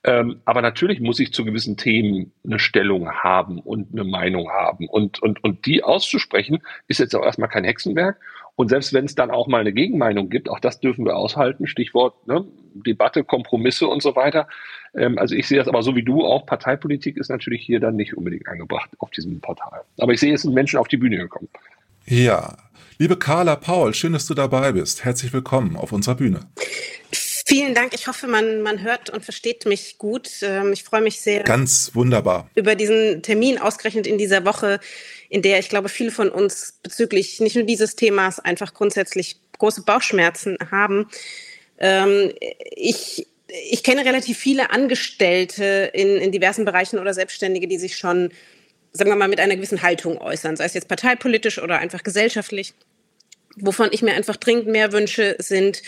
Ähm, 0.04 0.40
aber 0.44 0.60
natürlich 0.60 1.00
muss 1.00 1.18
ich 1.18 1.32
zu 1.32 1.44
gewissen 1.44 1.78
Themen 1.78 2.32
eine 2.44 2.58
Stellung 2.58 3.10
haben 3.10 3.58
und 3.58 3.92
eine 3.92 4.04
Meinung 4.04 4.50
haben. 4.50 4.86
Und, 4.86 5.22
und, 5.22 5.42
und 5.42 5.64
die 5.64 5.82
auszusprechen, 5.82 6.62
ist 6.88 7.00
jetzt 7.00 7.14
auch 7.16 7.24
erstmal 7.24 7.48
kein 7.48 7.64
Hexenwerk. 7.64 8.20
Und 8.56 8.68
selbst 8.68 8.92
wenn 8.92 9.06
es 9.06 9.14
dann 9.14 9.30
auch 9.30 9.48
mal 9.48 9.62
eine 9.62 9.72
Gegenmeinung 9.72 10.28
gibt, 10.28 10.48
auch 10.48 10.60
das 10.60 10.78
dürfen 10.78 11.06
wir 11.06 11.16
aushalten. 11.16 11.66
Stichwort 11.66 12.28
ne, 12.28 12.46
Debatte, 12.74 13.24
Kompromisse 13.24 13.88
und 13.88 14.02
so 14.02 14.14
weiter. 14.14 14.46
Ähm, 14.94 15.18
also 15.18 15.34
ich 15.34 15.48
sehe 15.48 15.58
das 15.58 15.68
aber 15.68 15.82
so 15.82 15.96
wie 15.96 16.04
du, 16.04 16.24
auch 16.24 16.44
Parteipolitik 16.44 17.16
ist 17.16 17.30
natürlich 17.30 17.62
hier 17.64 17.80
dann 17.80 17.96
nicht 17.96 18.14
unbedingt 18.14 18.46
angebracht 18.46 18.90
auf 18.98 19.10
diesem 19.10 19.40
Portal. 19.40 19.82
Aber 19.98 20.12
ich 20.12 20.20
sehe, 20.20 20.34
es 20.34 20.42
sind 20.42 20.54
Menschen 20.54 20.78
auf 20.78 20.88
die 20.88 20.98
Bühne 20.98 21.16
gekommen. 21.16 21.48
Ja, 22.04 22.58
liebe 22.98 23.16
Carla 23.16 23.56
Paul, 23.56 23.94
schön, 23.94 24.12
dass 24.12 24.26
du 24.26 24.34
dabei 24.34 24.72
bist. 24.72 25.04
Herzlich 25.04 25.32
willkommen 25.32 25.76
auf 25.76 25.92
unserer 25.92 26.16
Bühne. 26.16 26.40
Vielen 27.46 27.74
Dank. 27.74 27.92
Ich 27.92 28.06
hoffe, 28.06 28.26
man, 28.26 28.62
man 28.62 28.82
hört 28.82 29.10
und 29.10 29.22
versteht 29.22 29.66
mich 29.66 29.98
gut. 29.98 30.30
Ähm, 30.40 30.72
ich 30.72 30.82
freue 30.82 31.02
mich 31.02 31.20
sehr. 31.20 31.42
Ganz 31.42 31.90
wunderbar. 31.94 32.48
Über 32.54 32.74
diesen 32.74 33.22
Termin 33.22 33.58
ausgerechnet 33.58 34.06
in 34.06 34.16
dieser 34.16 34.46
Woche, 34.46 34.80
in 35.28 35.42
der 35.42 35.58
ich 35.58 35.68
glaube, 35.68 35.90
viele 35.90 36.10
von 36.10 36.30
uns 36.30 36.78
bezüglich 36.82 37.40
nicht 37.40 37.54
nur 37.54 37.64
dieses 37.64 37.96
Themas 37.96 38.40
einfach 38.40 38.72
grundsätzlich 38.72 39.36
große 39.58 39.82
Bauchschmerzen 39.82 40.56
haben. 40.70 41.10
Ähm, 41.78 42.32
ich, 42.74 43.26
ich 43.48 43.82
kenne 43.82 44.06
relativ 44.06 44.38
viele 44.38 44.70
Angestellte 44.70 45.90
in, 45.92 46.16
in 46.16 46.32
diversen 46.32 46.64
Bereichen 46.64 46.98
oder 46.98 47.12
Selbstständige, 47.12 47.68
die 47.68 47.78
sich 47.78 47.98
schon, 47.98 48.30
sagen 48.92 49.10
wir 49.10 49.16
mal, 49.16 49.28
mit 49.28 49.40
einer 49.40 49.56
gewissen 49.56 49.82
Haltung 49.82 50.16
äußern, 50.16 50.56
sei 50.56 50.64
es 50.64 50.74
jetzt 50.74 50.88
parteipolitisch 50.88 51.58
oder 51.58 51.78
einfach 51.78 52.02
gesellschaftlich. 52.02 52.72
Wovon 53.56 53.88
ich 53.92 54.02
mir 54.02 54.14
einfach 54.14 54.36
dringend 54.36 54.66
mehr 54.66 54.92
wünsche, 54.92 55.36
sind 55.38 55.82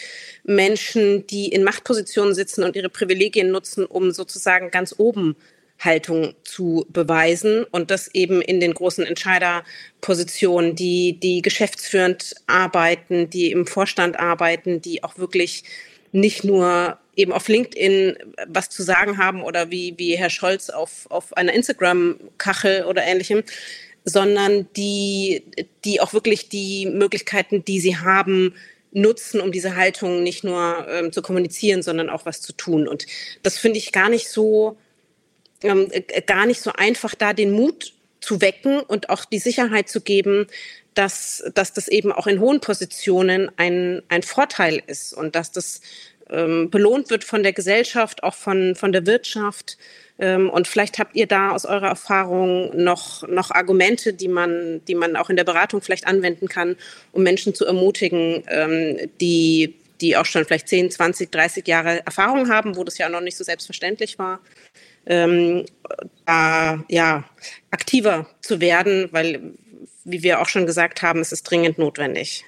Menschen, 0.44 1.26
die 1.26 1.48
in 1.48 1.64
Machtpositionen 1.64 2.34
sitzen 2.34 2.62
und 2.62 2.76
ihre 2.76 2.88
Privilegien 2.88 3.50
nutzen, 3.50 3.84
um 3.84 4.12
sozusagen 4.12 4.70
ganz 4.70 4.94
oben 4.98 5.36
Haltung 5.78 6.34
zu 6.44 6.86
beweisen 6.88 7.64
und 7.64 7.90
das 7.90 8.08
eben 8.14 8.40
in 8.40 8.60
den 8.60 8.72
großen 8.72 9.04
Entscheiderpositionen, 9.04 10.74
die, 10.74 11.18
die 11.20 11.42
geschäftsführend 11.42 12.34
arbeiten, 12.46 13.28
die 13.28 13.50
im 13.50 13.66
Vorstand 13.66 14.18
arbeiten, 14.18 14.80
die 14.80 15.04
auch 15.04 15.18
wirklich 15.18 15.64
nicht 16.12 16.44
nur 16.44 16.98
eben 17.14 17.32
auf 17.32 17.48
LinkedIn 17.48 18.16
was 18.46 18.70
zu 18.70 18.82
sagen 18.82 19.18
haben 19.18 19.42
oder 19.42 19.70
wie, 19.70 19.94
wie 19.96 20.16
Herr 20.16 20.30
Scholz 20.30 20.70
auf, 20.70 21.06
auf 21.10 21.36
einer 21.36 21.52
Instagram-Kachel 21.52 22.84
oder 22.84 23.02
ähnlichem, 23.02 23.42
sondern 24.06 24.68
die, 24.76 25.42
die 25.84 26.00
auch 26.00 26.14
wirklich 26.14 26.48
die 26.48 26.86
Möglichkeiten, 26.86 27.64
die 27.64 27.80
sie 27.80 27.98
haben, 27.98 28.54
nutzen, 28.92 29.40
um 29.40 29.52
diese 29.52 29.76
Haltung 29.76 30.22
nicht 30.22 30.42
nur 30.42 30.86
ähm, 30.88 31.12
zu 31.12 31.20
kommunizieren, 31.20 31.82
sondern 31.82 32.08
auch 32.08 32.24
was 32.24 32.40
zu 32.40 32.54
tun. 32.54 32.88
Und 32.88 33.06
das 33.42 33.58
finde 33.58 33.78
ich 33.78 33.92
gar 33.92 34.08
nicht 34.08 34.28
so, 34.30 34.78
ähm, 35.62 35.88
äh, 35.90 36.22
gar 36.22 36.46
nicht 36.46 36.62
so 36.62 36.72
einfach, 36.72 37.14
da 37.14 37.34
den 37.34 37.50
Mut 37.50 37.92
zu 38.20 38.40
wecken 38.40 38.80
und 38.80 39.10
auch 39.10 39.26
die 39.26 39.38
Sicherheit 39.38 39.88
zu 39.90 40.00
geben, 40.00 40.46
dass, 40.94 41.44
dass 41.54 41.74
das 41.74 41.88
eben 41.88 42.10
auch 42.10 42.26
in 42.26 42.40
hohen 42.40 42.60
Positionen 42.60 43.50
ein, 43.56 44.02
ein 44.08 44.22
Vorteil 44.22 44.82
ist 44.86 45.12
und 45.12 45.34
dass 45.34 45.52
das 45.52 45.82
ähm, 46.30 46.70
belohnt 46.70 47.10
wird 47.10 47.24
von 47.24 47.42
der 47.42 47.52
Gesellschaft, 47.52 48.22
auch 48.22 48.34
von, 48.34 48.76
von 48.76 48.92
der 48.92 49.04
Wirtschaft 49.06 49.76
und 50.18 50.66
vielleicht 50.66 50.98
habt 50.98 51.14
ihr 51.14 51.26
da 51.26 51.50
aus 51.50 51.66
eurer 51.66 51.88
Erfahrung 51.88 52.74
noch, 52.74 53.26
noch 53.28 53.50
Argumente, 53.50 54.14
die 54.14 54.28
man, 54.28 54.80
die 54.88 54.94
man 54.94 55.14
auch 55.16 55.28
in 55.28 55.36
der 55.36 55.44
Beratung 55.44 55.82
vielleicht 55.82 56.06
anwenden 56.06 56.48
kann, 56.48 56.76
um 57.12 57.22
Menschen 57.22 57.54
zu 57.54 57.66
ermutigen, 57.66 58.42
ähm, 58.48 59.10
die, 59.20 59.74
die 60.00 60.16
auch 60.16 60.24
schon 60.24 60.44
vielleicht 60.44 60.68
10, 60.68 60.90
20, 60.90 61.30
30 61.30 61.68
Jahre 61.68 62.04
Erfahrung 62.06 62.48
haben, 62.48 62.76
wo 62.76 62.84
das 62.84 62.96
ja 62.98 63.08
noch 63.08 63.20
nicht 63.20 63.36
so 63.36 63.44
selbstverständlich 63.44 64.18
war, 64.18 64.40
ähm, 65.06 65.64
äh, 66.26 66.76
ja, 66.88 67.24
aktiver 67.70 68.26
zu 68.40 68.60
werden, 68.60 69.08
weil, 69.12 69.52
wie 70.04 70.22
wir 70.22 70.40
auch 70.40 70.48
schon 70.48 70.66
gesagt 70.66 71.02
haben, 71.02 71.20
es 71.20 71.32
ist 71.32 71.42
dringend 71.44 71.78
notwendig. 71.78 72.44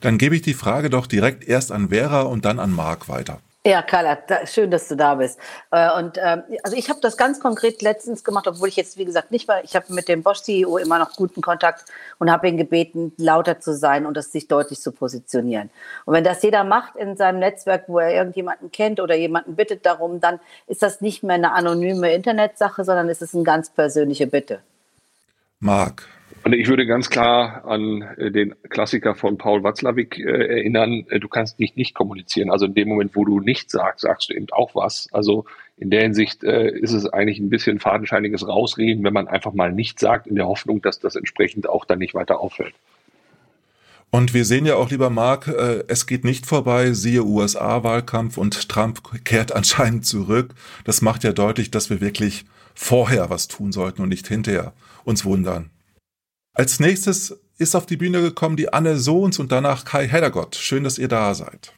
Dann 0.00 0.18
gebe 0.18 0.34
ich 0.34 0.42
die 0.42 0.54
Frage 0.54 0.90
doch 0.90 1.06
direkt 1.06 1.46
erst 1.46 1.70
an 1.70 1.90
Vera 1.90 2.22
und 2.22 2.44
dann 2.44 2.58
an 2.58 2.72
Marc 2.72 3.08
weiter. 3.08 3.40
Ja, 3.66 3.82
Carla, 3.82 4.14
da, 4.14 4.46
schön, 4.46 4.70
dass 4.70 4.86
du 4.86 4.94
da 4.94 5.16
bist. 5.16 5.40
Äh, 5.72 5.90
und 5.98 6.18
ähm, 6.22 6.44
also 6.62 6.76
ich 6.76 6.88
habe 6.88 7.00
das 7.00 7.16
ganz 7.16 7.40
konkret 7.40 7.82
letztens 7.82 8.22
gemacht, 8.22 8.46
obwohl 8.46 8.68
ich 8.68 8.76
jetzt 8.76 8.96
wie 8.96 9.04
gesagt 9.04 9.32
nicht 9.32 9.48
war. 9.48 9.64
Ich 9.64 9.74
habe 9.74 9.92
mit 9.92 10.06
dem 10.06 10.22
Bosch 10.22 10.42
CEO 10.42 10.78
immer 10.78 11.00
noch 11.00 11.14
guten 11.16 11.42
Kontakt 11.42 11.84
und 12.20 12.30
habe 12.30 12.46
ihn 12.46 12.58
gebeten, 12.58 13.12
lauter 13.16 13.58
zu 13.58 13.74
sein 13.74 14.06
und 14.06 14.16
das 14.16 14.30
sich 14.30 14.46
deutlich 14.46 14.80
zu 14.80 14.92
positionieren. 14.92 15.68
Und 16.04 16.14
wenn 16.14 16.22
das 16.22 16.44
jeder 16.44 16.62
macht 16.62 16.94
in 16.94 17.16
seinem 17.16 17.40
Netzwerk, 17.40 17.88
wo 17.88 17.98
er 17.98 18.14
irgendjemanden 18.14 18.70
kennt 18.70 19.00
oder 19.00 19.16
jemanden 19.16 19.56
bittet 19.56 19.84
darum, 19.84 20.20
dann 20.20 20.38
ist 20.68 20.84
das 20.84 21.00
nicht 21.00 21.24
mehr 21.24 21.34
eine 21.34 21.52
anonyme 21.52 22.12
Internetsache, 22.12 22.84
sondern 22.84 23.08
es 23.08 23.20
ist 23.20 23.34
eine 23.34 23.42
ganz 23.42 23.70
persönliche 23.70 24.28
Bitte. 24.28 24.60
Marc. 25.58 26.08
Und 26.46 26.52
ich 26.52 26.68
würde 26.68 26.86
ganz 26.86 27.10
klar 27.10 27.64
an 27.64 28.02
äh, 28.18 28.30
den 28.30 28.54
Klassiker 28.68 29.16
von 29.16 29.36
Paul 29.36 29.64
Watzlawick 29.64 30.16
äh, 30.16 30.58
erinnern, 30.58 31.04
äh, 31.08 31.18
du 31.18 31.26
kannst 31.26 31.58
nicht 31.58 31.76
nicht 31.76 31.92
kommunizieren. 31.92 32.52
Also 32.52 32.66
in 32.66 32.74
dem 32.74 32.86
Moment, 32.86 33.16
wo 33.16 33.24
du 33.24 33.40
nichts 33.40 33.72
sagst, 33.72 34.02
sagst 34.02 34.30
du 34.30 34.34
eben 34.34 34.46
auch 34.52 34.76
was. 34.76 35.08
Also 35.10 35.44
in 35.76 35.90
der 35.90 36.02
Hinsicht 36.02 36.44
ist 36.44 36.92
es 36.92 37.06
eigentlich 37.06 37.40
ein 37.40 37.50
bisschen 37.50 37.80
fadenscheiniges 37.80 38.46
Rausreden, 38.46 39.02
wenn 39.02 39.12
man 39.12 39.26
einfach 39.26 39.52
mal 39.54 39.72
nichts 39.72 40.00
sagt, 40.00 40.28
in 40.28 40.36
der 40.36 40.46
Hoffnung, 40.46 40.80
dass 40.80 41.00
das 41.00 41.16
entsprechend 41.16 41.68
auch 41.68 41.84
dann 41.84 41.98
nicht 41.98 42.14
weiter 42.14 42.40
auffällt. 42.40 42.72
Und 44.10 44.32
wir 44.32 44.44
sehen 44.44 44.64
ja 44.64 44.76
auch, 44.76 44.90
lieber 44.90 45.10
Marc, 45.10 45.48
es 45.48 46.06
geht 46.06 46.24
nicht 46.24 46.46
vorbei, 46.46 46.92
siehe 46.92 47.24
USA-Wahlkampf 47.24 48.38
und 48.38 48.68
Trump 48.70 49.02
kehrt 49.24 49.52
anscheinend 49.56 50.06
zurück. 50.06 50.54
Das 50.84 51.02
macht 51.02 51.24
ja 51.24 51.32
deutlich, 51.32 51.70
dass 51.72 51.90
wir 51.90 52.00
wirklich 52.00 52.46
vorher 52.74 53.28
was 53.28 53.48
tun 53.48 53.72
sollten 53.72 54.00
und 54.00 54.08
nicht 54.08 54.28
hinterher 54.28 54.72
uns 55.04 55.26
wundern. 55.26 55.70
Als 56.56 56.80
nächstes 56.80 57.38
ist 57.58 57.76
auf 57.76 57.84
die 57.84 57.98
Bühne 57.98 58.22
gekommen 58.22 58.56
die 58.56 58.72
Anne 58.72 58.96
Sohns 58.96 59.38
und 59.38 59.52
danach 59.52 59.84
Kai 59.84 60.08
Heddergott. 60.08 60.56
Schön, 60.56 60.84
dass 60.84 60.96
ihr 60.96 61.06
da 61.06 61.34
seid. 61.34 61.74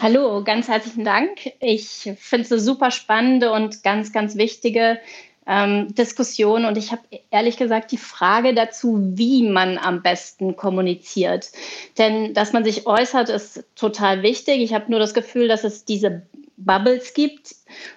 Hallo, 0.00 0.42
ganz 0.42 0.66
herzlichen 0.66 1.04
Dank. 1.04 1.52
Ich 1.60 2.10
finde 2.18 2.44
es 2.44 2.50
eine 2.50 2.60
super 2.60 2.90
spannende 2.90 3.52
und 3.52 3.84
ganz, 3.84 4.12
ganz 4.12 4.34
wichtige 4.34 4.98
ähm, 5.46 5.94
Diskussion. 5.94 6.64
Und 6.64 6.76
ich 6.76 6.90
habe 6.90 7.02
ehrlich 7.30 7.56
gesagt 7.56 7.92
die 7.92 7.98
Frage 7.98 8.52
dazu, 8.52 8.98
wie 9.14 9.48
man 9.48 9.78
am 9.78 10.02
besten 10.02 10.56
kommuniziert. 10.56 11.52
Denn 11.98 12.34
dass 12.34 12.52
man 12.52 12.64
sich 12.64 12.84
äußert, 12.84 13.28
ist 13.28 13.62
total 13.76 14.24
wichtig. 14.24 14.60
Ich 14.60 14.74
habe 14.74 14.90
nur 14.90 14.98
das 14.98 15.14
Gefühl, 15.14 15.46
dass 15.46 15.62
es 15.62 15.84
diese 15.84 16.22
Bubbles 16.56 17.14
gibt 17.14 17.54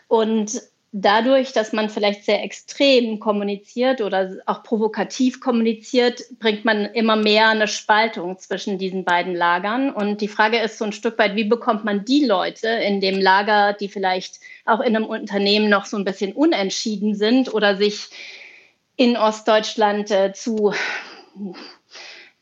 und 0.09 0.61
dadurch, 0.97 1.51
dass 1.51 1.73
man 1.73 1.89
vielleicht 1.89 2.23
sehr 2.23 2.41
extrem 2.41 3.19
kommuniziert 3.19 3.99
oder 3.99 4.37
auch 4.45 4.63
provokativ 4.63 5.41
kommuniziert, 5.41 6.23
bringt 6.39 6.63
man 6.63 6.85
immer 6.85 7.17
mehr 7.17 7.49
eine 7.49 7.67
Spaltung 7.67 8.39
zwischen 8.39 8.77
diesen 8.77 9.03
beiden 9.03 9.35
Lagern. 9.35 9.91
Und 9.91 10.21
die 10.21 10.29
Frage 10.29 10.57
ist 10.57 10.77
so 10.77 10.85
ein 10.85 10.93
Stück 10.93 11.17
weit, 11.17 11.35
wie 11.35 11.43
bekommt 11.43 11.83
man 11.83 12.05
die 12.05 12.23
Leute 12.23 12.69
in 12.69 13.01
dem 13.01 13.19
Lager, 13.19 13.73
die 13.73 13.89
vielleicht 13.89 14.39
auch 14.63 14.79
in 14.79 14.95
einem 14.95 15.05
Unternehmen 15.05 15.69
noch 15.69 15.83
so 15.83 15.97
ein 15.97 16.05
bisschen 16.05 16.31
unentschieden 16.31 17.13
sind 17.13 17.53
oder 17.53 17.75
sich 17.75 18.07
in 18.95 19.17
Ostdeutschland 19.17 20.09
äh, 20.11 20.31
zu 20.31 20.73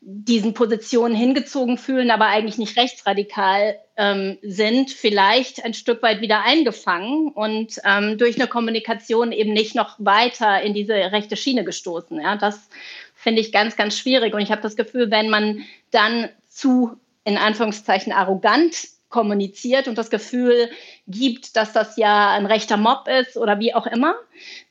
diesen 0.06 0.52
Positionen 0.52 1.14
hingezogen 1.14 1.78
fühlen, 1.78 2.10
aber 2.10 2.26
eigentlich 2.26 2.58
nicht 2.58 2.76
rechtsradikal 2.76 3.78
ähm, 3.96 4.38
sind, 4.42 4.90
vielleicht 4.90 5.64
ein 5.64 5.72
Stück 5.72 6.02
weit 6.02 6.20
wieder 6.20 6.44
eingefangen 6.44 7.28
und 7.28 7.80
ähm, 7.84 8.18
durch 8.18 8.36
eine 8.36 8.46
Kommunikation 8.46 9.32
eben 9.32 9.52
nicht 9.52 9.74
noch 9.74 9.96
weiter 9.98 10.60
in 10.60 10.74
diese 10.74 10.94
rechte 10.94 11.36
Schiene 11.36 11.64
gestoßen. 11.64 12.20
Ja, 12.20 12.36
das 12.36 12.68
finde 13.14 13.40
ich 13.40 13.50
ganz, 13.50 13.76
ganz 13.76 13.98
schwierig. 13.98 14.34
Und 14.34 14.42
ich 14.42 14.50
habe 14.50 14.60
das 14.60 14.76
Gefühl, 14.76 15.10
wenn 15.10 15.30
man 15.30 15.64
dann 15.90 16.28
zu 16.50 16.98
in 17.24 17.38
Anführungszeichen 17.38 18.12
arrogant 18.12 18.76
kommuniziert 19.14 19.86
und 19.86 19.96
das 19.96 20.10
Gefühl 20.10 20.68
gibt, 21.06 21.54
dass 21.54 21.72
das 21.72 21.96
ja 21.96 22.32
ein 22.32 22.46
rechter 22.46 22.76
Mob 22.76 23.06
ist 23.06 23.36
oder 23.36 23.60
wie 23.60 23.72
auch 23.72 23.86
immer, 23.86 24.16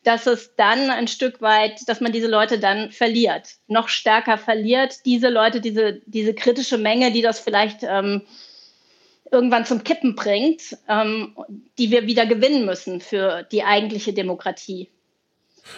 dass 0.03 0.27
es 0.27 0.53
dann 0.57 0.89
ein 0.89 1.07
Stück 1.07 1.41
weit, 1.41 1.87
dass 1.87 2.01
man 2.01 2.11
diese 2.11 2.27
Leute 2.27 2.59
dann 2.59 2.91
verliert, 2.91 3.55
noch 3.67 3.87
stärker 3.87 4.37
verliert, 4.37 4.97
diese 5.05 5.29
Leute, 5.29 5.61
diese, 5.61 6.01
diese 6.07 6.33
kritische 6.33 6.77
Menge, 6.77 7.13
die 7.13 7.21
das 7.21 7.39
vielleicht 7.39 7.83
ähm, 7.83 8.23
irgendwann 9.31 9.65
zum 9.65 9.85
Kippen 9.85 10.13
bringt, 10.15 10.77
ähm, 10.89 11.37
die 11.77 11.89
wir 11.89 12.05
wieder 12.05 12.25
gewinnen 12.25 12.65
müssen 12.65 12.99
für 12.99 13.43
die 13.43 13.63
eigentliche 13.63 14.11
Demokratie. 14.11 14.89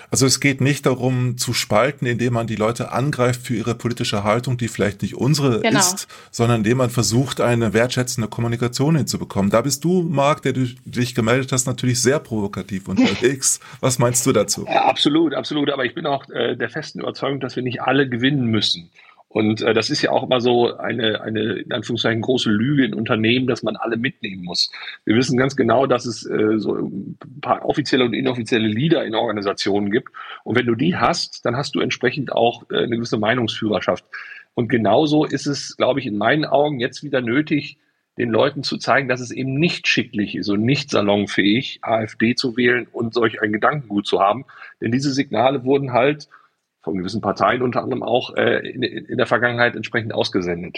Also 0.10 0.26
es 0.26 0.40
geht 0.40 0.62
nicht 0.62 0.86
darum 0.86 1.38
zu 1.38 1.54
spalten, 1.54 2.06
indem 2.06 2.34
man 2.34 2.48
die 2.48 2.56
Leute 2.56 2.92
angreift 2.92 3.42
für 3.42 3.56
ihre 3.56 3.76
politische 3.76 4.24
Haltung, 4.24 4.58
die 4.58 4.68
vielleicht 4.68 5.02
nicht 5.02 5.16
unsere 5.16 5.62
genau. 5.62 5.80
ist, 5.80 6.08
sondern 6.32 6.62
indem 6.62 6.78
man 6.78 6.90
versucht, 6.90 7.42
eine 7.42 7.74
wertschätzende 7.74 8.28
Kommunikation 8.28 8.96
hinzubekommen. 8.96 9.52
Da 9.52 9.62
bist 9.62 9.84
du, 9.84 10.02
Marc, 10.04 10.42
der 10.42 10.54
du 10.54 10.68
dich 10.86 11.16
gemeldet 11.16 11.52
hast, 11.52 11.66
natürlich 11.66 12.02
sehr 12.02 12.20
provokativ 12.20 12.88
unterwegs. 12.88 13.60
Was 13.80 14.00
meinst 14.00 14.26
du 14.26 14.32
dazu? 14.32 14.66
Ja, 14.68 14.86
absolut, 14.86 15.34
absolut. 15.34 15.70
Aber 15.70 15.86
ich 15.86 15.94
bin 15.94 16.06
auch 16.06 16.28
äh, 16.30 16.56
der 16.56 16.70
festen 16.70 17.00
Überzeugung, 17.00 17.40
dass 17.40 17.56
wir 17.56 17.64
nicht 17.64 17.82
alle 17.82 18.08
gewinnen 18.10 18.46
müssen. 18.46 18.90
Und 19.36 19.62
äh, 19.64 19.74
das 19.74 19.90
ist 19.90 20.02
ja 20.02 20.12
auch 20.12 20.24
immer 20.24 20.40
so 20.40 20.78
eine, 20.78 21.20
eine, 21.20 21.56
in 21.56 21.74
Anführungszeichen, 21.74 22.22
große 22.22 22.50
Lüge 22.50 22.86
in 22.86 22.94
Unternehmen, 22.94 23.48
dass 23.48 23.64
man 23.64 23.76
alle 23.76 23.98
mitnehmen 23.98 24.46
muss. 24.46 24.72
Wir 25.04 25.18
wissen 25.18 25.38
ganz 25.38 25.58
genau, 25.58 25.88
dass 25.88 26.06
es 26.06 26.26
äh, 26.26 26.58
so 26.58 26.74
ein 26.74 27.18
paar 27.42 27.66
offizielle 27.66 28.06
und 28.06 28.14
inoffizielle 28.14 28.70
Leader 28.70 29.04
in 29.04 29.14
Organisationen 29.14 29.92
gibt. 29.92 30.14
Und 30.46 30.56
wenn 30.56 30.66
du 30.66 30.76
die 30.76 30.96
hast, 30.96 31.46
dann 31.46 31.58
hast 31.58 31.76
du 31.76 31.82
entsprechend 31.82 32.32
auch 32.32 32.64
äh, 32.72 32.84
eine 32.84 32.96
gewisse 32.96 33.18
Meinungsführerschaft. 33.18 34.06
Und 34.54 34.70
genauso 34.70 35.26
ist 35.26 35.48
es, 35.48 35.76
glaube 35.76 36.00
ich, 36.00 36.06
in 36.06 36.18
meinen 36.18 36.46
Augen 36.46 36.80
jetzt 36.80 37.04
wieder 37.04 37.20
nötig, 37.20 37.78
den 38.18 38.30
Leuten 38.30 38.64
zu 38.64 38.78
zeigen, 38.78 39.10
dass 39.10 39.20
es 39.20 39.32
eben 39.32 39.56
nicht 39.60 39.90
schicklich 39.90 40.38
ist 40.38 40.48
und 40.48 40.64
nicht 40.64 40.90
salonfähig, 40.90 41.80
AfD 41.82 42.36
zu 42.36 42.56
wählen 42.56 42.88
und 42.90 43.14
solch 43.14 43.42
ein 43.42 43.52
Gedankengut 43.52 44.08
zu 44.08 44.22
haben. 44.22 44.46
Denn 44.80 44.94
diese 44.94 45.12
Signale 45.12 45.66
wurden 45.66 45.92
halt 45.92 46.30
von 46.86 46.98
gewissen 46.98 47.20
Parteien 47.20 47.62
unter 47.62 47.84
anderem 47.84 48.04
auch 48.04 48.36
äh, 48.36 48.66
in, 48.70 48.82
in 48.82 49.18
der 49.18 49.28
Vergangenheit 49.28 49.76
entsprechend 49.76 50.14
ausgesendet. 50.14 50.78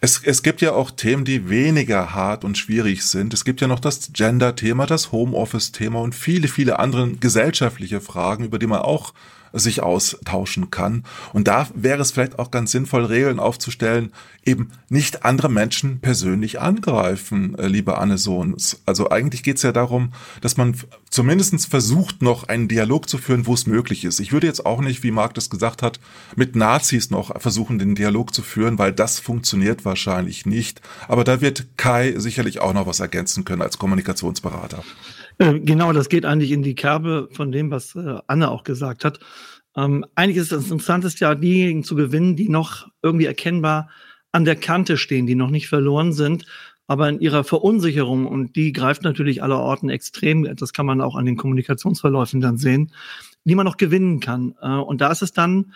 Es, 0.00 0.22
es 0.22 0.42
gibt 0.42 0.60
ja 0.60 0.72
auch 0.72 0.90
Themen, 0.90 1.24
die 1.24 1.50
weniger 1.50 2.14
hart 2.14 2.44
und 2.44 2.56
schwierig 2.56 3.04
sind. 3.04 3.34
Es 3.34 3.44
gibt 3.44 3.60
ja 3.60 3.66
noch 3.66 3.80
das 3.80 4.12
Gender-Thema, 4.12 4.86
das 4.86 5.12
Homeoffice-Thema 5.12 6.00
und 6.00 6.14
viele, 6.14 6.48
viele 6.48 6.78
andere 6.78 7.10
gesellschaftliche 7.12 8.00
Fragen, 8.00 8.44
über 8.44 8.58
die 8.58 8.66
man 8.66 8.80
auch 8.80 9.12
sich 9.52 9.82
austauschen 9.82 10.70
kann. 10.70 11.04
Und 11.32 11.48
da 11.48 11.68
wäre 11.74 12.02
es 12.02 12.12
vielleicht 12.12 12.38
auch 12.38 12.50
ganz 12.50 12.72
sinnvoll, 12.72 13.04
Regeln 13.04 13.38
aufzustellen, 13.38 14.12
eben 14.44 14.70
nicht 14.88 15.24
andere 15.24 15.48
Menschen 15.48 16.00
persönlich 16.00 16.60
angreifen, 16.60 17.56
äh, 17.58 17.66
liebe 17.66 17.98
Anne 17.98 18.18
Sohns. 18.18 18.80
Also 18.86 19.10
eigentlich 19.10 19.42
geht 19.42 19.56
es 19.56 19.62
ja 19.62 19.72
darum, 19.72 20.12
dass 20.40 20.56
man 20.56 20.74
zumindestens 21.10 21.66
versucht, 21.66 22.22
noch 22.22 22.48
einen 22.48 22.68
Dialog 22.68 23.08
zu 23.08 23.18
führen, 23.18 23.46
wo 23.46 23.54
es 23.54 23.66
möglich 23.66 24.04
ist. 24.04 24.20
Ich 24.20 24.32
würde 24.32 24.46
jetzt 24.46 24.64
auch 24.64 24.80
nicht, 24.80 25.02
wie 25.02 25.10
Marc 25.10 25.34
das 25.34 25.50
gesagt 25.50 25.82
hat, 25.82 26.00
mit 26.36 26.56
Nazis 26.56 27.10
noch 27.10 27.40
versuchen, 27.40 27.78
den 27.78 27.94
Dialog 27.94 28.34
zu 28.34 28.42
führen, 28.42 28.78
weil 28.78 28.92
das 28.92 29.18
funktioniert 29.18 29.84
wahrscheinlich 29.84 30.46
nicht. 30.46 30.80
Aber 31.06 31.24
da 31.24 31.40
wird 31.40 31.66
Kai 31.76 32.14
sicherlich 32.16 32.60
auch 32.60 32.72
noch 32.72 32.86
was 32.86 33.00
ergänzen 33.00 33.44
können 33.44 33.62
als 33.62 33.78
Kommunikationsberater. 33.78 34.82
Äh, 35.38 35.60
genau, 35.60 35.92
das 35.92 36.08
geht 36.08 36.24
eigentlich 36.24 36.50
in 36.50 36.62
die 36.62 36.74
Kerbe 36.74 37.28
von 37.32 37.52
dem, 37.52 37.70
was 37.70 37.94
äh, 37.94 38.18
Anne 38.26 38.50
auch 38.50 38.64
gesagt 38.64 39.04
hat. 39.04 39.20
Ähm, 39.76 40.04
eigentlich 40.14 40.38
ist 40.38 40.52
das 40.52 40.70
Interessanteste 40.70 41.24
ja, 41.24 41.34
diejenigen 41.34 41.84
zu 41.84 41.94
gewinnen, 41.94 42.36
die 42.36 42.48
noch 42.48 42.88
irgendwie 43.02 43.26
erkennbar 43.26 43.88
an 44.32 44.44
der 44.44 44.56
Kante 44.56 44.96
stehen, 44.96 45.26
die 45.26 45.36
noch 45.36 45.50
nicht 45.50 45.68
verloren 45.68 46.12
sind, 46.12 46.44
aber 46.86 47.08
in 47.08 47.20
ihrer 47.20 47.44
Verunsicherung, 47.44 48.26
und 48.26 48.56
die 48.56 48.72
greift 48.72 49.02
natürlich 49.02 49.42
aller 49.42 49.58
Orten 49.58 49.88
extrem, 49.90 50.56
das 50.56 50.72
kann 50.72 50.86
man 50.86 51.00
auch 51.00 51.16
an 51.16 51.26
den 51.26 51.36
Kommunikationsverläufen 51.36 52.40
dann 52.40 52.58
sehen, 52.58 52.92
die 53.44 53.54
man 53.54 53.66
noch 53.66 53.76
gewinnen 53.76 54.20
kann. 54.20 54.54
Äh, 54.60 54.68
und 54.68 55.00
da 55.00 55.12
ist 55.12 55.22
es 55.22 55.32
dann 55.32 55.72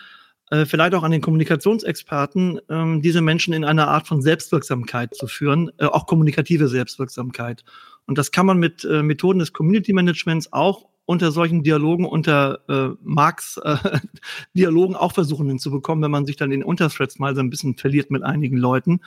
äh, 0.53 0.65
vielleicht 0.67 0.93
auch 0.93 1.01
an 1.01 1.11
den 1.11 1.21
Kommunikationsexperten, 1.21 2.59
äh, 2.69 3.01
diese 3.01 3.21
Menschen 3.21 3.53
in 3.53 3.63
eine 3.63 3.87
Art 3.87 4.07
von 4.07 4.21
Selbstwirksamkeit 4.21 5.15
zu 5.15 5.25
führen, 5.27 5.71
äh, 5.79 5.85
auch 5.85 6.05
kommunikative 6.05 6.67
Selbstwirksamkeit. 6.67 7.63
Und 8.05 8.19
das 8.19 8.31
kann 8.31 8.45
man 8.45 8.59
mit 8.59 8.85
äh, 8.85 9.01
Methoden 9.01 9.39
des 9.39 9.51
Community 9.51 9.93
Managements 9.93 10.53
auch 10.53 10.85
unter 11.05 11.31
solchen 11.31 11.63
Dialogen, 11.63 12.05
unter 12.05 12.59
äh, 12.69 12.95
Marx 13.01 13.57
äh, 13.63 13.77
Dialogen 14.53 14.95
auch 14.95 15.13
versuchen 15.13 15.47
hinzubekommen, 15.47 16.03
wenn 16.03 16.11
man 16.11 16.27
sich 16.27 16.35
dann 16.35 16.51
in 16.51 16.63
Unterthreads 16.63 17.17
mal 17.17 17.33
so 17.33 17.41
ein 17.41 17.49
bisschen 17.49 17.75
verliert 17.75 18.11
mit 18.11 18.21
einigen 18.21 18.57
Leuten. 18.57 19.01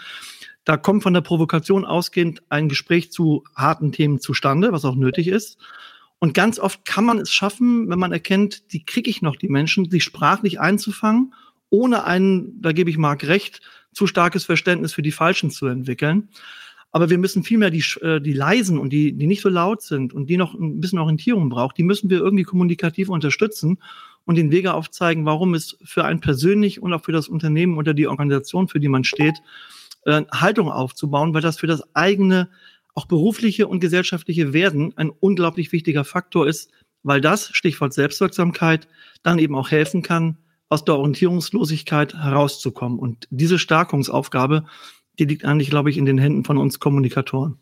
Da 0.65 0.77
kommt 0.77 1.05
von 1.05 1.15
der 1.15 1.21
Provokation 1.21 1.85
ausgehend 1.85 2.43
ein 2.49 2.69
Gespräch 2.69 3.13
zu 3.13 3.45
harten 3.55 3.93
Themen 3.93 4.19
zustande, 4.19 4.73
was 4.73 4.85
auch 4.85 4.97
nötig 4.97 5.29
ist. 5.29 5.59
Und 6.27 6.33
ganz 6.35 6.59
oft 6.59 6.85
kann 6.85 7.05
man 7.05 7.21
es 7.21 7.31
schaffen, 7.31 7.89
wenn 7.89 8.01
man 8.01 8.11
erkennt, 8.11 8.73
die 8.73 8.85
kriege 8.85 9.09
ich 9.09 9.23
noch, 9.23 9.37
die 9.37 9.47
Menschen, 9.47 9.89
sich 9.89 10.03
sprachlich 10.03 10.59
einzufangen, 10.59 11.33
ohne 11.71 12.03
einen, 12.03 12.61
da 12.61 12.73
gebe 12.73 12.91
ich 12.91 12.99
Marc 12.99 13.29
recht, 13.29 13.61
zu 13.93 14.09
starkes 14.09 14.45
Verständnis 14.45 14.93
für 14.93 15.03
die 15.03 15.13
Falschen 15.13 15.53
zu 15.53 15.69
entwickeln. 15.69 16.29
Aber 16.91 17.11
wir 17.11 17.19
müssen 17.19 17.45
vielmehr 17.45 17.71
die, 17.71 17.85
äh, 18.01 18.21
die 18.21 18.33
leisen 18.33 18.77
und 18.81 18.93
die, 18.93 19.13
die 19.13 19.29
nicht 19.29 19.41
so 19.41 19.49
laut 19.49 19.83
sind 19.83 20.13
und 20.13 20.29
die 20.29 20.37
noch 20.37 20.55
ein 20.55 20.81
bisschen 20.81 20.99
Orientierung 20.99 21.49
braucht, 21.49 21.79
die 21.79 21.85
müssen 21.85 22.11
wir 22.11 22.19
irgendwie 22.19 22.43
kommunikativ 22.43 23.09
unterstützen 23.09 23.79
und 24.25 24.35
den 24.35 24.51
Wege 24.51 24.75
aufzeigen, 24.75 25.27
warum 25.27 25.55
es 25.55 25.79
für 25.85 26.05
einen 26.05 26.19
persönlich 26.19 26.83
und 26.83 26.93
auch 26.93 27.05
für 27.05 27.13
das 27.13 27.29
Unternehmen 27.29 27.79
oder 27.79 27.95
die 27.95 28.09
Organisation, 28.09 28.67
für 28.67 28.81
die 28.81 28.89
man 28.89 29.05
steht, 29.05 29.37
äh, 30.07 30.25
Haltung 30.33 30.73
aufzubauen, 30.73 31.35
weil 31.35 31.43
das 31.43 31.61
für 31.61 31.69
das 31.69 31.85
eigene, 31.95 32.49
auch 32.97 33.07
berufliche 33.07 33.69
und 33.69 33.81
gesellschaftliche 33.81 34.53
Werden 34.53 34.95
ein 34.97 35.11
unglaublich 35.11 35.71
wichtiger 35.71 36.05
Faktor 36.05 36.49
ist, 36.49 36.71
weil 37.03 37.21
das, 37.21 37.51
Stichwort 37.53 37.93
Selbstwirksamkeit, 37.93 38.89
dann 39.23 39.39
eben 39.39 39.55
auch 39.55 39.71
helfen 39.71 40.03
kann, 40.03 40.39
aus 40.69 40.85
der 40.85 40.97
Orientierungslosigkeit 40.97 42.15
herauszukommen. 42.15 42.99
Und 42.99 43.29
diese 43.31 43.59
Stärkungsaufgabe, 43.59 44.65
die 45.19 45.27
liegt 45.27 45.45
eigentlich, 45.45 45.71
glaube 45.71 45.91
ich, 45.91 45.99
in 45.99 46.07
den 46.07 46.19
Händen 46.19 46.45
von 46.45 46.57
uns 46.57 46.81
Kommunikatoren. 46.81 47.59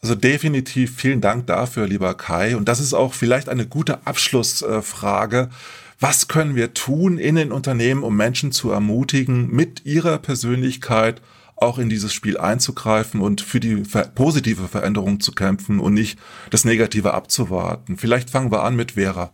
Also 0.00 0.14
definitiv 0.14 0.94
vielen 0.94 1.20
Dank 1.20 1.48
dafür, 1.48 1.88
lieber 1.88 2.14
Kai. 2.14 2.56
Und 2.56 2.68
das 2.68 2.78
ist 2.78 2.94
auch 2.94 3.14
vielleicht 3.14 3.48
eine 3.48 3.66
gute 3.66 4.06
Abschlussfrage. 4.06 5.50
Was 5.98 6.28
können 6.28 6.54
wir 6.54 6.72
tun 6.72 7.18
in 7.18 7.34
den 7.34 7.50
Unternehmen, 7.50 8.04
um 8.04 8.16
Menschen 8.16 8.52
zu 8.52 8.70
ermutigen, 8.70 9.50
mit 9.50 9.84
ihrer 9.84 10.18
Persönlichkeit 10.18 11.20
auch 11.56 11.78
in 11.78 11.88
dieses 11.88 12.12
Spiel 12.12 12.38
einzugreifen 12.38 13.20
und 13.20 13.40
für 13.40 13.60
die 13.60 13.82
positive 14.14 14.68
Veränderung 14.68 15.20
zu 15.20 15.32
kämpfen 15.32 15.80
und 15.80 15.94
nicht 15.94 16.18
das 16.50 16.64
Negative 16.64 17.14
abzuwarten? 17.14 17.96
Vielleicht 17.96 18.30
fangen 18.30 18.50
wir 18.50 18.62
an 18.62 18.76
mit 18.76 18.92
Vera. 18.92 19.30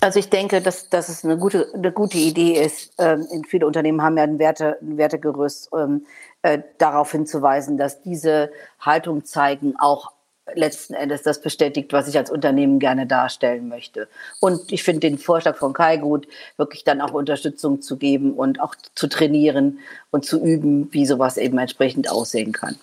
Also 0.00 0.20
ich 0.20 0.30
denke, 0.30 0.60
dass, 0.60 0.90
dass 0.90 1.08
es 1.08 1.24
eine 1.24 1.36
gute, 1.36 1.66
eine 1.74 1.90
gute 1.90 2.18
Idee 2.18 2.52
ist. 2.52 2.92
Ähm, 2.98 3.26
viele 3.48 3.66
Unternehmen 3.66 4.00
haben 4.00 4.16
ja 4.16 4.22
ein, 4.22 4.38
Werte, 4.38 4.78
ein 4.80 4.96
Wertegerüst, 4.96 5.70
ähm, 5.76 6.06
äh, 6.42 6.60
darauf 6.78 7.10
hinzuweisen, 7.10 7.78
dass 7.78 8.00
diese 8.02 8.50
Haltung 8.78 9.24
zeigen 9.24 9.74
auch 9.78 10.12
letzten 10.54 10.94
Endes 10.94 11.22
das 11.22 11.40
bestätigt, 11.40 11.92
was 11.92 12.08
ich 12.08 12.16
als 12.16 12.30
Unternehmen 12.30 12.78
gerne 12.78 13.06
darstellen 13.06 13.68
möchte. 13.68 14.08
Und 14.40 14.72
ich 14.72 14.82
finde 14.82 15.00
den 15.00 15.18
Vorschlag 15.18 15.56
von 15.56 15.72
Kai 15.72 15.96
gut, 15.96 16.26
wirklich 16.56 16.84
dann 16.84 17.00
auch 17.00 17.12
Unterstützung 17.12 17.80
zu 17.82 17.96
geben 17.96 18.32
und 18.32 18.60
auch 18.60 18.74
zu 18.94 19.08
trainieren 19.08 19.78
und 20.10 20.24
zu 20.24 20.42
üben, 20.42 20.88
wie 20.92 21.06
sowas 21.06 21.36
eben 21.36 21.58
entsprechend 21.58 22.10
aussehen 22.10 22.52
kann. 22.52 22.76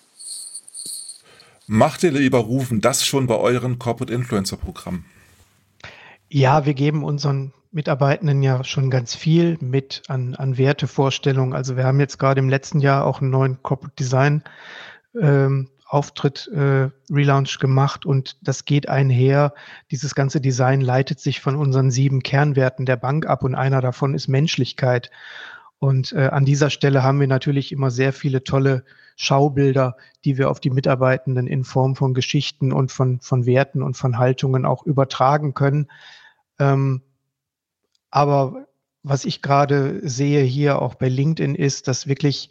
Macht 1.68 2.04
ihr, 2.04 2.12
lieber 2.12 2.40
Rufen, 2.40 2.80
das 2.80 3.06
schon 3.06 3.26
bei 3.26 3.38
euren 3.38 3.80
Corporate 3.80 4.14
Influencer 4.14 4.58
Programmen? 4.58 5.06
Ja, 6.30 6.66
wir 6.66 6.76
geben 6.76 7.04
unseren 7.04 7.54
Mitarbeitenden 7.72 8.42
ja 8.44 8.64
schon 8.64 8.90
ganz 8.90 9.16
viel 9.16 9.58
mit 9.60 10.04
an, 10.08 10.36
an 10.36 10.58
Wertevorstellungen. 10.58 11.54
Also 11.54 11.76
wir 11.76 11.84
haben 11.84 12.00
jetzt 12.00 12.20
gerade 12.20 12.40
im 12.40 12.50
letzten 12.50 12.80
Jahr 12.80 13.06
auch 13.06 13.20
einen 13.20 13.32
neuen 13.32 13.62
Corporate 13.64 13.96
Design 13.98 14.44
ähm, 15.20 15.70
Auftritt 15.96 16.50
äh, 16.50 16.90
Relaunch 17.10 17.58
gemacht 17.58 18.06
und 18.06 18.36
das 18.46 18.66
geht 18.66 18.90
einher. 18.90 19.54
Dieses 19.92 20.14
ganze 20.14 20.42
Design 20.42 20.82
leitet 20.82 21.22
sich 21.22 21.40
von 21.40 21.56
unseren 21.56 21.90
sieben 21.90 22.22
Kernwerten 22.22 22.86
der 22.86 22.98
Bank 22.98 23.26
ab 23.26 23.44
und 23.44 23.56
einer 23.56 23.80
davon 23.80 24.14
ist 24.14 24.28
Menschlichkeit. 24.28 25.10
Und 25.80 26.12
äh, 26.12 26.28
an 26.28 26.44
dieser 26.44 26.70
Stelle 26.70 27.02
haben 27.02 27.22
wir 27.22 27.28
natürlich 27.28 27.72
immer 27.72 27.92
sehr 27.92 28.12
viele 28.12 28.44
tolle 28.44 28.84
Schaubilder, 29.16 29.96
die 30.26 30.38
wir 30.38 30.50
auf 30.50 30.60
die 30.60 30.70
Mitarbeitenden 30.70 31.48
in 31.48 31.64
Form 31.64 31.96
von 31.96 32.14
Geschichten 32.14 32.74
und 32.74 32.92
von, 32.92 33.22
von 33.22 33.46
Werten 33.46 33.82
und 33.82 33.96
von 33.96 34.18
Haltungen 34.18 34.66
auch 34.66 34.86
übertragen 34.86 35.54
können. 35.54 35.90
Ähm, 36.60 37.04
aber 38.12 38.68
was 39.02 39.24
ich 39.24 39.42
gerade 39.42 40.02
sehe 40.04 40.44
hier 40.44 40.82
auch 40.82 40.96
bei 40.96 41.08
LinkedIn 41.08 41.56
ist, 41.56 41.88
dass 41.88 42.06
wirklich, 42.06 42.50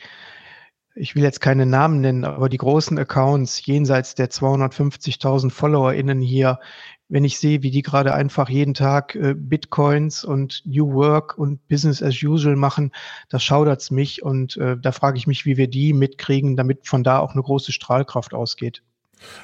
ich 0.95 1.14
will 1.14 1.22
jetzt 1.22 1.40
keine 1.40 1.66
Namen 1.66 2.01
nennen, 2.01 2.24
aber 2.24 2.49
die 2.49 2.57
großen 2.57 2.99
Accounts 2.99 3.64
jenseits 3.66 4.14
der 4.14 4.30
250.000 4.30 5.51
FollowerInnen 5.51 6.20
hier, 6.20 6.61
wenn 7.09 7.24
ich 7.24 7.38
sehe, 7.38 7.62
wie 7.62 7.70
die 7.70 7.82
gerade 7.82 8.14
einfach 8.14 8.49
jeden 8.49 8.74
Tag 8.74 9.14
äh, 9.14 9.34
Bitcoins 9.36 10.24
und 10.24 10.62
New 10.64 10.95
Work 10.95 11.36
und 11.36 11.66
Business 11.68 12.03
as 12.03 12.22
usual 12.22 12.57
machen, 12.57 12.92
da 13.28 13.38
schaudert's 13.38 13.90
mich 13.90 14.22
und 14.22 14.57
äh, 14.57 14.76
da 14.78 14.92
frage 14.92 15.18
ich 15.18 15.26
mich, 15.26 15.45
wie 15.45 15.57
wir 15.57 15.68
die 15.68 15.92
mitkriegen, 15.92 16.57
damit 16.57 16.86
von 16.86 17.05
da 17.05 17.18
auch 17.18 17.32
eine 17.32 17.42
große 17.42 17.72
Strahlkraft 17.72 18.32
ausgeht. 18.32 18.82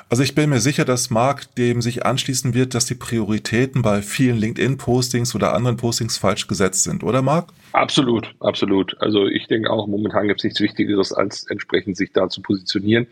Also 0.09 0.23
ich 0.23 0.35
bin 0.35 0.51
mir 0.51 0.61
sicher, 0.61 0.85
dass 0.85 1.11
Mark 1.11 1.55
dem 1.55 1.83
sich 1.83 2.05
anschließen 2.05 2.55
wird, 2.55 2.75
dass 2.75 2.87
die 2.87 2.95
Prioritäten 2.95 3.83
bei 3.83 4.03
vielen 4.03 4.39
LinkedIn-Postings 4.39 5.35
oder 5.35 5.55
anderen 5.55 5.77
Postings 5.77 6.19
falsch 6.19 6.47
gesetzt 6.47 6.85
sind, 6.85 7.05
oder 7.05 7.23
Mark? 7.23 7.53
Absolut, 7.73 8.35
absolut. 8.41 8.97
Also 9.01 9.27
ich 9.27 9.47
denke 9.47 9.71
auch, 9.71 9.87
momentan 9.87 10.29
gibt 10.29 10.41
es 10.41 10.45
nichts 10.45 10.61
Wichtigeres, 10.61 11.13
als 11.13 11.45
entsprechend 11.49 11.97
sich 11.97 12.13
da 12.13 12.29
zu 12.29 12.43
positionieren. 12.43 13.07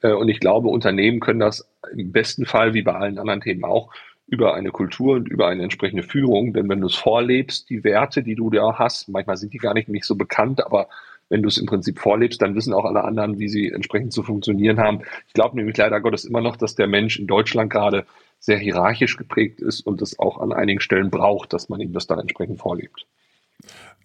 Äh, 0.00 0.12
und 0.12 0.28
ich 0.28 0.40
glaube, 0.40 0.68
Unternehmen 0.68 1.20
können 1.20 1.40
das 1.40 1.68
im 1.92 2.12
besten 2.12 2.46
Fall, 2.46 2.74
wie 2.74 2.82
bei 2.82 2.94
allen 2.94 3.18
anderen 3.18 3.40
Themen 3.40 3.64
auch, 3.64 3.92
über 4.26 4.54
eine 4.54 4.70
Kultur 4.70 5.16
und 5.16 5.28
über 5.28 5.48
eine 5.48 5.62
entsprechende 5.62 6.02
Führung. 6.02 6.52
Denn 6.52 6.68
wenn 6.68 6.80
du 6.80 6.86
es 6.86 6.94
vorlebst, 6.94 7.70
die 7.70 7.82
Werte, 7.84 8.22
die 8.22 8.34
du 8.34 8.50
da 8.50 8.78
hast, 8.78 9.08
manchmal 9.08 9.36
sind 9.36 9.54
die 9.54 9.58
gar 9.58 9.74
nicht, 9.74 9.88
nicht 9.88 10.04
so 10.04 10.16
bekannt, 10.16 10.64
aber 10.64 10.88
wenn 11.28 11.42
du 11.42 11.48
es 11.48 11.58
im 11.58 11.66
Prinzip 11.66 11.98
vorlebst, 11.98 12.40
dann 12.40 12.54
wissen 12.54 12.72
auch 12.72 12.84
alle 12.84 13.04
anderen, 13.04 13.38
wie 13.38 13.48
sie 13.48 13.70
entsprechend 13.70 14.12
zu 14.12 14.22
funktionieren 14.22 14.78
haben. 14.78 15.00
Ich 15.26 15.34
glaube 15.34 15.56
nämlich 15.56 15.76
leider 15.76 16.00
Gottes 16.00 16.24
immer 16.24 16.40
noch, 16.40 16.56
dass 16.56 16.74
der 16.74 16.86
Mensch 16.86 17.18
in 17.18 17.26
Deutschland 17.26 17.70
gerade 17.70 18.06
sehr 18.40 18.58
hierarchisch 18.58 19.16
geprägt 19.16 19.60
ist 19.60 19.80
und 19.80 20.00
es 20.00 20.18
auch 20.18 20.38
an 20.40 20.52
einigen 20.52 20.80
Stellen 20.80 21.10
braucht, 21.10 21.52
dass 21.52 21.68
man 21.68 21.80
ihm 21.80 21.92
das 21.92 22.06
dann 22.06 22.20
entsprechend 22.20 22.60
vorlebt. 22.60 23.06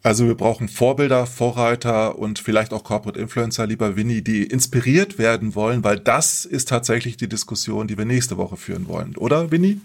Also 0.01 0.27
wir 0.27 0.35
brauchen 0.35 0.67
Vorbilder, 0.67 1.25
Vorreiter 1.25 2.19
und 2.19 2.37
vielleicht 2.39 2.73
auch 2.73 2.83
Corporate 2.83 3.17
Influencer, 3.17 3.65
lieber 3.65 3.95
Winnie, 3.95 4.21
die 4.21 4.43
inspiriert 4.43 5.17
werden 5.17 5.55
wollen, 5.55 5.85
weil 5.85 5.97
das 5.97 6.43
ist 6.43 6.67
tatsächlich 6.67 7.15
die 7.15 7.29
Diskussion, 7.29 7.87
die 7.87 7.97
wir 7.97 8.03
nächste 8.03 8.35
Woche 8.35 8.57
führen 8.57 8.89
wollen, 8.89 9.15
oder 9.15 9.49
Winnie? 9.49 9.79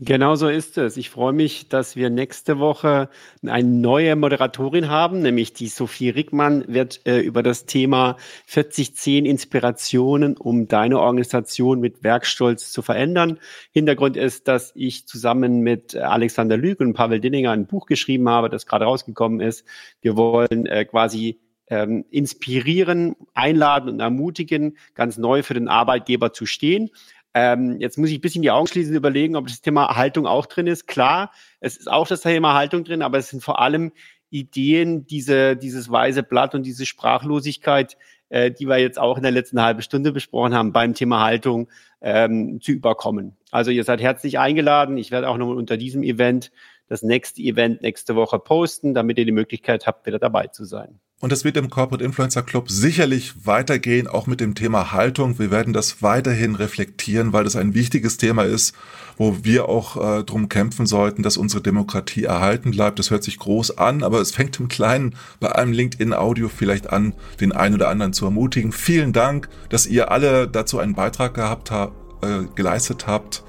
Genau 0.00 0.36
so 0.36 0.48
ist 0.48 0.78
es. 0.78 0.96
Ich 0.96 1.10
freue 1.10 1.32
mich, 1.32 1.68
dass 1.68 1.96
wir 1.96 2.08
nächste 2.08 2.60
Woche 2.60 3.08
eine 3.44 3.68
neue 3.68 4.14
Moderatorin 4.14 4.88
haben, 4.88 5.22
nämlich 5.22 5.54
die 5.54 5.66
Sophie 5.66 6.10
Rickmann 6.10 6.64
wird 6.68 7.04
äh, 7.04 7.18
über 7.18 7.42
das 7.42 7.66
Thema 7.66 8.16
4010 8.46 9.26
Inspirationen, 9.26 10.36
um 10.36 10.68
deine 10.68 11.00
Organisation 11.00 11.80
mit 11.80 12.04
Werkstolz 12.04 12.70
zu 12.70 12.80
verändern. 12.82 13.40
Hintergrund 13.72 14.16
ist, 14.16 14.46
dass 14.46 14.72
ich 14.76 15.08
zusammen 15.08 15.62
mit 15.62 15.96
Alexander 15.96 16.56
Lüg 16.56 16.78
und 16.78 16.94
Pavel 16.94 17.20
Dinninger 17.20 17.50
ein 17.50 17.66
Buch 17.66 17.86
geschrieben 17.86 18.28
habe, 18.28 18.48
das 18.48 18.66
gerade 18.66 18.84
rausgekommen 18.84 19.40
ist. 19.40 19.64
Wir 20.00 20.16
wollen 20.16 20.66
äh, 20.66 20.84
quasi 20.84 21.40
ähm, 21.70 22.04
inspirieren, 22.10 23.16
einladen 23.34 23.90
und 23.90 24.00
ermutigen, 24.00 24.76
ganz 24.94 25.18
neu 25.18 25.42
für 25.42 25.54
den 25.54 25.68
Arbeitgeber 25.68 26.32
zu 26.32 26.46
stehen. 26.46 26.90
Ähm, 27.34 27.76
jetzt 27.78 27.98
muss 27.98 28.10
ich 28.10 28.18
ein 28.18 28.20
bisschen 28.20 28.42
die 28.42 28.50
Augen 28.50 28.66
schließen 28.66 28.92
und 28.92 28.96
überlegen, 28.96 29.36
ob 29.36 29.46
das 29.46 29.60
Thema 29.60 29.96
Haltung 29.96 30.26
auch 30.26 30.46
drin 30.46 30.66
ist. 30.66 30.86
Klar, 30.86 31.30
es 31.60 31.76
ist 31.76 31.90
auch 31.90 32.08
das 32.08 32.22
Thema 32.22 32.54
Haltung 32.54 32.84
drin, 32.84 33.02
aber 33.02 33.18
es 33.18 33.28
sind 33.28 33.42
vor 33.42 33.60
allem 33.60 33.92
Ideen, 34.30 35.06
diese, 35.06 35.56
dieses 35.56 35.90
weiße 35.90 36.22
Blatt 36.22 36.54
und 36.54 36.64
diese 36.64 36.86
Sprachlosigkeit, 36.86 37.96
äh, 38.28 38.50
die 38.50 38.66
wir 38.66 38.78
jetzt 38.78 38.98
auch 38.98 39.16
in 39.16 39.22
der 39.22 39.32
letzten 39.32 39.60
halben 39.62 39.82
Stunde 39.82 40.12
besprochen 40.12 40.54
haben, 40.54 40.72
beim 40.72 40.94
Thema 40.94 41.22
Haltung 41.22 41.68
ähm, 42.00 42.60
zu 42.60 42.72
überkommen. 42.72 43.36
Also 43.50 43.70
ihr 43.70 43.84
seid 43.84 44.00
herzlich 44.00 44.38
eingeladen. 44.38 44.98
Ich 44.98 45.10
werde 45.10 45.28
auch 45.28 45.38
nochmal 45.38 45.56
unter 45.56 45.76
diesem 45.76 46.02
Event 46.02 46.50
das 46.88 47.02
nächste 47.02 47.42
Event 47.42 47.82
nächste 47.82 48.16
Woche 48.16 48.38
posten, 48.38 48.94
damit 48.94 49.18
ihr 49.18 49.24
die 49.24 49.32
Möglichkeit 49.32 49.86
habt, 49.86 50.06
wieder 50.06 50.18
dabei 50.18 50.46
zu 50.48 50.64
sein. 50.64 51.00
Und 51.20 51.32
es 51.32 51.42
wird 51.42 51.56
im 51.56 51.68
Corporate 51.68 52.04
Influencer 52.04 52.42
Club 52.42 52.70
sicherlich 52.70 53.34
weitergehen, 53.44 54.06
auch 54.06 54.28
mit 54.28 54.38
dem 54.38 54.54
Thema 54.54 54.92
Haltung. 54.92 55.40
Wir 55.40 55.50
werden 55.50 55.72
das 55.72 56.00
weiterhin 56.00 56.54
reflektieren, 56.54 57.32
weil 57.32 57.42
das 57.42 57.56
ein 57.56 57.74
wichtiges 57.74 58.18
Thema 58.18 58.44
ist, 58.44 58.72
wo 59.16 59.38
wir 59.42 59.68
auch 59.68 59.96
äh, 60.20 60.22
drum 60.22 60.48
kämpfen 60.48 60.86
sollten, 60.86 61.24
dass 61.24 61.36
unsere 61.36 61.60
Demokratie 61.60 62.22
erhalten 62.22 62.70
bleibt. 62.70 63.00
Das 63.00 63.10
hört 63.10 63.24
sich 63.24 63.36
groß 63.36 63.78
an, 63.78 64.04
aber 64.04 64.20
es 64.20 64.30
fängt 64.30 64.60
im 64.60 64.68
Kleinen 64.68 65.16
bei 65.40 65.52
einem 65.52 65.72
LinkedIn-Audio 65.72 66.48
vielleicht 66.48 66.92
an, 66.92 67.14
den 67.40 67.50
einen 67.50 67.74
oder 67.74 67.88
anderen 67.88 68.12
zu 68.12 68.24
ermutigen. 68.24 68.70
Vielen 68.70 69.12
Dank, 69.12 69.48
dass 69.70 69.86
ihr 69.86 70.12
alle 70.12 70.46
dazu 70.46 70.78
einen 70.78 70.94
Beitrag 70.94 71.34
gehabt 71.34 71.72
habt, 71.72 72.24
äh, 72.24 72.44
geleistet 72.54 73.08
habt. 73.08 73.42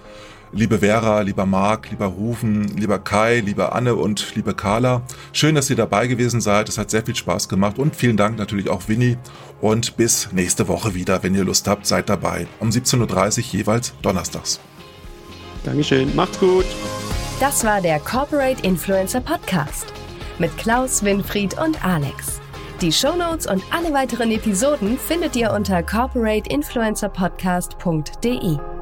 Liebe 0.51 0.79
Vera, 0.79 1.21
lieber 1.21 1.45
Marc, 1.45 1.91
lieber 1.91 2.07
Rufen, 2.07 2.75
lieber 2.75 2.97
Kai, 2.97 3.41
liebe 3.41 3.73
Anne 3.73 3.93
und 3.95 4.35
liebe 4.35 4.55
Carla. 4.55 5.03
Schön, 5.31 5.53
dass 5.53 5.69
ihr 5.69 5.75
dabei 5.75 6.07
gewesen 6.07 6.41
seid. 6.41 6.69
Es 6.69 6.79
hat 6.79 6.89
sehr 6.89 7.05
viel 7.05 7.15
Spaß 7.15 7.49
gemacht 7.49 7.77
und 7.77 7.95
vielen 7.95 8.17
Dank 8.17 8.35
natürlich 8.37 8.67
auch 8.69 8.87
Winnie. 8.87 9.17
Und 9.61 9.95
bis 9.95 10.31
nächste 10.31 10.67
Woche 10.67 10.95
wieder, 10.95 11.21
wenn 11.21 11.35
ihr 11.35 11.43
Lust 11.43 11.67
habt, 11.67 11.85
seid 11.85 12.09
dabei. 12.09 12.47
Um 12.59 12.69
17.30 12.69 13.37
Uhr 13.37 13.43
jeweils 13.59 13.93
donnerstags. 14.01 14.59
Dankeschön, 15.63 16.15
macht's 16.15 16.39
gut. 16.39 16.65
Das 17.39 17.63
war 17.63 17.79
der 17.81 17.99
Corporate 17.99 18.63
Influencer 18.63 19.21
Podcast 19.21 19.93
mit 20.39 20.57
Klaus, 20.57 21.03
Winfried 21.03 21.61
und 21.61 21.85
Alex. 21.85 22.41
Die 22.81 22.91
Shownotes 22.91 23.45
und 23.45 23.61
alle 23.71 23.93
weiteren 23.93 24.31
Episoden 24.31 24.97
findet 24.97 25.35
ihr 25.35 25.51
unter 25.51 25.83
corporateinfluencerpodcast.de. 25.83 28.78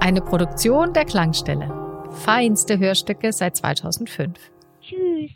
Eine 0.00 0.20
Produktion 0.20 0.92
der 0.92 1.04
Klangstelle. 1.04 1.72
Feinste 2.10 2.78
Hörstücke 2.78 3.32
seit 3.32 3.56
2005. 3.56 4.38
Tschüss. 4.80 5.35